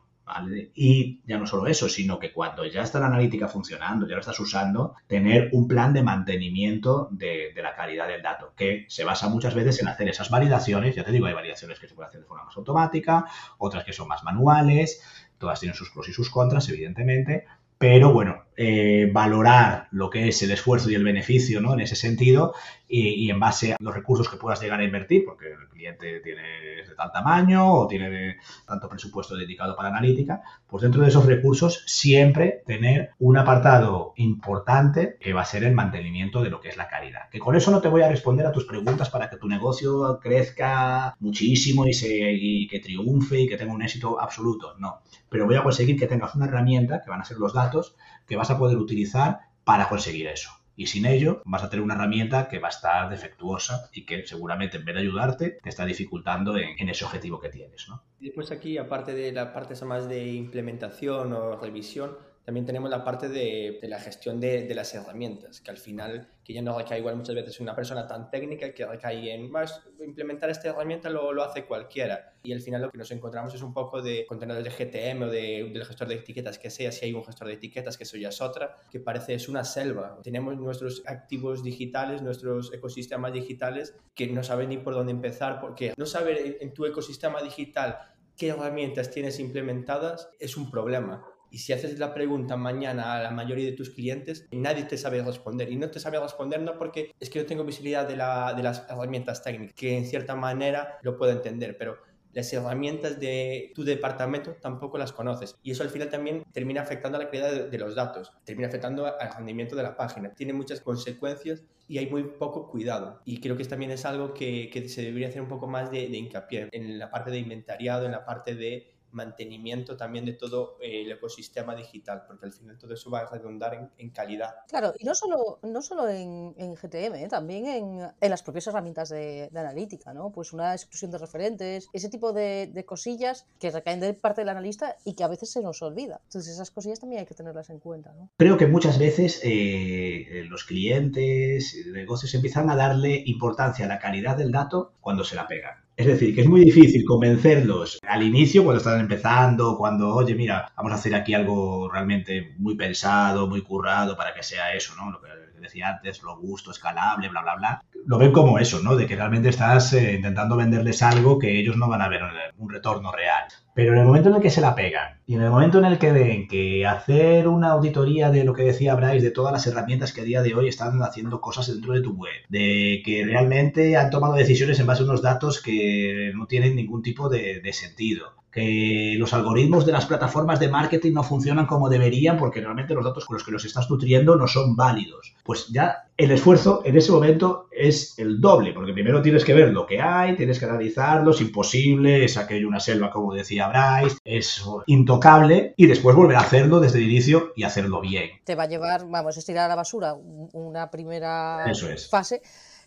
Y 0.74 1.21
ya 1.28 1.38
no 1.38 1.45
solo 1.45 1.67
eso, 1.67 1.88
sino 1.88 2.17
que 2.17 2.34
cuando 2.34 2.65
ya 2.65 2.82
está 2.82 3.00
la 3.00 3.08
analítica 3.08 3.48
funcionando, 3.48 4.08
ya 4.08 4.15
lo 4.15 4.21
estás 4.21 4.39
usando, 4.39 4.95
tener 5.06 5.50
un 5.54 5.67
plan 5.67 5.93
de 5.93 6.02
mantenimiento 6.02 7.10
de, 7.12 7.54
la 7.56 7.76
calidad 7.76 8.08
del 8.08 8.24
dato, 8.24 8.54
que 8.56 8.86
se 8.88 9.04
basa 9.04 9.30
muchas 9.30 9.54
veces 9.54 9.80
en 9.82 9.88
hacer 9.88 10.10
esas 10.10 10.32
validaciones. 10.32 10.95
Ya 10.95 11.04
te 11.04 11.12
digo, 11.12 11.28
hay 11.28 11.34
validaciones 11.34 11.80
que 11.80 11.88
se 11.88 11.93
pueden 11.93 12.10
hacer 12.10 12.21
de 12.21 12.28
forma 12.28 12.45
más 12.45 12.58
automática, 12.58 13.26
otras 13.60 13.84
que 13.84 13.93
son 13.93 14.08
más 14.08 14.24
manuales, 14.24 15.04
todas 15.38 15.60
tienen 15.60 15.76
sus 15.76 15.91
pros 15.91 16.10
y 16.10 16.13
sus 16.13 16.32
contras, 16.32 16.67
evidentemente, 16.69 17.45
pero 17.78 18.12
bueno, 18.12 18.45
eh, 18.58 19.10
valorar 19.12 19.88
lo 19.91 20.10
que 20.10 20.30
es 20.30 20.41
el 20.44 20.52
esfuerzo 20.52 20.89
y 20.89 20.96
el 20.96 21.04
beneficio 21.04 21.60
¿no? 21.60 21.74
en 21.74 21.82
ese 21.82 21.96
sentido 21.96 22.54
y, 22.88 23.30
en 23.30 23.39
base 23.39 23.74
a 23.74 23.78
los 23.80 23.94
recursos 23.94 24.30
que 24.30 24.38
puedas 24.38 24.62
llegar 24.62 24.80
a 24.80 24.84
invertir, 24.84 25.26
porque 25.26 25.48
el 25.48 25.68
cliente 25.70 26.20
tiene 26.22 26.41
de 26.88 26.96
tal 26.96 27.12
tamaño 27.12 27.74
o 27.74 27.88
tiene 27.88 28.38
tanto 28.65 28.88
presupuesto 28.88 29.36
dedicado 29.36 29.76
para 29.76 29.89
analítica, 29.89 30.41
pues 30.68 30.84
dentro 30.84 31.02
de 31.02 31.10
esos 31.10 31.26
recursos 31.26 31.84
siempre 31.88 32.62
tener 32.65 33.10
un 33.20 33.38
apartado 33.38 34.13
importante 34.18 35.18
que 35.20 35.34
va 35.34 35.41
a 35.41 35.46
ser 35.46 35.63
el 35.63 35.74
mantenimiento 35.74 36.44
de 36.44 36.50
lo 36.50 36.62
que 36.62 36.70
es 36.70 36.78
la 36.78 36.88
calidad. 36.88 37.30
Que 37.32 37.39
con 37.39 37.56
eso 37.56 37.72
no 37.72 37.82
te 37.82 37.88
voy 37.88 38.04
a 38.04 38.10
responder 38.10 38.46
a 38.46 38.52
tus 38.52 38.65
preguntas 38.65 39.10
para 39.10 39.30
que 39.30 39.38
tu 39.38 39.48
negocio 39.48 40.20
crezca 40.22 41.15
muchísimo 41.20 41.86
y, 41.88 41.94
se, 41.94 42.32
y 42.32 42.68
que 42.68 42.80
triunfe 42.80 43.41
y 43.41 43.48
que 43.48 43.58
tenga 43.58 43.74
un 43.74 43.82
éxito 43.82 44.22
absoluto, 44.22 44.76
no. 44.78 45.02
Pero 45.30 45.46
voy 45.46 45.56
a 45.56 45.63
conseguir 45.63 45.98
que 46.00 46.08
tengas 46.08 46.36
una 46.36 46.46
herramienta, 46.46 47.02
que 47.04 47.10
van 47.10 47.22
a 47.22 47.26
ser 47.26 47.38
los 47.38 47.54
datos, 47.54 47.96
que 48.28 48.36
vas 48.36 48.52
a 48.52 48.58
poder 48.58 48.78
utilizar 48.78 49.40
para 49.64 49.90
conseguir 49.90 50.28
eso. 50.28 50.50
Y 50.78 50.88
sin 50.88 51.06
ello 51.06 51.42
vas 51.46 51.64
a 51.64 51.70
tener 51.70 51.84
una 51.84 51.94
herramienta 51.94 52.50
que 52.50 52.60
va 52.60 52.68
a 52.68 52.72
estar 52.72 53.10
defectuosa 53.10 53.90
y 53.94 54.06
que 54.06 54.28
seguramente 54.28 54.78
en 54.78 54.86
vez 54.86 54.96
de 54.96 55.02
ayudarte 55.02 55.52
te 55.64 55.70
está 55.70 55.86
dificultando 55.86 56.58
en, 56.58 56.90
ese 56.90 57.06
objetivo 57.06 57.40
que 57.40 57.50
tienes. 57.50 57.88
¿no? 57.88 58.04
Después 58.20 58.52
aquí, 58.52 58.78
aparte 58.78 59.14
de 59.14 59.32
la 59.32 59.54
parte 59.54 59.74
más 59.86 60.10
de 60.10 60.34
implementación 60.34 61.32
o 61.32 61.56
revisión, 61.56 62.18
también 62.46 62.68
tenemos 62.68 62.92
la 62.92 63.04
parte 63.04 63.28
de, 63.28 63.80
la 63.82 64.00
gestión 64.00 64.40
de, 64.40 64.72
las 64.76 64.94
herramientas, 64.94 65.62
que 65.62 65.72
al 65.72 65.78
final, 65.78 66.30
que 66.44 66.54
ya 66.54 66.62
no 66.62 66.78
recae 66.78 67.00
igual 67.00 67.16
muchas 67.16 67.34
veces 67.34 67.60
una 67.60 67.76
persona 67.76 68.06
tan 68.06 68.30
técnica 68.30 68.72
que 68.72 68.86
recae 68.86 69.34
en 69.34 69.50
más 69.50 69.82
implementar 70.00 70.52
esta 70.52 70.70
herramienta 70.70 71.10
lo, 71.10 71.34
lo, 71.34 71.44
hace 71.44 71.66
cualquiera. 71.66 72.36
Y 72.44 72.54
al 72.54 72.62
final 72.62 72.84
lo 72.84 72.92
que 72.92 73.00
nos 73.00 73.10
encontramos 73.10 73.56
es 73.56 73.64
un 73.64 73.74
poco 73.74 74.00
de 74.04 74.28
contenedores 74.28 74.64
de 74.64 74.86
GTM 74.86 75.24
o 75.24 75.28
de, 75.28 75.72
del 75.74 75.86
gestor 75.86 76.08
de 76.08 76.16
etiquetas 76.16 76.60
que 76.60 76.70
sea, 76.70 76.92
si 76.92 77.06
hay 77.06 77.14
un 77.14 77.26
gestor 77.26 77.48
de 77.48 77.56
etiquetas, 77.56 77.98
que 77.98 78.04
eso 78.04 78.16
ya 78.16 78.30
es 78.30 78.40
otra, 78.40 78.78
que 78.92 79.00
parece 79.00 79.34
es 79.34 79.50
una 79.50 79.64
selva. 79.64 80.20
Tenemos 80.22 80.56
nuestros 80.56 81.02
activos 81.08 81.64
digitales, 81.64 82.22
nuestros 82.22 82.72
ecosistemas 82.72 83.34
digitales, 83.34 83.96
que 84.14 84.28
no 84.28 84.44
saben 84.44 84.70
ni 84.70 84.78
por 84.78 84.94
dónde 84.94 85.14
empezar, 85.14 85.60
porque 85.60 85.96
no 85.98 86.06
saber 86.06 86.58
en 86.62 86.74
tu 86.76 86.86
ecosistema 86.86 87.42
digital 87.42 87.98
qué 88.38 88.50
herramientas 88.50 89.10
tienes 89.10 89.40
implementadas 89.40 90.30
es 90.40 90.58
un 90.58 90.70
problema 90.70 91.26
y 91.52 91.60
si 91.60 91.74
haces 91.74 91.98
la 92.00 92.14
pregunta 92.14 92.58
mañana 92.58 93.14
a 93.14 93.24
la 93.24 93.32
mayoría 93.32 93.66
de 93.66 93.72
tus 93.72 93.90
clientes, 93.90 94.48
nadie 94.52 94.84
te 94.84 94.98
sabe 94.98 95.24
responder. 95.24 95.72
Y 95.72 95.78
no 95.78 95.90
te 95.90 96.00
sabe 96.00 96.20
responder 96.20 96.62
no 96.62 96.78
porque 96.78 97.12
es 97.20 97.30
que 97.30 97.40
no 97.40 97.46
tengo 97.46 97.64
visibilidad 97.64 98.08
de, 98.08 98.16
la, 98.16 98.54
de 98.54 98.64
las 98.64 98.86
herramientas 98.90 99.42
técnicas, 99.44 99.76
que 99.76 99.98
en 99.98 100.06
cierta 100.06 100.36
manera 100.36 100.98
lo 101.02 101.18
puedo 101.18 101.32
entender, 101.32 101.78
pero 101.78 101.98
las 102.36 102.52
herramientas 102.52 103.18
de 103.18 103.72
tu 103.74 103.86
departamento 103.86 104.58
tampoco 104.62 104.98
las 104.98 105.14
conoces. 105.14 105.56
Y 105.64 105.72
eso 105.72 105.84
al 105.84 105.90
final 105.90 106.10
también 106.10 106.44
termina 106.52 106.82
afectando 106.82 107.18
a 107.18 107.22
la 107.22 107.30
calidad 107.30 107.70
de, 107.70 107.78
los 107.78 107.96
datos, 107.96 108.34
termina 108.44 108.68
afectando 108.68 109.06
al 109.06 109.34
rendimiento 109.34 109.76
de 109.76 109.84
la 109.84 109.96
página. 109.96 110.34
Tiene 110.34 110.52
muchas 110.52 110.82
consecuencias 110.82 111.64
y 111.88 111.98
hay 111.98 112.10
muy 112.10 112.24
poco 112.24 112.68
cuidado. 112.68 113.22
Y 113.24 113.40
creo 113.40 113.56
que 113.56 113.64
también 113.64 113.92
es 113.92 114.04
algo 114.06 114.34
que, 114.34 114.70
se 114.90 115.04
debería 115.04 115.30
hacer 115.30 115.42
un 115.42 115.48
poco 115.48 115.68
más 115.68 115.90
de, 115.90 116.10
de 116.10 116.18
hincapié 116.18 116.68
en 116.74 117.00
la 117.00 117.10
parte 117.10 117.32
de 117.32 117.40
inventariado, 117.40 118.06
en 118.06 118.12
la 118.12 118.26
parte 118.26 118.54
de 118.54 118.95
mantenimiento 119.15 119.97
también 119.97 120.25
de 120.25 120.34
todo 120.34 120.78
eh, 120.82 121.01
el 121.01 121.12
ecosistema 121.12 121.75
digital, 121.75 122.23
porque 122.28 122.45
al 122.45 122.54
final 122.54 122.78
todo 122.78 122.93
eso 122.93 123.10
va 123.10 123.21
a 123.21 123.30
redundar 123.30 123.91
en, 123.97 124.10
calidad. 124.12 124.54
Claro, 124.67 124.93
y 124.97 125.06
no 125.06 125.15
solo, 125.15 125.60
no 125.63 125.82
solo 125.82 126.08
en, 126.08 126.54
GTM, 126.75 127.15
¿eh? 127.15 127.28
también 127.30 127.65
en, 127.65 128.30
las 128.30 128.43
propias 128.43 128.67
herramientas 128.67 129.10
de, 129.10 129.49
analítica, 129.56 130.13
¿no? 130.13 130.32
Pues 130.32 130.54
una 130.54 130.73
exclusión 130.73 131.12
de 131.12 131.17
referentes, 131.17 131.89
ese 131.93 132.10
tipo 132.10 132.34
de, 132.34 132.84
cosillas 132.86 133.47
que 133.60 133.71
recaen 133.71 133.99
de 133.99 134.13
parte 134.13 134.41
del 134.41 134.49
analista 134.49 134.95
y 135.06 135.15
que 135.15 135.23
a 135.23 135.28
veces 135.28 135.51
se 135.51 135.62
nos 135.62 135.82
olvida. 135.82 136.21
Entonces 136.25 136.54
esas 136.54 136.69
cosillas 136.71 136.99
también 136.99 137.21
hay 137.21 137.25
que 137.25 137.34
tenerlas 137.34 137.69
en 137.69 137.80
cuenta, 137.80 138.13
¿no? 138.13 138.30
Creo 138.38 138.58
que 138.58 138.67
muchas 138.67 138.99
veces 138.99 139.41
eh, 139.43 140.45
los 140.49 140.65
clientes, 140.65 141.75
negocios 141.88 142.34
empiezan 142.36 142.69
a 142.69 142.75
darle 142.75 143.23
importancia 143.25 143.86
a 143.86 143.88
la 143.88 143.99
calidad 143.99 144.38
del 144.38 144.51
dato 144.51 144.93
cuando 145.01 145.23
se 145.23 145.36
la 145.36 145.47
pegan. 145.47 145.85
Es 145.98 146.08
decir, 146.08 146.36
que 146.36 146.42
es 146.42 146.48
muy 146.48 146.62
difícil 146.66 147.06
convencerlos 147.06 148.00
al 148.06 148.22
inicio, 148.24 148.64
cuando 148.66 148.80
están 148.80 149.00
empezando, 149.00 149.78
cuando, 149.78 150.14
oye, 150.14 150.36
mira, 150.36 150.72
vamos 150.76 150.92
a 150.92 150.96
hacer 150.96 151.16
aquí 151.16 151.34
algo 151.34 151.90
realmente 151.90 152.54
muy 152.58 152.76
pensado, 152.76 153.48
muy 153.48 153.62
currado 153.62 154.18
para 154.18 154.34
que 154.34 154.44
sea 154.44 154.74
eso, 154.74 154.94
¿no? 154.98 155.10
Lo 155.12 155.22
decía 155.62 155.89
antes, 155.89 156.22
robusto, 156.22 156.72
escalable, 156.72 157.30
bla, 157.30 157.41
bla, 157.41 157.56
bla. 157.56 157.84
Lo 158.06 158.18
ven 158.18 158.32
como 158.32 158.60
eso, 158.60 158.82
¿no? 158.82 158.96
De 158.96 159.08
que 159.08 159.15
realmente 159.15 159.50
estás 159.50 159.94
eh, 159.94 160.13
intentando 160.13 160.56
venderles 160.56 161.02
algo 161.02 161.39
que 161.39 161.60
ellos 161.60 161.78
no 161.78 161.88
van 161.88 162.02
a 162.02 162.10
ver 162.10 162.22
un 162.58 162.70
retorno 162.70 163.12
real. 163.12 163.46
Pero 163.74 163.94
en 163.94 164.00
el 164.00 164.06
momento 164.06 164.30
en 164.30 164.36
el 164.36 164.41
que 164.41 164.50
se 164.50 164.62
la 164.62 164.74
pegan 164.74 165.20
y 165.26 165.36
en 165.36 165.41
el 165.41 165.50
momento 165.50 165.80
en 165.80 165.86
el 165.86 165.98
que 165.98 166.12
ven 166.12 166.48
que 166.48 166.86
hacer 166.86 167.48
una 167.48 167.72
auditoría 167.72 168.30
de 168.30 168.46
lo 168.46 168.54
que 168.54 168.63
decía 168.63 168.96
Bryce, 168.96 169.26
de 169.26 169.32
todas 169.32 169.52
las 169.52 169.68
herramientas 169.68 170.13
que 170.13 170.22
a 170.22 170.24
día 170.24 170.41
de 170.41 170.56
hoy 170.56 170.70
están 170.70 171.02
haciendo 171.04 171.41
cosas 171.41 171.68
dentro 171.68 171.94
de 171.94 172.02
tu 172.02 172.13
web, 172.13 172.32
de 172.48 173.02
que 173.04 173.26
realmente 173.26 173.98
han 173.98 174.12
tomado 174.12 174.36
decisiones 174.36 174.80
en 174.80 174.88
base 174.88 175.02
a 175.02 175.06
unos 175.06 175.22
datos 175.22 175.62
que 175.62 176.32
no 176.36 176.46
tienen 176.48 176.76
ningún 176.76 177.02
tipo 177.02 177.28
de 177.28 177.74
sentido, 177.74 178.36
que 178.56 179.15
los 179.18 179.34
algoritmos 179.34 179.86
de 179.86 179.91
las 179.91 180.06
plataformas 180.06 180.62
de 180.62 180.70
marketing 180.70 181.12
no 181.12 181.24
funcionan 181.24 181.65
como 181.65 181.89
deberían 181.89 182.38
porque 182.38 182.62
realmente 182.62 182.94
los 182.94 183.04
datos 183.04 183.26
con 183.26 183.34
los 183.34 183.44
que 183.44 183.52
los 183.52 183.65
estás 183.65 183.89
nutriendo 183.89 184.38
no 184.38 184.48
son 184.48 184.78
válidos. 184.78 185.36
Pues 185.44 185.68
ya 185.68 186.08
el 186.15 186.32
esfuerzo 186.32 186.82
en 186.86 186.96
ese 186.96 187.12
momento 187.12 187.68
es 187.70 188.18
el 188.18 188.39
doble, 188.39 188.72
porque 188.72 188.94
primero 188.94 189.22
tienes 189.22 189.44
que 189.44 189.54
ver 189.54 189.74
lo 189.74 189.86
que 189.86 190.00
hay, 190.00 190.38
tienes 190.38 190.58
que 190.58 190.65
analizarlo, 190.65 191.32
es 191.32 191.41
imposible, 191.41 192.24
es 192.24 192.38
aquello 192.38 192.70
una 192.70 192.80
selva, 192.80 193.12
como 193.12 193.34
decía 193.34 193.68
Bryce, 193.68 194.20
es 194.24 194.63
intocable, 194.86 195.74
y 195.76 195.88
después 195.88 196.15
volver 196.15 196.38
a 196.38 196.41
hacerlo 196.41 196.80
desde 196.80 197.00
el 197.00 197.12
inicio 197.12 197.52
y 197.58 197.63
hacerlo 197.63 198.00
bien. 198.00 198.30
Te 198.46 198.56
va 198.56 198.63
a 198.63 198.68
llevar, 198.68 199.06
vamos, 199.10 199.36
a 199.36 199.39
estirar 199.39 199.65
a 199.65 199.68
la 199.68 199.76
basura 199.76 200.13
una 200.13 200.89
primera 200.89 201.65
fase 202.10 202.41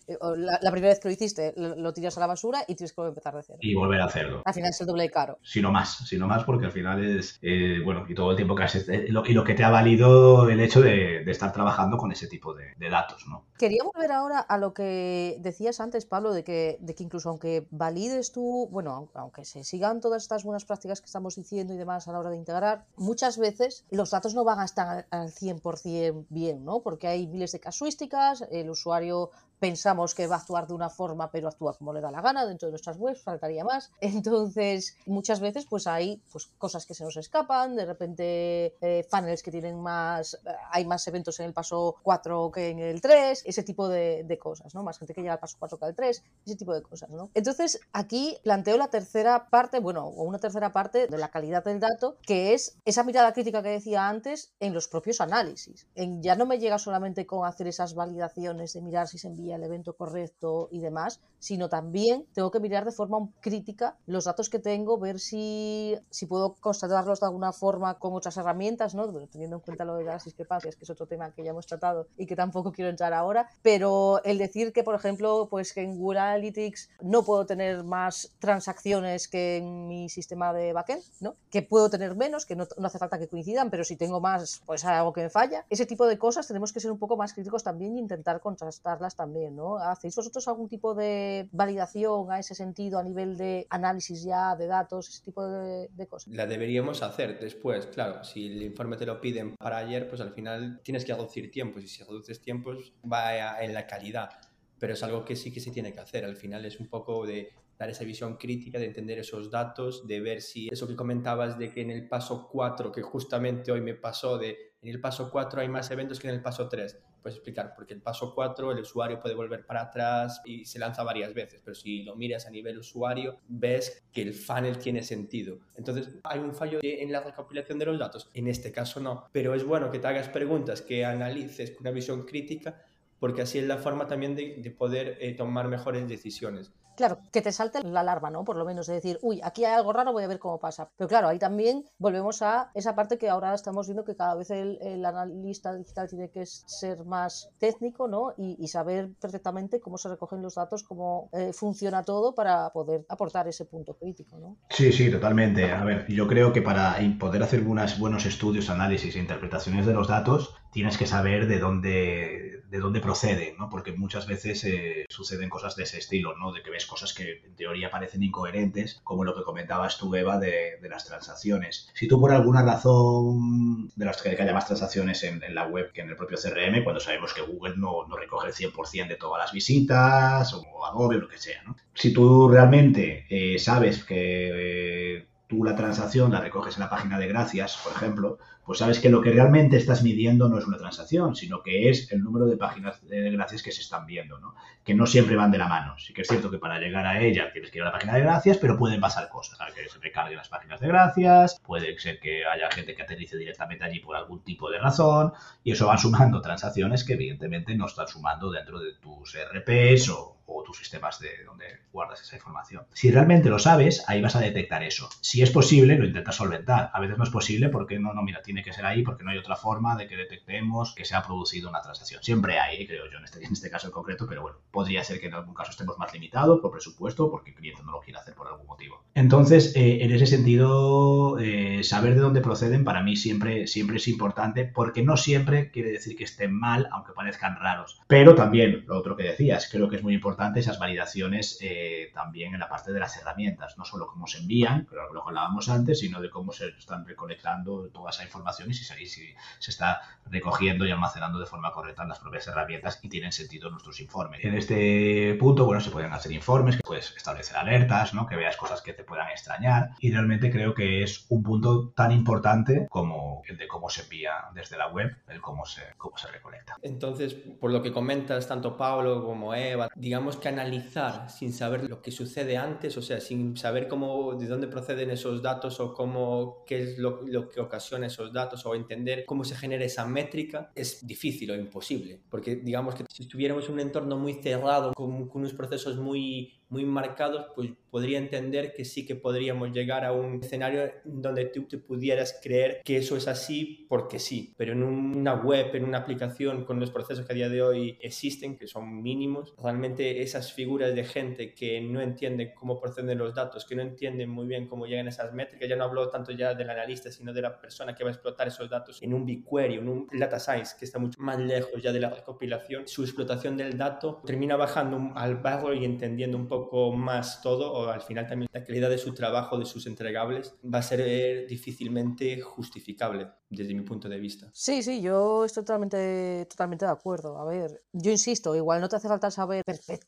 eh, 0.09 0.17
la, 0.37 0.71
primera 0.71 0.89
vez 0.89 0.99
que 0.99 1.07
lo 1.07 1.13
hiciste 1.13 1.53
lo, 1.55 1.93
tiras 1.93 2.17
a 2.17 2.21
la 2.21 2.27
basura 2.27 2.63
y 2.67 2.75
tienes 2.75 2.93
que 2.93 3.01
empezar 3.01 3.35
de 3.35 3.43
cero. 3.43 3.59
Y 3.61 3.75
volver 3.75 4.01
a 4.01 4.05
hacerlo. 4.05 4.41
Al 4.43 4.53
final 4.53 4.71
es 4.71 4.81
el 4.81 4.87
doble 4.87 5.03
de 5.03 5.11
caro. 5.11 5.37
Si 5.43 5.61
no 5.61 5.71
más, 5.71 5.97
si 6.07 6.17
no 6.17 6.27
más, 6.27 6.43
porque 6.43 6.65
al 6.65 6.71
final 6.71 7.03
es, 7.03 7.37
eh, 7.41 7.79
bueno, 7.83 8.05
y 8.09 8.15
todo 8.15 8.31
el 8.31 8.35
tiempo 8.35 8.55
que 8.55 8.63
has, 8.63 8.75
eh, 8.75 9.05
lo, 9.09 9.23
y 9.25 9.33
lo 9.33 9.43
que 9.43 9.53
te 9.53 9.63
ha 9.63 9.69
valido 9.69 10.49
el 10.49 10.59
hecho 10.59 10.81
de, 10.81 11.29
estar 11.29 11.53
trabajando 11.53 11.95
con 11.97 12.11
ese 12.11 12.27
tipo 12.27 12.55
de, 12.55 12.89
datos, 12.89 13.27
¿no? 13.27 13.45
Quería 13.59 13.83
volver 13.83 14.11
ahora 14.11 14.39
a 14.39 14.57
lo 14.57 14.73
que 14.73 15.37
decías 15.41 15.79
antes, 15.79 16.07
Pablo, 16.07 16.33
de 16.33 16.43
que, 16.43 16.77
de 16.79 16.95
que 16.95 17.03
incluso 17.03 17.29
aunque 17.29 17.67
valides 17.69 18.31
tú, 18.31 18.67
bueno, 18.71 19.11
aunque 19.13 19.45
se 19.45 19.63
sigan 19.63 20.01
todas 20.01 20.23
estas 20.23 20.43
buenas 20.43 20.65
prácticas 20.65 21.01
que 21.01 21.05
estamos 21.05 21.35
diciendo 21.35 21.75
y 21.75 21.77
demás 21.77 22.07
a 22.07 22.13
la 22.13 22.19
hora 22.19 22.31
de 22.31 22.37
integrar, 22.37 22.85
muchas 22.95 23.37
veces 23.37 23.85
los 23.91 24.09
datos 24.09 24.33
no 24.33 24.43
van 24.43 24.59
a 24.59 24.65
estar 24.65 25.05
al 25.11 25.29
100% 25.29 26.25
bien, 26.29 26.65
¿no? 26.65 26.81
Porque 26.81 27.07
hay 27.07 27.27
miles 27.27 27.51
de 27.51 27.59
casuísticas, 27.59 28.43
el 28.49 28.71
usuario 28.71 29.29
pensamos 29.59 30.15
que 30.15 30.27
va 30.27 30.35
a 30.35 30.39
actuar 30.39 30.67
de 30.67 30.73
una 30.73 30.89
forma, 30.89 31.31
pero 31.31 31.47
actúa 31.47 31.73
como 31.73 31.93
le 31.93 32.01
da 32.01 32.11
la 32.11 32.21
gana 32.21 32.45
dentro 32.45 32.67
de 32.67 32.71
nuestras 32.71 32.97
webs, 32.97 33.21
faltaría 33.21 33.63
más. 33.63 33.91
Entonces, 34.01 34.95
muchas 35.05 35.39
veces 35.39 35.65
pues 35.65 35.87
hay 35.87 36.21
pues, 36.31 36.47
cosas 36.57 36.85
que 36.85 36.93
se 36.93 37.03
nos 37.03 37.17
escapan, 37.17 37.75
de 37.75 37.85
repente 37.85 38.75
eh, 38.81 39.05
funnels 39.09 39.43
que 39.43 39.51
tienen 39.51 39.79
más, 39.79 40.35
eh, 40.35 40.37
hay 40.71 40.85
más 40.85 41.07
eventos 41.07 41.39
en 41.39 41.47
el 41.47 41.53
paso 41.53 41.95
4 42.03 42.51
que 42.51 42.69
en 42.69 42.79
el 42.79 43.01
3, 43.01 43.43
ese 43.45 43.63
tipo 43.63 43.87
de, 43.87 44.39
cosas, 44.39 44.73
¿no? 44.73 44.83
Más 44.83 44.97
gente 44.97 45.13
que 45.13 45.21
llega 45.21 45.33
al 45.33 45.39
paso 45.39 45.57
4 45.59 45.77
que 45.77 45.85
al 45.85 45.95
3, 45.95 46.23
ese 46.45 46.55
tipo 46.55 46.73
de 46.73 46.81
cosas, 46.81 47.09
¿no? 47.09 47.29
Entonces, 47.33 47.81
aquí 47.91 48.37
planteo 48.43 48.77
la 48.77 48.87
tercera 48.87 49.49
parte, 49.49 49.79
bueno, 49.79 50.05
o 50.05 50.23
una 50.23 50.39
tercera 50.39 50.71
parte 50.71 51.07
de 51.07 51.17
la 51.17 51.29
calidad 51.29 51.63
del 51.63 51.79
dato, 51.79 52.15
que 52.21 52.53
es 52.53 52.77
esa 52.85 53.03
mirada 53.03 53.33
crítica 53.33 53.61
que 53.61 53.69
decía 53.69 54.07
antes 54.07 54.53
en 54.59 54.73
los 54.73 54.87
propios 54.87 55.19
análisis. 55.19 55.87
En, 55.95 56.21
ya 56.21 56.35
no 56.35 56.45
me 56.45 56.59
llega 56.59 56.79
solamente 56.79 57.25
con 57.25 57.45
hacer 57.45 57.67
esas 57.67 57.95
validaciones 57.95 58.73
de 58.73 58.81
mirar 58.81 59.07
si 59.07 59.17
se 59.17 59.27
envía 59.27 59.48
el 59.55 59.63
evento 59.63 59.93
correcto 59.93 60.69
y 60.71 60.79
demás, 60.79 61.19
sino 61.39 61.69
también 61.69 62.25
tengo 62.33 62.51
que 62.51 62.59
mirar 62.59 62.85
de 62.85 62.91
forma 62.91 63.29
crítica 63.39 63.95
los 64.05 64.25
datos 64.25 64.49
que 64.49 64.59
tengo, 64.59 64.97
ver 64.97 65.19
si, 65.19 65.95
si 66.09 66.25
puedo 66.25 66.55
constatarlos 66.59 67.19
de 67.19 67.25
alguna 67.25 67.51
forma 67.53 67.97
con 67.97 68.13
otras 68.13 68.37
herramientas, 68.37 68.93
¿no? 68.93 69.07
teniendo 69.27 69.57
en 69.57 69.61
cuenta 69.61 69.85
lo 69.85 69.95
de 69.95 70.03
las 70.03 70.25
discrepancias, 70.25 70.75
que 70.75 70.83
es 70.83 70.89
otro 70.89 71.07
tema 71.07 71.31
que 71.31 71.43
ya 71.43 71.51
hemos 71.51 71.65
tratado 71.65 72.07
y 72.17 72.25
que 72.25 72.35
tampoco 72.35 72.71
quiero 72.71 72.89
entrar 72.89 73.13
ahora, 73.13 73.49
pero 73.61 74.21
el 74.23 74.37
decir 74.37 74.73
que, 74.73 74.83
por 74.83 74.95
ejemplo, 74.95 75.47
pues 75.49 75.73
que 75.73 75.81
en 75.81 75.97
Google 75.97 76.19
Analytics 76.19 76.89
no 77.01 77.23
puedo 77.23 77.45
tener 77.45 77.83
más 77.83 78.31
transacciones 78.39 79.27
que 79.27 79.57
en 79.57 79.87
mi 79.87 80.09
sistema 80.09 80.53
de 80.53 80.73
backend, 80.73 81.03
¿no? 81.19 81.35
Que 81.49 81.61
puedo 81.61 81.89
tener 81.89 82.15
menos, 82.15 82.45
que 82.45 82.55
no, 82.55 82.67
no 82.77 82.87
hace 82.87 82.99
falta 82.99 83.17
que 83.17 83.27
coincidan, 83.27 83.69
pero 83.69 83.83
si 83.83 83.95
tengo 83.95 84.19
más, 84.19 84.61
pues 84.65 84.85
hay 84.85 84.97
algo 84.97 85.13
que 85.13 85.23
me 85.23 85.29
falla. 85.29 85.65
Ese 85.69 85.85
tipo 85.85 86.05
de 86.05 86.17
cosas 86.17 86.47
tenemos 86.47 86.73
que 86.73 86.79
ser 86.79 86.91
un 86.91 86.99
poco 86.99 87.17
más 87.17 87.33
críticos 87.33 87.63
también 87.63 87.95
e 87.95 87.99
intentar 87.99 88.41
contrastarlas 88.41 89.15
también 89.15 89.38
¿no? 89.51 89.77
¿Hacéis 89.77 90.15
vosotros 90.15 90.47
algún 90.47 90.67
tipo 90.67 90.93
de 90.93 91.47
validación 91.51 92.31
a 92.31 92.39
ese 92.39 92.55
sentido 92.55 92.99
a 92.99 93.03
nivel 93.03 93.37
de 93.37 93.65
análisis 93.69 94.23
ya 94.23 94.55
de 94.55 94.67
datos, 94.67 95.09
ese 95.09 95.23
tipo 95.23 95.47
de, 95.47 96.07
cosas? 96.07 96.33
La 96.33 96.45
deberíamos 96.45 97.01
hacer 97.01 97.39
después, 97.39 97.85
claro. 97.87 98.23
Si 98.23 98.47
el 98.47 98.63
informe 98.63 98.97
te 98.97 99.05
lo 99.05 99.21
piden 99.21 99.55
para 99.55 99.77
ayer, 99.77 100.07
pues 100.09 100.21
al 100.21 100.33
final 100.33 100.81
tienes 100.83 101.05
que 101.05 101.13
reducir 101.13 101.51
tiempos 101.51 101.83
y 101.83 101.87
si 101.87 102.03
reduces 102.03 102.41
tiempos 102.41 102.93
va 103.11 103.61
en 103.63 103.73
la 103.73 103.87
calidad. 103.87 104.29
Pero 104.77 104.93
es 104.93 105.03
algo 105.03 105.25
que 105.25 105.35
sí 105.35 105.51
que 105.51 105.59
se 105.59 105.71
tiene 105.71 105.93
que 105.93 105.99
hacer. 105.99 106.25
Al 106.25 106.35
final 106.35 106.65
es 106.65 106.79
un 106.79 106.87
poco 106.87 107.25
de 107.25 107.49
dar 107.77 107.89
esa 107.89 108.03
visión 108.03 108.35
crítica, 108.37 108.77
de 108.77 108.85
entender 108.85 109.19
esos 109.19 109.49
datos, 109.49 110.05
de 110.05 110.19
ver 110.19 110.41
si 110.41 110.67
eso 110.69 110.87
que 110.87 110.95
comentabas 110.95 111.57
de 111.57 111.71
que 111.71 111.81
en 111.81 111.91
el 111.91 112.07
paso 112.07 112.49
4, 112.51 112.91
que 112.91 113.01
justamente 113.01 113.71
hoy 113.71 113.81
me 113.81 113.93
pasó 113.93 114.37
de 114.37 114.69
en 114.81 114.89
el 114.89 115.01
paso 115.01 115.29
4 115.29 115.61
hay 115.61 115.69
más 115.69 115.91
eventos 115.91 116.19
que 116.19 116.29
en 116.29 116.35
el 116.35 116.41
paso 116.41 116.69
3 116.69 116.97
puedes 117.21 117.37
explicar, 117.37 117.73
porque 117.75 117.93
el 117.93 118.01
paso 118.01 118.33
4 118.33 118.71
el 118.71 118.79
usuario 118.79 119.19
puede 119.19 119.35
volver 119.35 119.65
para 119.65 119.81
atrás 119.81 120.41
y 120.45 120.65
se 120.65 120.79
lanza 120.79 121.03
varias 121.03 121.33
veces, 121.33 121.61
pero 121.63 121.75
si 121.75 122.03
lo 122.03 122.15
miras 122.15 122.45
a 122.45 122.49
nivel 122.49 122.79
usuario, 122.79 123.37
ves 123.47 124.03
que 124.11 124.21
el 124.21 124.33
funnel 124.33 124.77
tiene 124.77 125.03
sentido. 125.03 125.59
Entonces, 125.75 126.09
¿hay 126.23 126.39
un 126.39 126.53
fallo 126.53 126.79
en 126.81 127.11
la 127.11 127.21
recopilación 127.21 127.79
de 127.79 127.85
los 127.85 127.99
datos? 127.99 128.29
En 128.33 128.47
este 128.47 128.71
caso 128.71 128.99
no, 128.99 129.27
pero 129.31 129.53
es 129.53 129.63
bueno 129.63 129.91
que 129.91 129.99
te 129.99 130.07
hagas 130.07 130.29
preguntas, 130.29 130.81
que 130.81 131.05
analices 131.05 131.71
con 131.71 131.81
una 131.81 131.91
visión 131.91 132.25
crítica, 132.25 132.81
porque 133.19 133.41
así 133.41 133.59
es 133.59 133.65
la 133.65 133.77
forma 133.77 134.07
también 134.07 134.35
de, 134.35 134.75
poder 134.77 135.17
eh, 135.19 135.33
tomar 135.33 135.67
mejores 135.67 136.07
decisiones. 136.07 136.71
Claro, 136.99 137.19
que 137.31 137.41
te 137.41 137.53
salte 137.53 137.81
la 137.81 138.01
alarma, 138.01 138.29
¿no? 138.29 138.43
Por 138.43 138.57
lo 138.57 138.65
menos 138.65 138.85
de 138.85 138.95
decir, 138.95 139.19
uy, 139.21 139.39
aquí 139.41 139.63
hay 139.63 139.71
algo 139.71 139.93
raro, 139.93 140.11
voy 140.11 140.25
a 140.25 140.27
ver 140.27 140.37
cómo 140.37 140.59
pasa. 140.59 140.89
Pero 140.97 141.07
claro, 141.07 141.29
ahí 141.29 141.39
también 141.39 141.85
volvemos 141.97 142.41
a 142.41 142.71
esa 142.73 142.93
parte 142.93 143.17
que 143.17 143.29
ahora 143.29 143.53
estamos 143.53 143.87
viendo 143.87 144.03
que 144.03 144.17
cada 144.17 144.35
vez 144.35 144.51
el, 144.51 145.05
analista 145.05 145.73
digital 145.73 146.09
tiene 146.09 146.29
que 146.29 146.45
ser 146.45 147.05
más 147.05 147.51
técnico, 147.57 148.09
¿no? 148.09 148.33
Y, 148.37 148.67
saber 148.67 149.11
perfectamente 149.21 149.79
cómo 149.79 149.97
se 149.97 150.09
recogen 150.09 150.41
los 150.41 150.55
datos, 150.55 150.83
cómo 150.83 151.29
eh, 151.31 151.53
funciona 151.53 152.03
todo 152.03 152.35
para 152.35 152.69
poder 152.71 153.05
aportar 153.07 153.47
ese 153.47 153.63
punto 153.63 153.93
crítico, 153.93 154.37
¿no? 154.37 154.57
Sí, 154.69 154.91
sí, 154.91 155.09
totalmente. 155.09 155.71
A 155.71 155.85
ver, 155.85 156.05
yo 156.09 156.27
creo 156.27 156.51
que 156.51 156.61
para 156.61 156.97
poder 157.17 157.43
hacer 157.43 157.65
unos 157.65 157.97
buenos 157.97 158.25
estudios, 158.25 158.69
análisis 158.69 159.15
e 159.15 159.19
interpretaciones 159.19 159.85
de 159.85 159.93
los 159.93 160.09
datos, 160.09 160.53
tienes 160.73 160.97
que 160.97 161.07
saber 161.07 161.47
de 161.47 161.59
dónde, 161.59 162.58
de 162.69 162.79
dónde 162.79 162.99
proceden, 162.99 163.57
¿no? 163.57 163.69
Porque 163.69 163.91
muchas 163.91 164.27
veces 164.27 164.63
eh, 164.63 165.05
suceden 165.09 165.49
cosas 165.49 165.75
de 165.75 165.83
ese 165.83 165.97
estilo, 165.97 166.37
¿no? 166.37 166.53
De 166.53 166.61
que 166.61 166.69
ves 166.69 166.85
cosas 166.85 167.13
que 167.13 167.41
en 167.43 167.55
teoría 167.55 167.89
parecen 167.89 168.21
incoherentes, 168.21 168.99
como 169.03 169.23
lo 169.23 169.35
que 169.35 169.43
comentabas 169.43 169.97
tú, 169.97 170.13
Eva, 170.15 170.37
de, 170.37 170.77
las 170.89 171.05
transacciones. 171.05 171.89
Si 171.93 172.07
tú 172.07 172.19
por 172.19 172.31
alguna 172.31 172.63
razón 172.63 173.91
de 173.95 174.05
las 174.05 174.21
que 174.21 174.29
haya 174.29 174.53
más 174.53 174.67
transacciones 174.67 175.23
en, 175.23 175.39
la 175.53 175.67
web 175.67 175.91
que 175.91 176.01
en 176.01 176.09
el 176.09 176.15
propio 176.15 176.37
CRM, 176.37 176.83
cuando 176.83 176.99
sabemos 176.99 177.33
que 177.33 177.41
Google 177.41 177.75
no, 177.77 178.07
no 178.07 178.15
recoge 178.15 178.47
el 178.47 178.53
100% 178.53 179.07
de 179.07 179.15
todas 179.15 179.41
las 179.43 179.51
visitas, 179.51 180.53
o 180.53 180.85
Adobe 180.85 181.17
o 181.17 181.19
lo 181.19 181.27
que 181.27 181.37
sea, 181.37 181.63
¿no? 181.63 181.75
Si 181.93 182.13
tú 182.13 182.49
realmente 182.49 183.25
eh, 183.29 183.57
sabes 183.59 184.03
que... 184.03 185.15
Eh, 185.17 185.25
tú 185.47 185.63
la 185.63 185.75
transacción 185.75 186.31
la 186.31 186.41
recoges 186.41 186.75
en 186.75 186.81
la 186.81 186.91
página 186.91 187.17
de 187.17 187.27
gracias, 187.27 187.79
por 187.83 187.91
ejemplo, 187.91 188.37
pues 188.69 188.77
sabes 188.77 188.99
que 188.99 189.09
lo 189.09 189.19
que 189.19 189.31
realmente 189.31 189.77
estás 189.77 190.03
midiendo 190.03 190.47
no 190.47 190.59
es 190.59 190.67
una 190.67 190.77
transacción, 190.77 191.35
sino 191.35 191.63
que 191.63 191.89
es 191.89 192.11
el 192.11 192.21
número 192.21 192.45
de 192.45 192.55
páginas 192.55 193.03
de 193.07 193.31
gracias 193.31 193.63
que 193.63 193.71
se 193.71 193.81
están 193.81 194.05
viendo, 194.05 194.37
¿no? 194.37 194.53
Que 194.83 194.93
no 194.93 195.07
siempre 195.07 195.35
van 195.35 195.49
de 195.49 195.57
la 195.57 195.67
mano. 195.67 195.97
Sí 195.97 196.13
que 196.13 196.21
es 196.21 196.27
cierto 196.27 196.51
que 196.51 196.59
para 196.59 196.77
llegar 196.77 197.03
a 197.07 197.19
ella 197.19 197.51
tienes 197.51 197.71
que 197.71 197.79
ir 197.79 197.81
a 197.81 197.87
la 197.87 197.91
página 197.93 198.13
de 198.13 198.21
gracias, 198.21 198.59
pero 198.59 198.77
pueden 198.77 199.01
pasar 199.01 199.27
cosas. 199.29 199.57
Que 199.73 199.89
se 199.89 199.97
recarguen 199.97 200.37
las 200.37 200.49
páginas 200.49 200.79
de 200.79 200.87
gracias, 200.87 201.59
puede 201.65 201.97
ser 201.97 202.19
que 202.19 202.45
haya 202.45 202.69
gente 202.69 202.93
que 202.93 203.01
aterrice 203.01 203.37
directamente 203.37 203.85
allí 203.85 204.01
por 204.01 204.15
algún 204.15 204.43
tipo 204.43 204.69
de 204.69 204.77
razón, 204.77 205.33
y 205.63 205.71
eso 205.71 205.87
va 205.87 205.97
sumando 205.97 206.39
transacciones 206.39 207.03
que 207.03 207.13
evidentemente 207.13 207.73
no 207.73 207.87
están 207.87 208.07
sumando 208.07 208.51
dentro 208.51 208.79
de 208.79 208.93
tus 209.01 209.35
RPs 209.35 210.09
o, 210.09 210.38
o 210.49 210.63
tus 210.63 210.77
sistemas 210.77 211.19
de 211.19 211.43
donde 211.45 211.65
guardas 211.91 212.21
esa 212.21 212.35
información. 212.35 212.85
Si 212.93 213.11
realmente 213.11 213.49
lo 213.49 213.59
sabes, 213.59 214.03
ahí 214.07 214.21
vas 214.21 214.35
a 214.35 214.39
detectar 214.39 214.83
eso. 214.83 215.09
Si 215.21 215.41
es 215.41 215.51
posible, 215.51 215.97
lo 215.97 216.05
intentas 216.05 216.35
solventar. 216.35 216.89
A 216.93 216.99
veces 216.99 217.17
no 217.17 217.23
es 217.23 217.29
posible 217.29 217.69
porque 217.69 217.99
no, 217.99 218.13
no, 218.13 218.23
mira, 218.23 218.41
tiene 218.41 218.63
que 218.63 218.73
ser 218.73 218.85
ahí 218.85 219.03
porque 219.03 219.23
no 219.23 219.31
hay 219.31 219.37
otra 219.37 219.55
forma 219.55 219.95
de 219.95 220.07
que 220.07 220.17
detectemos 220.17 220.93
que 220.95 221.05
se 221.05 221.15
ha 221.15 221.23
producido 221.23 221.69
una 221.69 221.81
transacción. 221.81 222.23
Siempre 222.23 222.59
hay, 222.59 222.85
creo 222.87 223.09
yo, 223.11 223.17
en 223.17 223.25
este, 223.25 223.43
en 223.43 223.53
este 223.53 223.69
caso 223.69 223.87
en 223.87 223.93
concreto, 223.93 224.25
pero 224.27 224.41
bueno, 224.41 224.57
podría 224.71 225.03
ser 225.03 225.19
que 225.19 225.27
en 225.27 225.33
algún 225.33 225.53
caso 225.53 225.71
estemos 225.71 225.97
más 225.97 226.13
limitados 226.13 226.59
por 226.59 226.71
presupuesto 226.71 227.29
porque 227.29 227.51
el 227.51 227.55
cliente 227.55 227.83
no 227.83 227.91
lo 227.91 228.01
quiere 228.01 228.19
hacer 228.19 228.33
por 228.35 228.47
algún 228.47 228.67
motivo. 228.67 229.03
Entonces, 229.13 229.75
eh, 229.75 230.03
en 230.03 230.11
ese 230.11 230.27
sentido, 230.27 231.37
eh, 231.39 231.83
saber 231.83 232.15
de 232.15 232.21
dónde 232.21 232.41
proceden 232.41 232.83
para 232.83 233.03
mí 233.03 233.15
siempre, 233.15 233.67
siempre 233.67 233.97
es 233.97 234.07
importante 234.07 234.65
porque 234.65 235.03
no 235.03 235.17
siempre 235.17 235.71
quiere 235.71 235.91
decir 235.91 236.15
que 236.15 236.23
estén 236.23 236.53
mal, 236.53 236.87
aunque 236.91 237.13
parezcan 237.13 237.57
raros. 237.57 238.01
Pero 238.07 238.35
también, 238.35 238.85
lo 238.87 238.97
otro 238.97 239.15
que 239.15 239.23
decías, 239.23 239.69
creo 239.71 239.89
que 239.89 239.97
es 239.97 240.03
muy 240.03 240.13
importante 240.13 240.38
esas 240.55 240.79
validaciones 240.79 241.57
eh, 241.61 242.11
también 242.13 242.53
en 242.53 242.59
la 242.59 242.69
parte 242.69 242.91
de 242.91 242.99
las 242.99 243.17
herramientas, 243.17 243.77
no 243.77 243.85
solo 243.85 244.07
cómo 244.07 244.27
se 244.27 244.39
envían, 244.39 244.87
pero 244.89 245.11
lo 245.13 245.27
hablábamos 245.27 245.69
antes, 245.69 245.99
sino 245.99 246.21
de 246.21 246.29
cómo 246.29 246.51
se 246.51 246.69
están 246.69 247.05
recolectando 247.05 247.89
toda 247.89 248.09
esa 248.11 248.23
información 248.23 248.69
y 248.69 248.73
si, 248.73 248.85
si, 249.05 249.33
se 249.59 249.71
está 249.71 250.01
recogiendo 250.25 250.85
y 250.85 250.91
almacenando 250.91 251.39
de 251.39 251.45
forma 251.45 251.71
correcta 251.71 252.03
en 252.03 252.09
las 252.09 252.19
propias 252.19 252.47
herramientas 252.47 252.99
y 253.01 253.09
tienen 253.09 253.31
sentido 253.31 253.69
nuestros 253.69 253.99
informes. 253.99 254.43
En 254.43 254.55
este 254.55 255.35
punto, 255.39 255.65
bueno, 255.65 255.81
se 255.81 255.91
pueden 255.91 256.13
hacer 256.13 256.31
informes, 256.31 256.77
que 256.77 256.83
puedes 256.83 257.15
establecer 257.15 257.57
alertas, 257.57 258.13
¿no? 258.13 258.25
que 258.25 258.35
veas 258.35 258.55
cosas 258.57 258.81
que 258.81 258.93
te 258.93 259.03
puedan 259.03 259.29
extrañar 259.29 259.91
y 259.99 260.11
realmente 260.11 260.51
creo 260.51 260.73
que 260.73 261.03
es 261.03 261.25
un 261.29 261.43
punto 261.43 261.89
tan 261.89 262.11
importante 262.11 262.87
como 262.89 263.41
el 263.47 263.57
de 263.57 263.67
cómo 263.67 263.89
se 263.89 264.03
envía 264.03 264.33
desde 264.53 264.77
la 264.77 264.87
web, 264.87 265.15
el 265.27 265.41
cómo 265.41 265.65
se, 265.65 265.81
cómo 265.97 266.17
se 266.17 266.27
recolecta. 266.27 266.77
Entonces, 266.81 267.33
por 267.33 267.71
lo 267.71 267.81
que 267.81 267.91
comentas 267.91 268.47
tanto 268.47 268.77
Pablo 268.77 269.23
como 269.23 269.53
Eva, 269.53 269.89
digamos 269.95 270.28
que 270.37 270.47
analizar 270.47 271.29
sin 271.29 271.53
saber 271.53 271.89
lo 271.89 272.01
que 272.01 272.11
sucede 272.11 272.57
antes, 272.57 272.97
o 272.97 273.01
sea, 273.01 273.19
sin 273.19 273.57
saber 273.57 273.87
cómo, 273.87 274.35
de 274.35 274.47
dónde 274.47 274.67
proceden 274.67 275.11
esos 275.11 275.41
datos 275.41 275.79
o 275.79 275.93
cómo, 275.93 276.63
qué 276.65 276.81
es 276.81 276.97
lo, 276.97 277.21
lo 277.25 277.49
que 277.49 277.59
ocasiona 277.59 278.07
esos 278.07 278.33
datos 278.33 278.65
o 278.65 278.75
entender 278.75 279.25
cómo 279.25 279.43
se 279.43 279.55
genera 279.55 279.85
esa 279.85 280.05
métrica, 280.05 280.71
es 280.75 281.05
difícil 281.05 281.51
o 281.51 281.55
imposible. 281.55 282.19
Porque 282.29 282.55
digamos 282.55 282.95
que 282.95 283.05
si 283.09 283.23
estuviéramos 283.23 283.67
en 283.67 283.73
un 283.73 283.79
entorno 283.79 284.17
muy 284.17 284.33
cerrado, 284.35 284.93
con, 284.93 285.27
con 285.27 285.41
unos 285.41 285.53
procesos 285.53 285.97
muy 285.97 286.59
muy 286.69 286.85
marcados, 286.85 287.47
pues 287.55 287.71
podría 287.89 288.19
entender 288.19 288.73
que 288.73 288.85
sí 288.85 289.05
que 289.05 289.15
podríamos 289.15 289.71
llegar 289.71 290.05
a 290.05 290.13
un 290.13 290.35
escenario 290.43 290.91
donde 291.03 291.45
tú 291.45 291.63
te 291.63 291.79
pudieras 291.79 292.39
creer 292.41 292.81
que 292.85 292.97
eso 292.97 293.17
es 293.17 293.27
así 293.27 293.87
porque 293.89 294.19
sí, 294.19 294.53
pero 294.55 294.73
en 294.73 294.83
una 294.83 295.33
web, 295.33 295.75
en 295.75 295.83
una 295.83 295.97
aplicación 295.97 296.65
con 296.65 296.79
los 296.79 296.91
procesos 296.91 297.25
que 297.25 297.33
a 297.33 297.35
día 297.35 297.49
de 297.49 297.63
hoy 297.63 297.97
existen, 298.01 298.55
que 298.55 298.67
son 298.67 299.01
mínimos, 299.01 299.55
realmente 299.61 300.08
esas 300.17 300.53
figuras 300.53 300.93
de 300.95 301.03
gente 301.03 301.53
que 301.53 301.81
no 301.81 302.01
entienden 302.01 302.53
cómo 302.55 302.79
proceden 302.79 303.17
los 303.17 303.33
datos, 303.33 303.65
que 303.65 303.75
no 303.75 303.81
entienden 303.81 304.29
muy 304.29 304.47
bien 304.47 304.67
cómo 304.67 304.85
llegan 304.85 305.07
esas 305.07 305.33
métricas, 305.33 305.69
ya 305.69 305.75
no 305.75 305.85
hablo 305.85 306.09
tanto 306.09 306.31
ya 306.31 306.53
del 306.53 306.69
analista, 306.69 307.11
sino 307.11 307.33
de 307.33 307.41
la 307.41 307.59
persona 307.59 307.95
que 307.95 308.03
va 308.03 308.09
a 308.09 308.13
explotar 308.13 308.47
esos 308.47 308.69
datos 308.69 309.01
en 309.01 309.13
un 309.13 309.25
BigQuery, 309.25 309.75
en 309.75 309.89
un 309.89 310.07
data 310.11 310.39
science, 310.39 310.75
que 310.77 310.85
está 310.85 310.99
mucho 310.99 311.19
más 311.21 311.39
lejos 311.39 311.81
ya 311.81 311.91
de 311.91 311.99
la 311.99 312.09
recopilación, 312.09 312.87
su 312.87 313.03
explotación 313.03 313.57
del 313.57 313.77
dato 313.77 314.21
termina 314.25 314.55
bajando 314.55 315.11
al 315.15 315.35
barro 315.37 315.73
y 315.73 315.85
entendiendo 315.85 316.37
un 316.37 316.47
poco 316.47 316.91
más 316.91 317.41
todo, 317.41 317.71
o 317.71 317.87
al 317.89 318.01
final 318.01 318.27
también 318.27 318.49
la 318.51 318.63
calidad 318.63 318.89
de 318.89 318.97
su 318.97 319.13
trabajo, 319.13 319.57
de 319.57 319.65
sus 319.65 319.85
entregables, 319.87 320.55
va 320.63 320.79
a 320.79 320.83
ser 320.83 321.01
eh, 321.01 321.45
difícilmente 321.47 322.41
justificable 322.41 323.27
desde 323.49 323.73
mi 323.73 323.81
punto 323.81 324.07
de 324.07 324.19
vista. 324.19 324.49
Sí, 324.53 324.83
sí, 324.83 325.01
yo 325.01 325.45
estoy 325.45 325.63
totalmente, 325.63 326.45
totalmente 326.49 326.85
de 326.85 326.91
acuerdo. 326.91 327.39
A 327.39 327.45
ver, 327.45 327.81
yo 327.93 328.11
insisto, 328.11 328.55
igual 328.55 328.79
no 328.79 328.89
te 328.89 328.95
hace 328.95 329.07
falta 329.07 329.31
saber 329.31 329.63
perfectamente 329.65 329.98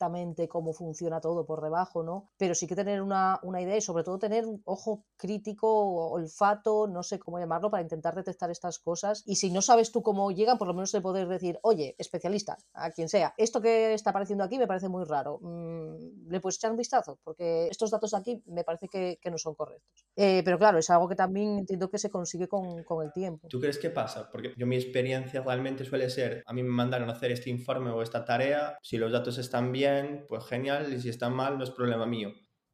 cómo 0.48 0.72
funciona 0.72 1.20
todo 1.20 1.44
por 1.46 1.62
debajo, 1.62 2.02
¿no? 2.02 2.30
Pero 2.36 2.54
sí 2.54 2.66
que 2.66 2.76
tener 2.76 3.02
una, 3.02 3.38
una 3.42 3.60
idea 3.60 3.76
y 3.76 3.80
sobre 3.80 4.04
todo 4.04 4.18
tener 4.18 4.46
un 4.46 4.62
ojo 4.64 5.04
crítico, 5.16 6.10
olfato, 6.10 6.86
no 6.86 7.02
sé 7.02 7.18
cómo 7.18 7.38
llamarlo, 7.38 7.70
para 7.70 7.82
intentar 7.82 8.14
detectar 8.14 8.50
estas 8.50 8.78
cosas. 8.78 9.22
Y 9.26 9.36
si 9.36 9.50
no 9.50 9.62
sabes 9.62 9.92
tú 9.92 10.02
cómo 10.02 10.30
llegan, 10.30 10.58
por 10.58 10.68
lo 10.68 10.74
menos 10.74 10.92
te 10.92 11.00
poder 11.00 11.28
decir, 11.28 11.58
oye, 11.62 11.94
especialista, 11.98 12.56
a 12.72 12.90
quien 12.90 13.08
sea, 13.08 13.34
esto 13.36 13.60
que 13.60 13.94
está 13.94 14.10
apareciendo 14.10 14.44
aquí 14.44 14.58
me 14.58 14.66
parece 14.66 14.88
muy 14.88 15.04
raro. 15.04 15.38
Mm, 15.40 16.28
¿Le 16.30 16.40
puedes 16.40 16.56
echar 16.56 16.70
un 16.70 16.76
vistazo? 16.76 17.18
Porque 17.24 17.68
estos 17.68 17.90
datos 17.90 18.10
de 18.10 18.18
aquí 18.18 18.42
me 18.46 18.64
parece 18.64 18.88
que, 18.88 19.18
que 19.20 19.30
no 19.30 19.38
son 19.38 19.54
correctos. 19.54 20.06
Eh, 20.16 20.42
pero 20.44 20.58
claro, 20.58 20.78
es 20.78 20.90
algo 20.90 21.08
que 21.08 21.16
también 21.16 21.58
entiendo 21.58 21.90
que 21.90 21.98
se 21.98 22.10
consigue 22.10 22.48
con, 22.48 22.82
con 22.84 23.04
el 23.04 23.12
tiempo. 23.12 23.48
¿Tú 23.48 23.60
crees 23.60 23.78
que 23.78 23.90
pasa? 23.90 24.28
Porque 24.30 24.54
yo 24.56 24.66
mi 24.66 24.76
experiencia 24.76 25.42
realmente 25.42 25.84
suele 25.84 26.10
ser, 26.10 26.42
a 26.46 26.52
mí 26.52 26.62
me 26.62 26.70
mandaron 26.70 27.08
a 27.08 27.12
hacer 27.12 27.32
este 27.32 27.50
informe 27.50 27.90
o 27.90 28.02
esta 28.02 28.24
tarea, 28.24 28.78
si 28.82 28.96
los 28.98 29.12
datos 29.12 29.38
están 29.38 29.72
bien, 29.72 29.81
pues 30.28 30.44
genial, 30.44 30.92
y 30.92 31.00
si 31.00 31.08
están 31.08 31.34
mal, 31.34 31.58
no 31.58 31.64
es 31.64 31.70
problema 31.70 32.06
mío. 32.06 32.30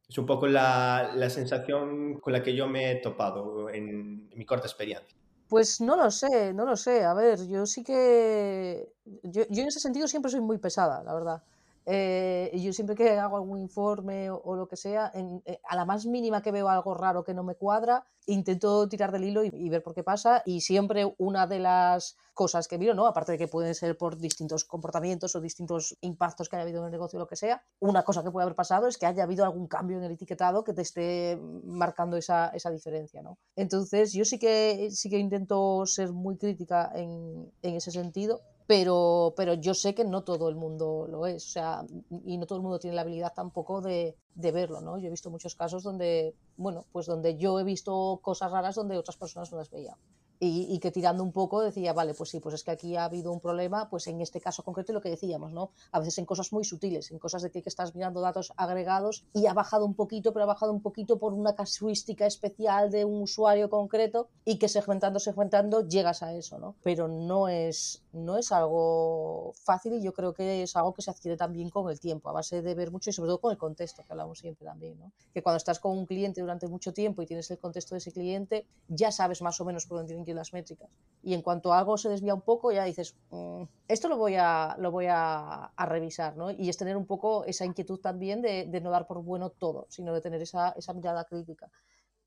Es 0.08 0.16
un 0.16 0.26
poco 0.26 0.46
la, 0.46 1.12
la 1.14 1.28
sensación 1.28 2.18
con 2.20 2.32
la 2.32 2.42
que 2.42 2.54
yo 2.54 2.66
me 2.66 2.90
he 2.90 2.96
topado 2.96 3.68
en, 3.68 4.28
en 4.30 4.38
mi 4.38 4.44
corta 4.46 4.66
experiencia. 4.66 5.16
Pues 5.48 5.80
no 5.80 5.96
lo 5.96 6.10
sé, 6.10 6.52
no 6.52 6.64
lo 6.64 6.76
sé. 6.76 7.04
A 7.04 7.14
ver, 7.14 7.46
yo 7.46 7.66
sí 7.66 7.82
que... 7.82 8.92
Yo, 9.22 9.42
yo 9.48 9.62
en 9.62 9.68
ese 9.68 9.80
sentido 9.80 10.06
siempre 10.06 10.30
soy 10.30 10.40
muy 10.40 10.58
pesada, 10.58 11.02
la 11.02 11.14
verdad. 11.14 11.42
Eh, 11.90 12.50
yo 12.52 12.74
siempre 12.74 12.94
que 12.94 13.18
hago 13.18 13.38
algún 13.38 13.58
informe 13.58 14.30
o, 14.30 14.54
lo 14.56 14.68
que 14.68 14.76
sea, 14.76 15.10
en, 15.14 15.42
eh, 15.46 15.58
a 15.66 15.74
la 15.74 15.86
más 15.86 16.04
mínima 16.04 16.42
que 16.42 16.52
veo 16.52 16.68
algo 16.68 16.92
raro 16.92 17.24
que 17.24 17.32
no 17.32 17.44
me 17.44 17.54
cuadra, 17.54 18.04
intento 18.26 18.86
tirar 18.90 19.10
del 19.10 19.24
hilo 19.24 19.42
y, 19.42 19.68
ver 19.70 19.82
por 19.82 19.94
qué 19.94 20.04
pasa. 20.04 20.42
Y 20.44 20.60
siempre 20.60 21.14
una 21.16 21.46
de 21.46 21.60
las 21.60 22.18
cosas 22.34 22.68
que 22.68 22.76
miro, 22.76 22.92
¿no? 22.92 23.06
aparte 23.06 23.32
de 23.32 23.38
que 23.38 23.48
pueden 23.48 23.74
ser 23.74 23.96
por 23.96 24.18
distintos 24.18 24.66
comportamientos 24.66 25.34
o 25.34 25.40
distintos 25.40 25.96
impactos 26.02 26.50
que 26.50 26.56
haya 26.56 26.64
habido 26.64 26.80
en 26.80 26.86
el 26.86 26.92
negocio 26.92 27.18
o 27.18 27.20
lo 27.20 27.26
que 27.26 27.36
sea, 27.36 27.62
una 27.80 28.02
cosa 28.02 28.22
que 28.22 28.30
puede 28.30 28.44
haber 28.44 28.54
pasado 28.54 28.86
es 28.86 28.98
que 28.98 29.06
haya 29.06 29.22
habido 29.22 29.46
algún 29.46 29.66
cambio 29.66 29.96
en 29.96 30.04
el 30.04 30.12
etiquetado 30.12 30.64
que 30.64 30.74
te 30.74 30.82
esté 30.82 31.40
marcando 31.64 32.18
esa, 32.18 32.48
esa 32.48 32.70
diferencia. 32.70 33.22
¿no? 33.22 33.38
Entonces, 33.56 34.12
yo 34.12 34.26
sí 34.26 34.38
que, 34.38 34.90
sí 34.90 35.08
que 35.08 35.18
intento 35.18 35.86
ser 35.86 36.12
muy 36.12 36.36
crítica 36.36 36.92
en, 36.94 37.50
en 37.62 37.74
ese 37.76 37.90
sentido 37.92 38.42
pero, 38.68 39.32
pero 39.34 39.54
yo 39.54 39.72
sé 39.72 39.94
que 39.94 40.04
no 40.04 40.24
todo 40.24 40.50
el 40.50 40.54
mundo 40.54 41.06
lo 41.08 41.26
es, 41.26 41.42
o 41.46 41.48
sea, 41.48 41.86
y 42.26 42.36
no 42.36 42.44
todo 42.44 42.58
el 42.58 42.62
mundo 42.62 42.78
tiene 42.78 42.96
la 42.96 43.00
habilidad 43.00 43.32
tampoco 43.34 43.80
de, 43.80 44.14
de 44.34 44.52
verlo, 44.52 44.82
¿no? 44.82 44.98
Yo 44.98 45.06
he 45.06 45.10
visto 45.10 45.30
muchos 45.30 45.54
casos 45.54 45.82
donde, 45.82 46.34
bueno, 46.58 46.84
pues 46.92 47.06
donde 47.06 47.38
yo 47.38 47.58
he 47.58 47.64
visto 47.64 48.20
cosas 48.22 48.52
raras 48.52 48.74
donde 48.74 48.98
otras 48.98 49.16
personas 49.16 49.50
no 49.50 49.56
las 49.56 49.70
veían 49.70 49.96
y, 50.40 50.78
que 50.78 50.90
tirando 50.90 51.22
un 51.22 51.32
poco 51.32 51.60
decía, 51.60 51.92
vale, 51.92 52.14
pues 52.14 52.30
sí, 52.30 52.40
pues 52.40 52.54
es 52.54 52.62
que 52.62 52.70
aquí 52.70 52.96
ha 52.96 53.04
habido 53.04 53.32
un 53.32 53.40
problema, 53.40 53.88
pues 53.90 54.06
en 54.06 54.20
este 54.20 54.40
caso 54.40 54.62
concreto 54.62 54.92
lo 54.92 55.00
que 55.00 55.10
decíamos, 55.10 55.52
¿no? 55.52 55.72
A 55.90 55.98
veces 55.98 56.18
en 56.18 56.26
cosas 56.26 56.52
muy 56.52 56.64
sutiles, 56.64 57.10
en 57.10 57.18
cosas 57.18 57.42
de 57.42 57.50
que, 57.50 57.62
estás 57.68 57.94
mirando 57.94 58.22
datos 58.22 58.52
agregados 58.56 59.26
y 59.34 59.46
ha 59.46 59.52
bajado 59.52 59.84
un 59.84 59.94
poquito, 59.94 60.32
pero 60.32 60.44
ha 60.44 60.46
bajado 60.46 60.72
un 60.72 60.80
poquito 60.80 61.18
por 61.18 61.34
una 61.34 61.54
casuística 61.54 62.24
especial 62.24 62.90
de 62.90 63.04
un 63.04 63.22
usuario 63.22 63.68
concreto 63.68 64.28
y 64.44 64.58
que 64.58 64.68
segmentando, 64.68 65.18
segmentando 65.18 65.86
llegas 65.86 66.22
a 66.22 66.32
eso, 66.34 66.58
¿no? 66.58 66.76
Pero 66.82 67.08
no 67.08 67.48
es, 67.48 68.02
no 68.12 68.38
es 68.38 68.52
algo 68.52 69.52
fácil 69.54 69.94
y 69.94 70.02
yo 70.02 70.12
creo 70.12 70.32
que 70.32 70.62
es 70.62 70.76
algo 70.76 70.94
que 70.94 71.02
se 71.02 71.10
adquiere 71.10 71.36
también 71.36 71.70
con 71.70 71.90
el 71.90 72.00
tiempo, 72.00 72.28
a 72.28 72.32
base 72.32 72.62
de 72.62 72.74
ver 72.74 72.90
mucho 72.90 73.10
y 73.10 73.12
sobre 73.12 73.28
todo 73.28 73.40
con 73.40 73.52
el 73.52 73.58
contexto, 73.58 74.02
que 74.04 74.12
hablamos 74.12 74.38
siempre 74.38 74.64
también, 74.64 74.98
¿no? 74.98 75.12
Que 75.32 75.42
cuando 75.42 75.58
estás 75.58 75.78
con 75.78 75.96
un 75.96 76.06
cliente 76.06 76.40
durante 76.40 76.66
mucho 76.68 76.92
tiempo 76.92 77.22
y 77.22 77.26
tienes 77.26 77.50
el 77.50 77.58
contexto 77.58 77.94
de 77.94 77.98
ese 77.98 78.12
cliente, 78.12 78.66
ya 78.88 79.12
sabes 79.12 79.42
más 79.42 79.60
o 79.60 79.64
menos 79.64 79.86
por 79.86 79.98
dónde 79.98 80.14
tienen 80.14 80.36
las 80.36 80.52
métricas. 80.52 80.88
Y 81.22 81.34
en 81.34 81.42
cuanto 81.42 81.72
algo 81.72 81.98
se 81.98 82.08
desvía 82.08 82.34
un 82.34 82.40
poco, 82.40 82.72
ya 82.72 82.84
dices, 82.84 83.14
mm, 83.30 83.62
esto 83.88 84.08
lo 84.08 84.16
voy, 84.16 84.36
a, 84.36 84.76
lo 84.78 84.90
voy 84.90 85.06
a, 85.08 85.72
revisar, 85.76 86.36
¿no? 86.36 86.50
Y 86.50 86.68
es 86.68 86.76
tener 86.76 86.96
un 86.96 87.06
poco 87.06 87.44
esa 87.44 87.64
inquietud 87.64 88.00
también 88.00 88.42
de, 88.42 88.66
no 88.82 88.90
dar 88.90 89.06
por 89.06 89.22
bueno 89.22 89.50
todo, 89.50 89.86
sino 89.88 90.14
de 90.14 90.20
tener 90.20 90.42
esa, 90.42 90.70
esa 90.76 90.92
mirada 90.92 91.24
crítica 91.24 91.70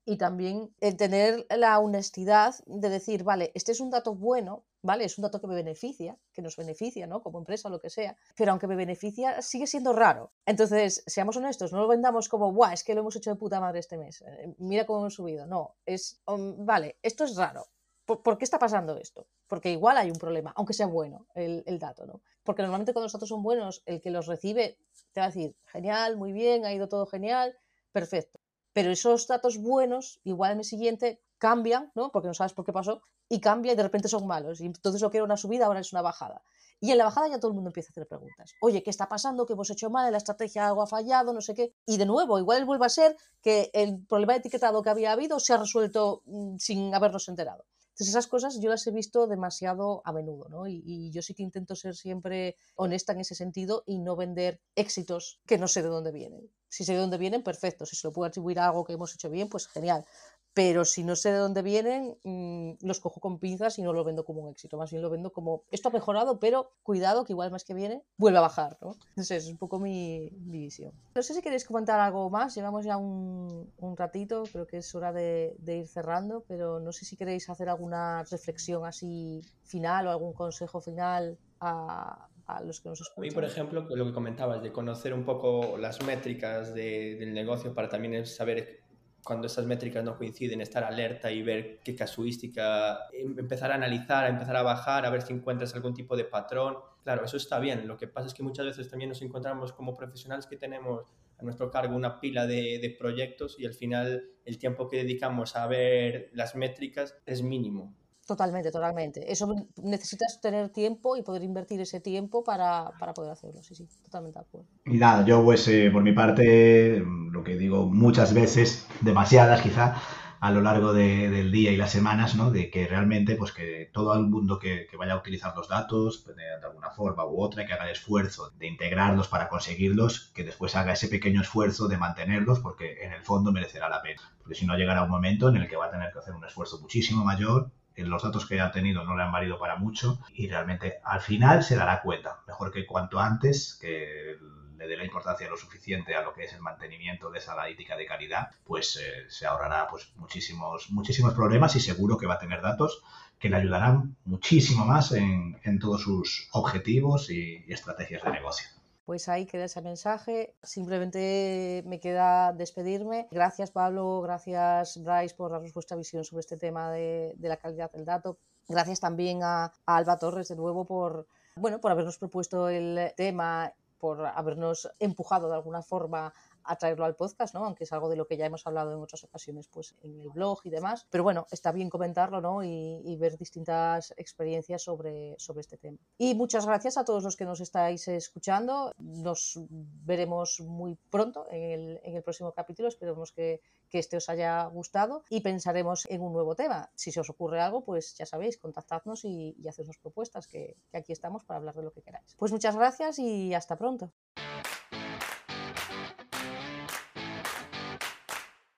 y 0.04 0.16
también 0.16 0.74
el 0.80 0.96
tener 0.96 1.46
la 1.48 1.78
honestidad 1.78 2.54
de 2.66 2.88
decir, 2.88 3.22
vale, 3.22 3.52
este 3.54 3.72
es 3.72 3.80
un 3.80 3.90
dato 3.90 4.14
bueno, 4.14 4.64
¿vale? 4.82 5.04
Es 5.04 5.16
un 5.18 5.22
dato 5.22 5.40
que 5.40 5.46
me 5.46 5.54
beneficia, 5.54 6.18
que 6.32 6.42
nos 6.42 6.56
beneficia, 6.56 7.06
¿no? 7.06 7.22
Como 7.22 7.38
empresa 7.38 7.68
o 7.68 7.70
lo 7.70 7.80
que 7.80 7.90
sea, 7.90 8.16
pero 8.36 8.50
aunque 8.50 8.66
me 8.66 8.76
beneficia, 8.76 9.40
sigue 9.42 9.66
siendo 9.66 9.92
raro. 9.92 10.32
Entonces, 10.44 11.02
seamos 11.06 11.36
honestos, 11.36 11.72
no 11.72 11.80
lo 11.80 11.88
vendamos 11.88 12.28
como, 12.28 12.52
guau, 12.52 12.72
es 12.72 12.84
que 12.84 12.94
lo 12.94 13.00
hemos 13.00 13.16
hecho 13.16 13.30
de 13.30 13.36
puta 13.36 13.60
madre 13.60 13.80
este 13.80 13.96
mes, 13.96 14.22
eh, 14.22 14.54
mira 14.58 14.84
cómo 14.86 15.00
hemos 15.00 15.14
subido. 15.14 15.46
No, 15.46 15.76
es, 15.86 16.20
vale, 16.26 16.98
esto 17.02 17.24
es 17.24 17.36
raro, 17.36 17.66
¿Por, 18.04 18.36
qué 18.36 18.44
está 18.44 18.58
pasando 18.58 18.96
esto? 18.96 19.26
Porque 19.46 19.70
igual 19.70 19.96
hay 19.96 20.10
un 20.10 20.18
problema, 20.18 20.52
aunque 20.56 20.74
sea 20.74 20.86
bueno 20.86 21.26
el, 21.34 21.62
el, 21.66 21.78
dato, 21.78 22.04
¿no? 22.04 22.20
Porque 22.42 22.62
normalmente 22.62 22.92
cuando 22.92 23.04
los 23.04 23.12
datos 23.12 23.28
son 23.28 23.42
buenos, 23.42 23.82
el 23.86 24.00
que 24.00 24.10
los 24.10 24.26
recibe 24.26 24.76
te 25.12 25.20
va 25.20 25.26
a 25.26 25.28
decir, 25.28 25.54
genial, 25.66 26.16
muy 26.16 26.32
bien, 26.32 26.64
ha 26.66 26.72
ido 26.72 26.88
todo 26.88 27.06
genial, 27.06 27.56
perfecto. 27.92 28.40
pero 28.72 28.90
esos 28.90 29.26
datos 29.28 29.58
buenos, 29.58 30.20
igual 30.24 30.52
al 30.52 30.56
mes 30.56 30.68
siguiente, 30.68 31.20
cambian, 31.42 31.90
¿no? 31.96 32.12
Porque 32.12 32.28
no 32.28 32.34
sabes 32.34 32.52
por 32.52 32.64
qué 32.64 32.72
pasó, 32.72 33.02
y 33.28 33.40
cambia 33.40 33.72
y 33.72 33.74
de 33.74 33.82
repente 33.82 34.06
son 34.06 34.28
malos. 34.28 34.60
Y 34.60 34.66
entonces 34.66 35.02
lo 35.02 35.10
que 35.10 35.16
era 35.16 35.24
una 35.24 35.36
subida 35.36 35.66
ahora 35.66 35.80
es 35.80 35.92
una 35.92 36.00
bajada. 36.00 36.40
Y 36.78 36.92
en 36.92 36.98
la 36.98 37.04
bajada 37.04 37.26
ya 37.26 37.40
todo 37.40 37.48
el 37.48 37.56
mundo 37.56 37.70
empieza 37.70 37.88
a 37.88 37.92
hacer 37.94 38.06
preguntas. 38.06 38.52
Oye, 38.60 38.84
¿qué 38.84 38.90
está 38.90 39.08
pasando? 39.08 39.44
¿Qué 39.44 39.54
hemos 39.54 39.68
hecho 39.68 39.90
mal? 39.90 40.12
¿La 40.12 40.18
estrategia 40.18 40.68
algo 40.68 40.82
ha 40.82 40.86
fallado? 40.86 41.32
No 41.32 41.40
sé 41.40 41.54
qué. 41.54 41.74
Y 41.84 41.96
de 41.96 42.06
nuevo, 42.06 42.38
igual 42.38 42.64
vuelve 42.64 42.86
a 42.86 42.88
ser 42.88 43.16
que 43.42 43.70
el 43.72 44.06
problema 44.06 44.34
de 44.34 44.38
etiquetado 44.38 44.82
que 44.82 44.90
había 44.90 45.10
habido 45.10 45.40
se 45.40 45.52
ha 45.52 45.56
resuelto 45.56 46.22
mm, 46.26 46.58
sin 46.58 46.94
habernos 46.94 47.28
enterado. 47.28 47.64
Entonces 47.88 48.08
esas 48.10 48.28
cosas 48.28 48.60
yo 48.60 48.70
las 48.70 48.86
he 48.86 48.92
visto 48.92 49.26
demasiado 49.26 50.00
a 50.04 50.12
menudo, 50.12 50.48
¿no? 50.48 50.68
Y, 50.68 50.80
y, 50.86 51.10
yo 51.10 51.22
sí 51.22 51.34
que 51.34 51.42
intento 51.42 51.74
ser 51.74 51.94
siempre 51.96 52.56
honesta 52.76 53.12
en 53.12 53.20
ese 53.20 53.34
sentido 53.34 53.82
y 53.84 53.98
no 53.98 54.16
vender 54.16 54.60
éxitos 54.76 55.40
que 55.44 55.58
no 55.58 55.66
sé 55.66 55.82
de 55.82 55.88
dónde 55.88 56.12
vienen. 56.12 56.48
Si 56.68 56.84
sé 56.84 56.92
de 56.92 57.00
dónde 57.00 57.18
vienen, 57.18 57.42
perfecto. 57.42 57.84
Si 57.84 57.96
se 57.96 58.06
lo 58.08 58.12
puedo 58.12 58.28
atribuir 58.28 58.60
a 58.60 58.66
algo 58.68 58.84
que 58.84 58.94
hemos 58.94 59.12
hecho 59.14 59.28
bien, 59.28 59.48
pues 59.48 59.68
genial 59.68 60.06
pero 60.54 60.84
si 60.84 61.02
no 61.02 61.16
sé 61.16 61.32
de 61.32 61.38
dónde 61.38 61.62
vienen, 61.62 62.16
mmm, 62.24 62.72
los 62.82 63.00
cojo 63.00 63.20
con 63.20 63.38
pinzas 63.38 63.78
y 63.78 63.82
no 63.82 63.92
lo 63.92 64.04
vendo 64.04 64.24
como 64.24 64.42
un 64.42 64.50
éxito, 64.50 64.76
más 64.76 64.90
bien 64.90 65.02
lo 65.02 65.10
vendo 65.10 65.32
como 65.32 65.64
esto 65.70 65.88
ha 65.88 65.92
mejorado, 65.92 66.38
pero 66.38 66.72
cuidado 66.82 67.24
que 67.24 67.32
igual 67.32 67.50
más 67.50 67.64
que 67.64 67.74
viene 67.74 68.02
vuelve 68.18 68.38
a 68.38 68.42
bajar, 68.42 68.76
¿no? 68.80 68.96
Entonces 69.10 69.44
es 69.44 69.50
un 69.50 69.56
poco 69.56 69.78
mi, 69.78 70.30
mi 70.44 70.58
visión. 70.58 70.92
No 71.14 71.22
sé 71.22 71.34
si 71.34 71.42
queréis 71.42 71.64
comentar 71.64 72.00
algo 72.00 72.28
más, 72.28 72.54
llevamos 72.54 72.84
ya 72.84 72.96
un, 72.96 73.72
un 73.78 73.96
ratito, 73.96 74.44
creo 74.52 74.66
que 74.66 74.78
es 74.78 74.94
hora 74.94 75.12
de, 75.12 75.56
de, 75.58 75.78
ir 75.78 75.88
cerrando, 75.88 76.44
pero 76.46 76.80
no 76.80 76.92
sé 76.92 77.04
si 77.04 77.16
queréis 77.16 77.48
hacer 77.48 77.68
alguna 77.68 78.22
reflexión 78.24 78.84
así 78.84 79.42
final 79.64 80.06
o 80.06 80.10
algún 80.10 80.32
consejo 80.34 80.80
final 80.80 81.38
a, 81.60 82.28
a 82.46 82.62
los 82.62 82.80
que 82.80 82.88
nos 82.88 83.00
escuchan. 83.00 83.24
A 83.24 83.26
mí, 83.26 83.30
por 83.30 83.44
ejemplo, 83.44 83.86
lo 83.88 84.04
que 84.06 84.12
comentabas 84.12 84.62
de 84.62 84.72
conocer 84.72 85.14
un 85.14 85.24
poco 85.24 85.76
las 85.78 86.02
métricas 86.02 86.74
de, 86.74 87.16
del 87.16 87.32
negocio 87.32 87.74
para 87.74 87.88
también 87.88 88.26
saber 88.26 88.81
cuando 89.24 89.46
esas 89.46 89.66
métricas 89.66 90.02
no 90.02 90.16
coinciden, 90.16 90.60
estar 90.60 90.82
alerta 90.82 91.30
y 91.30 91.42
ver 91.42 91.78
qué 91.84 91.94
casuística, 91.94 93.08
em, 93.12 93.38
empezar 93.38 93.70
a 93.70 93.76
analizar, 93.76 94.24
a 94.24 94.28
empezar 94.28 94.56
a 94.56 94.62
bajar, 94.62 95.06
a 95.06 95.10
ver 95.10 95.22
si 95.22 95.32
encuentras 95.32 95.74
algún 95.74 95.94
tipo 95.94 96.16
de 96.16 96.24
patrón. 96.24 96.76
Claro, 97.04 97.24
eso 97.24 97.36
está 97.36 97.58
bien. 97.58 97.86
Lo 97.86 97.96
que 97.96 98.08
pasa 98.08 98.26
es 98.26 98.34
que 98.34 98.42
muchas 98.42 98.66
veces 98.66 98.88
también 98.88 99.08
nos 99.08 99.22
encontramos 99.22 99.72
como 99.72 99.96
profesionales 99.96 100.46
que 100.46 100.56
tenemos 100.56 101.06
a 101.38 101.42
nuestro 101.44 101.70
cargo 101.70 101.94
una 101.94 102.20
pila 102.20 102.46
de, 102.46 102.78
de 102.80 102.96
proyectos 102.98 103.58
y 103.58 103.66
al 103.66 103.74
final 103.74 104.30
el 104.44 104.58
tiempo 104.58 104.88
que 104.88 104.98
dedicamos 104.98 105.56
a 105.56 105.66
ver 105.66 106.30
las 106.32 106.56
métricas 106.56 107.16
es 107.26 107.42
mínimo. 107.42 107.94
Totalmente, 108.26 108.70
totalmente. 108.70 109.32
Eso 109.32 109.52
necesitas 109.82 110.40
tener 110.40 110.68
tiempo 110.68 111.16
y 111.16 111.22
poder 111.22 111.42
invertir 111.42 111.80
ese 111.80 112.00
tiempo 112.00 112.44
para, 112.44 112.92
para 112.98 113.12
poder 113.12 113.32
hacerlo. 113.32 113.62
Sí, 113.62 113.74
sí, 113.74 113.88
totalmente 114.04 114.38
de 114.38 114.44
acuerdo. 114.44 114.68
Y 114.86 114.96
nada, 114.98 115.24
yo 115.24 115.42
pues 115.42 115.66
eh, 115.66 115.90
por 115.90 116.02
mi 116.04 116.12
parte, 116.12 117.02
lo 117.04 117.42
que 117.42 117.56
digo 117.56 117.86
muchas 117.86 118.32
veces, 118.32 118.86
demasiadas 119.00 119.60
quizá, 119.60 119.96
a 120.38 120.50
lo 120.52 120.60
largo 120.60 120.92
de, 120.92 121.30
del 121.30 121.50
día 121.50 121.72
y 121.72 121.76
las 121.76 121.90
semanas, 121.90 122.36
¿no? 122.36 122.52
De 122.52 122.70
que 122.70 122.86
realmente, 122.86 123.34
pues 123.34 123.52
que 123.52 123.90
todo 123.92 124.14
el 124.14 124.26
mundo 124.28 124.60
que, 124.60 124.86
que 124.88 124.96
vaya 124.96 125.14
a 125.14 125.18
utilizar 125.18 125.56
los 125.56 125.68
datos 125.68 126.22
pues, 126.24 126.36
de, 126.36 126.44
de, 126.44 126.66
alguna 126.66 126.90
forma 126.90 127.26
u 127.26 127.40
otra, 127.40 127.66
que 127.66 127.72
haga 127.72 127.84
el 127.84 127.92
esfuerzo 127.92 128.50
de 128.56 128.68
integrarlos 128.68 129.26
para 129.26 129.48
conseguirlos, 129.48 130.30
que 130.32 130.44
después 130.44 130.76
haga 130.76 130.92
ese 130.92 131.08
pequeño 131.08 131.40
esfuerzo 131.40 131.88
de 131.88 131.98
mantenerlos, 131.98 132.60
porque 132.60 133.02
en 133.02 133.12
el 133.12 133.22
fondo 133.22 133.50
merecerá 133.50 133.88
la 133.88 134.00
pena. 134.00 134.22
Porque 134.38 134.54
si 134.54 134.64
no 134.64 134.76
llegará 134.76 135.02
un 135.02 135.10
momento 135.10 135.48
en 135.48 135.56
el 135.56 135.68
que 135.68 135.76
va 135.76 135.86
a 135.86 135.90
tener 135.90 136.12
que 136.12 136.20
hacer 136.20 136.34
un 136.34 136.44
esfuerzo 136.44 136.80
muchísimo 136.80 137.24
mayor 137.24 137.72
los 137.96 138.22
datos 138.22 138.46
que 138.46 138.60
ha 138.60 138.70
tenido 138.70 139.04
no 139.04 139.16
le 139.16 139.22
han 139.22 139.32
valido 139.32 139.58
para 139.58 139.76
mucho 139.76 140.18
y 140.34 140.48
realmente 140.48 141.00
al 141.04 141.20
final 141.20 141.62
se 141.62 141.76
dará 141.76 142.02
cuenta, 142.02 142.40
mejor 142.46 142.72
que 142.72 142.86
cuanto 142.86 143.18
antes, 143.18 143.78
que 143.80 144.36
le 144.76 144.88
dé 144.88 144.96
la 144.96 145.04
importancia 145.04 145.48
lo 145.48 145.56
suficiente 145.56 146.14
a 146.14 146.22
lo 146.22 146.32
que 146.32 146.44
es 146.44 146.52
el 146.52 146.60
mantenimiento 146.60 147.30
de 147.30 147.38
esa 147.38 147.52
analítica 147.52 147.96
de 147.96 148.06
calidad, 148.06 148.50
pues 148.64 148.96
eh, 148.96 149.28
se 149.28 149.46
ahorrará 149.46 149.86
pues 149.88 150.12
muchísimos, 150.16 150.90
muchísimos 150.90 151.34
problemas 151.34 151.76
y 151.76 151.80
seguro 151.80 152.18
que 152.18 152.26
va 152.26 152.34
a 152.34 152.38
tener 152.38 152.60
datos 152.60 153.02
que 153.38 153.48
le 153.48 153.56
ayudarán 153.56 154.16
muchísimo 154.24 154.84
más 154.84 155.12
en, 155.12 155.58
en 155.62 155.78
todos 155.78 156.02
sus 156.02 156.48
objetivos 156.52 157.30
y, 157.30 157.64
y 157.66 157.72
estrategias 157.72 158.22
de 158.22 158.30
negocio. 158.30 158.68
Pues 159.04 159.28
ahí 159.28 159.46
queda 159.46 159.64
ese 159.64 159.82
mensaje. 159.82 160.54
Simplemente 160.62 161.82
me 161.86 161.98
queda 162.00 162.52
despedirme. 162.52 163.26
Gracias 163.30 163.70
Pablo, 163.70 164.20
gracias 164.20 165.02
Bryce 165.02 165.34
por 165.34 165.50
darnos 165.50 165.74
vuestra 165.74 165.96
visión 165.96 166.24
sobre 166.24 166.40
este 166.40 166.56
tema 166.56 166.90
de, 166.90 167.34
de 167.36 167.48
la 167.48 167.56
calidad 167.56 167.90
del 167.90 168.04
dato. 168.04 168.38
Gracias 168.68 169.00
también 169.00 169.42
a, 169.42 169.64
a, 169.64 169.96
Alba 169.96 170.18
Torres 170.18 170.48
de 170.48 170.56
nuevo 170.56 170.84
por, 170.84 171.26
bueno, 171.56 171.80
por 171.80 171.90
habernos 171.90 172.18
propuesto 172.18 172.68
el 172.68 173.12
tema, 173.16 173.72
por 173.98 174.24
habernos 174.24 174.88
empujado 175.00 175.48
de 175.48 175.56
alguna 175.56 175.82
forma 175.82 176.32
a 176.64 176.76
traerlo 176.76 177.04
al 177.04 177.16
podcast, 177.16 177.54
¿no? 177.54 177.64
Aunque 177.64 177.84
es 177.84 177.92
algo 177.92 178.08
de 178.08 178.16
lo 178.16 178.26
que 178.26 178.36
ya 178.36 178.46
hemos 178.46 178.66
hablado 178.66 178.92
en 178.92 179.00
otras 179.00 179.24
ocasiones, 179.24 179.68
pues 179.68 179.94
en 180.02 180.20
el 180.20 180.30
blog 180.30 180.60
y 180.64 180.70
demás. 180.70 181.06
Pero 181.10 181.24
bueno, 181.24 181.46
está 181.50 181.72
bien 181.72 181.90
comentarlo, 181.90 182.40
¿no? 182.40 182.62
Y, 182.62 183.00
y, 183.04 183.16
ver 183.16 183.36
distintas 183.36 184.12
experiencias 184.16 184.82
sobre, 184.82 185.36
sobre 185.38 185.60
este 185.60 185.76
tema. 185.76 185.98
Y 186.18 186.34
muchas 186.34 186.66
gracias 186.66 186.96
a 186.96 187.04
todos 187.04 187.24
los 187.24 187.36
que 187.36 187.44
nos 187.44 187.60
estáis 187.60 188.08
escuchando. 188.08 188.92
Nos 188.98 189.58
veremos 189.68 190.60
muy 190.60 190.96
pronto 191.10 191.46
en 191.50 191.62
el, 191.62 192.00
en 192.02 192.16
el 192.16 192.22
próximo 192.22 192.52
capítulo. 192.52 192.88
Esperemos 192.88 193.32
que, 193.32 193.60
que 193.88 193.98
este 193.98 194.16
os 194.16 194.28
haya 194.28 194.64
gustado 194.66 195.24
y 195.28 195.40
pensaremos 195.40 196.06
en 196.10 196.22
un 196.22 196.32
nuevo 196.32 196.54
tema. 196.54 196.90
Si 196.94 197.12
se 197.12 197.20
os 197.20 197.30
ocurre 197.30 197.60
algo, 197.60 197.84
pues 197.84 198.14
ya 198.16 198.26
sabéis, 198.26 198.58
contactadnos 198.58 199.24
y, 199.24 199.54
y 199.58 199.68
hacednos 199.68 199.98
propuestas, 199.98 200.46
que, 200.46 200.76
que 200.90 200.96
aquí 200.96 201.12
estamos 201.12 201.44
para 201.44 201.58
hablar 201.58 201.74
de 201.74 201.82
lo 201.82 201.92
que 201.92 202.02
queráis. 202.02 202.34
Pues 202.36 202.52
muchas 202.52 202.76
gracias 202.76 203.18
y 203.18 203.54
hasta 203.54 203.76
pronto. 203.76 204.12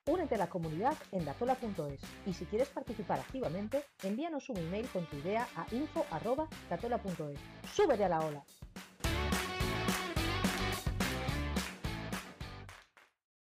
Únete 0.06 0.34
a 0.34 0.38
la 0.38 0.50
comunidad 0.50 0.94
en 1.12 1.24
datola.es 1.24 2.00
y 2.26 2.34
si 2.34 2.44
quieres 2.44 2.68
participar 2.68 3.20
activamente, 3.20 3.84
envíanos 4.02 4.50
un 4.50 4.58
email 4.58 4.86
con 4.88 5.06
tu 5.06 5.16
idea 5.16 5.48
a 5.56 5.66
info.datola.es. 5.74 7.38
¡Súbete 7.74 8.04
a 8.04 8.08
la 8.10 8.20
ola! 8.20 8.44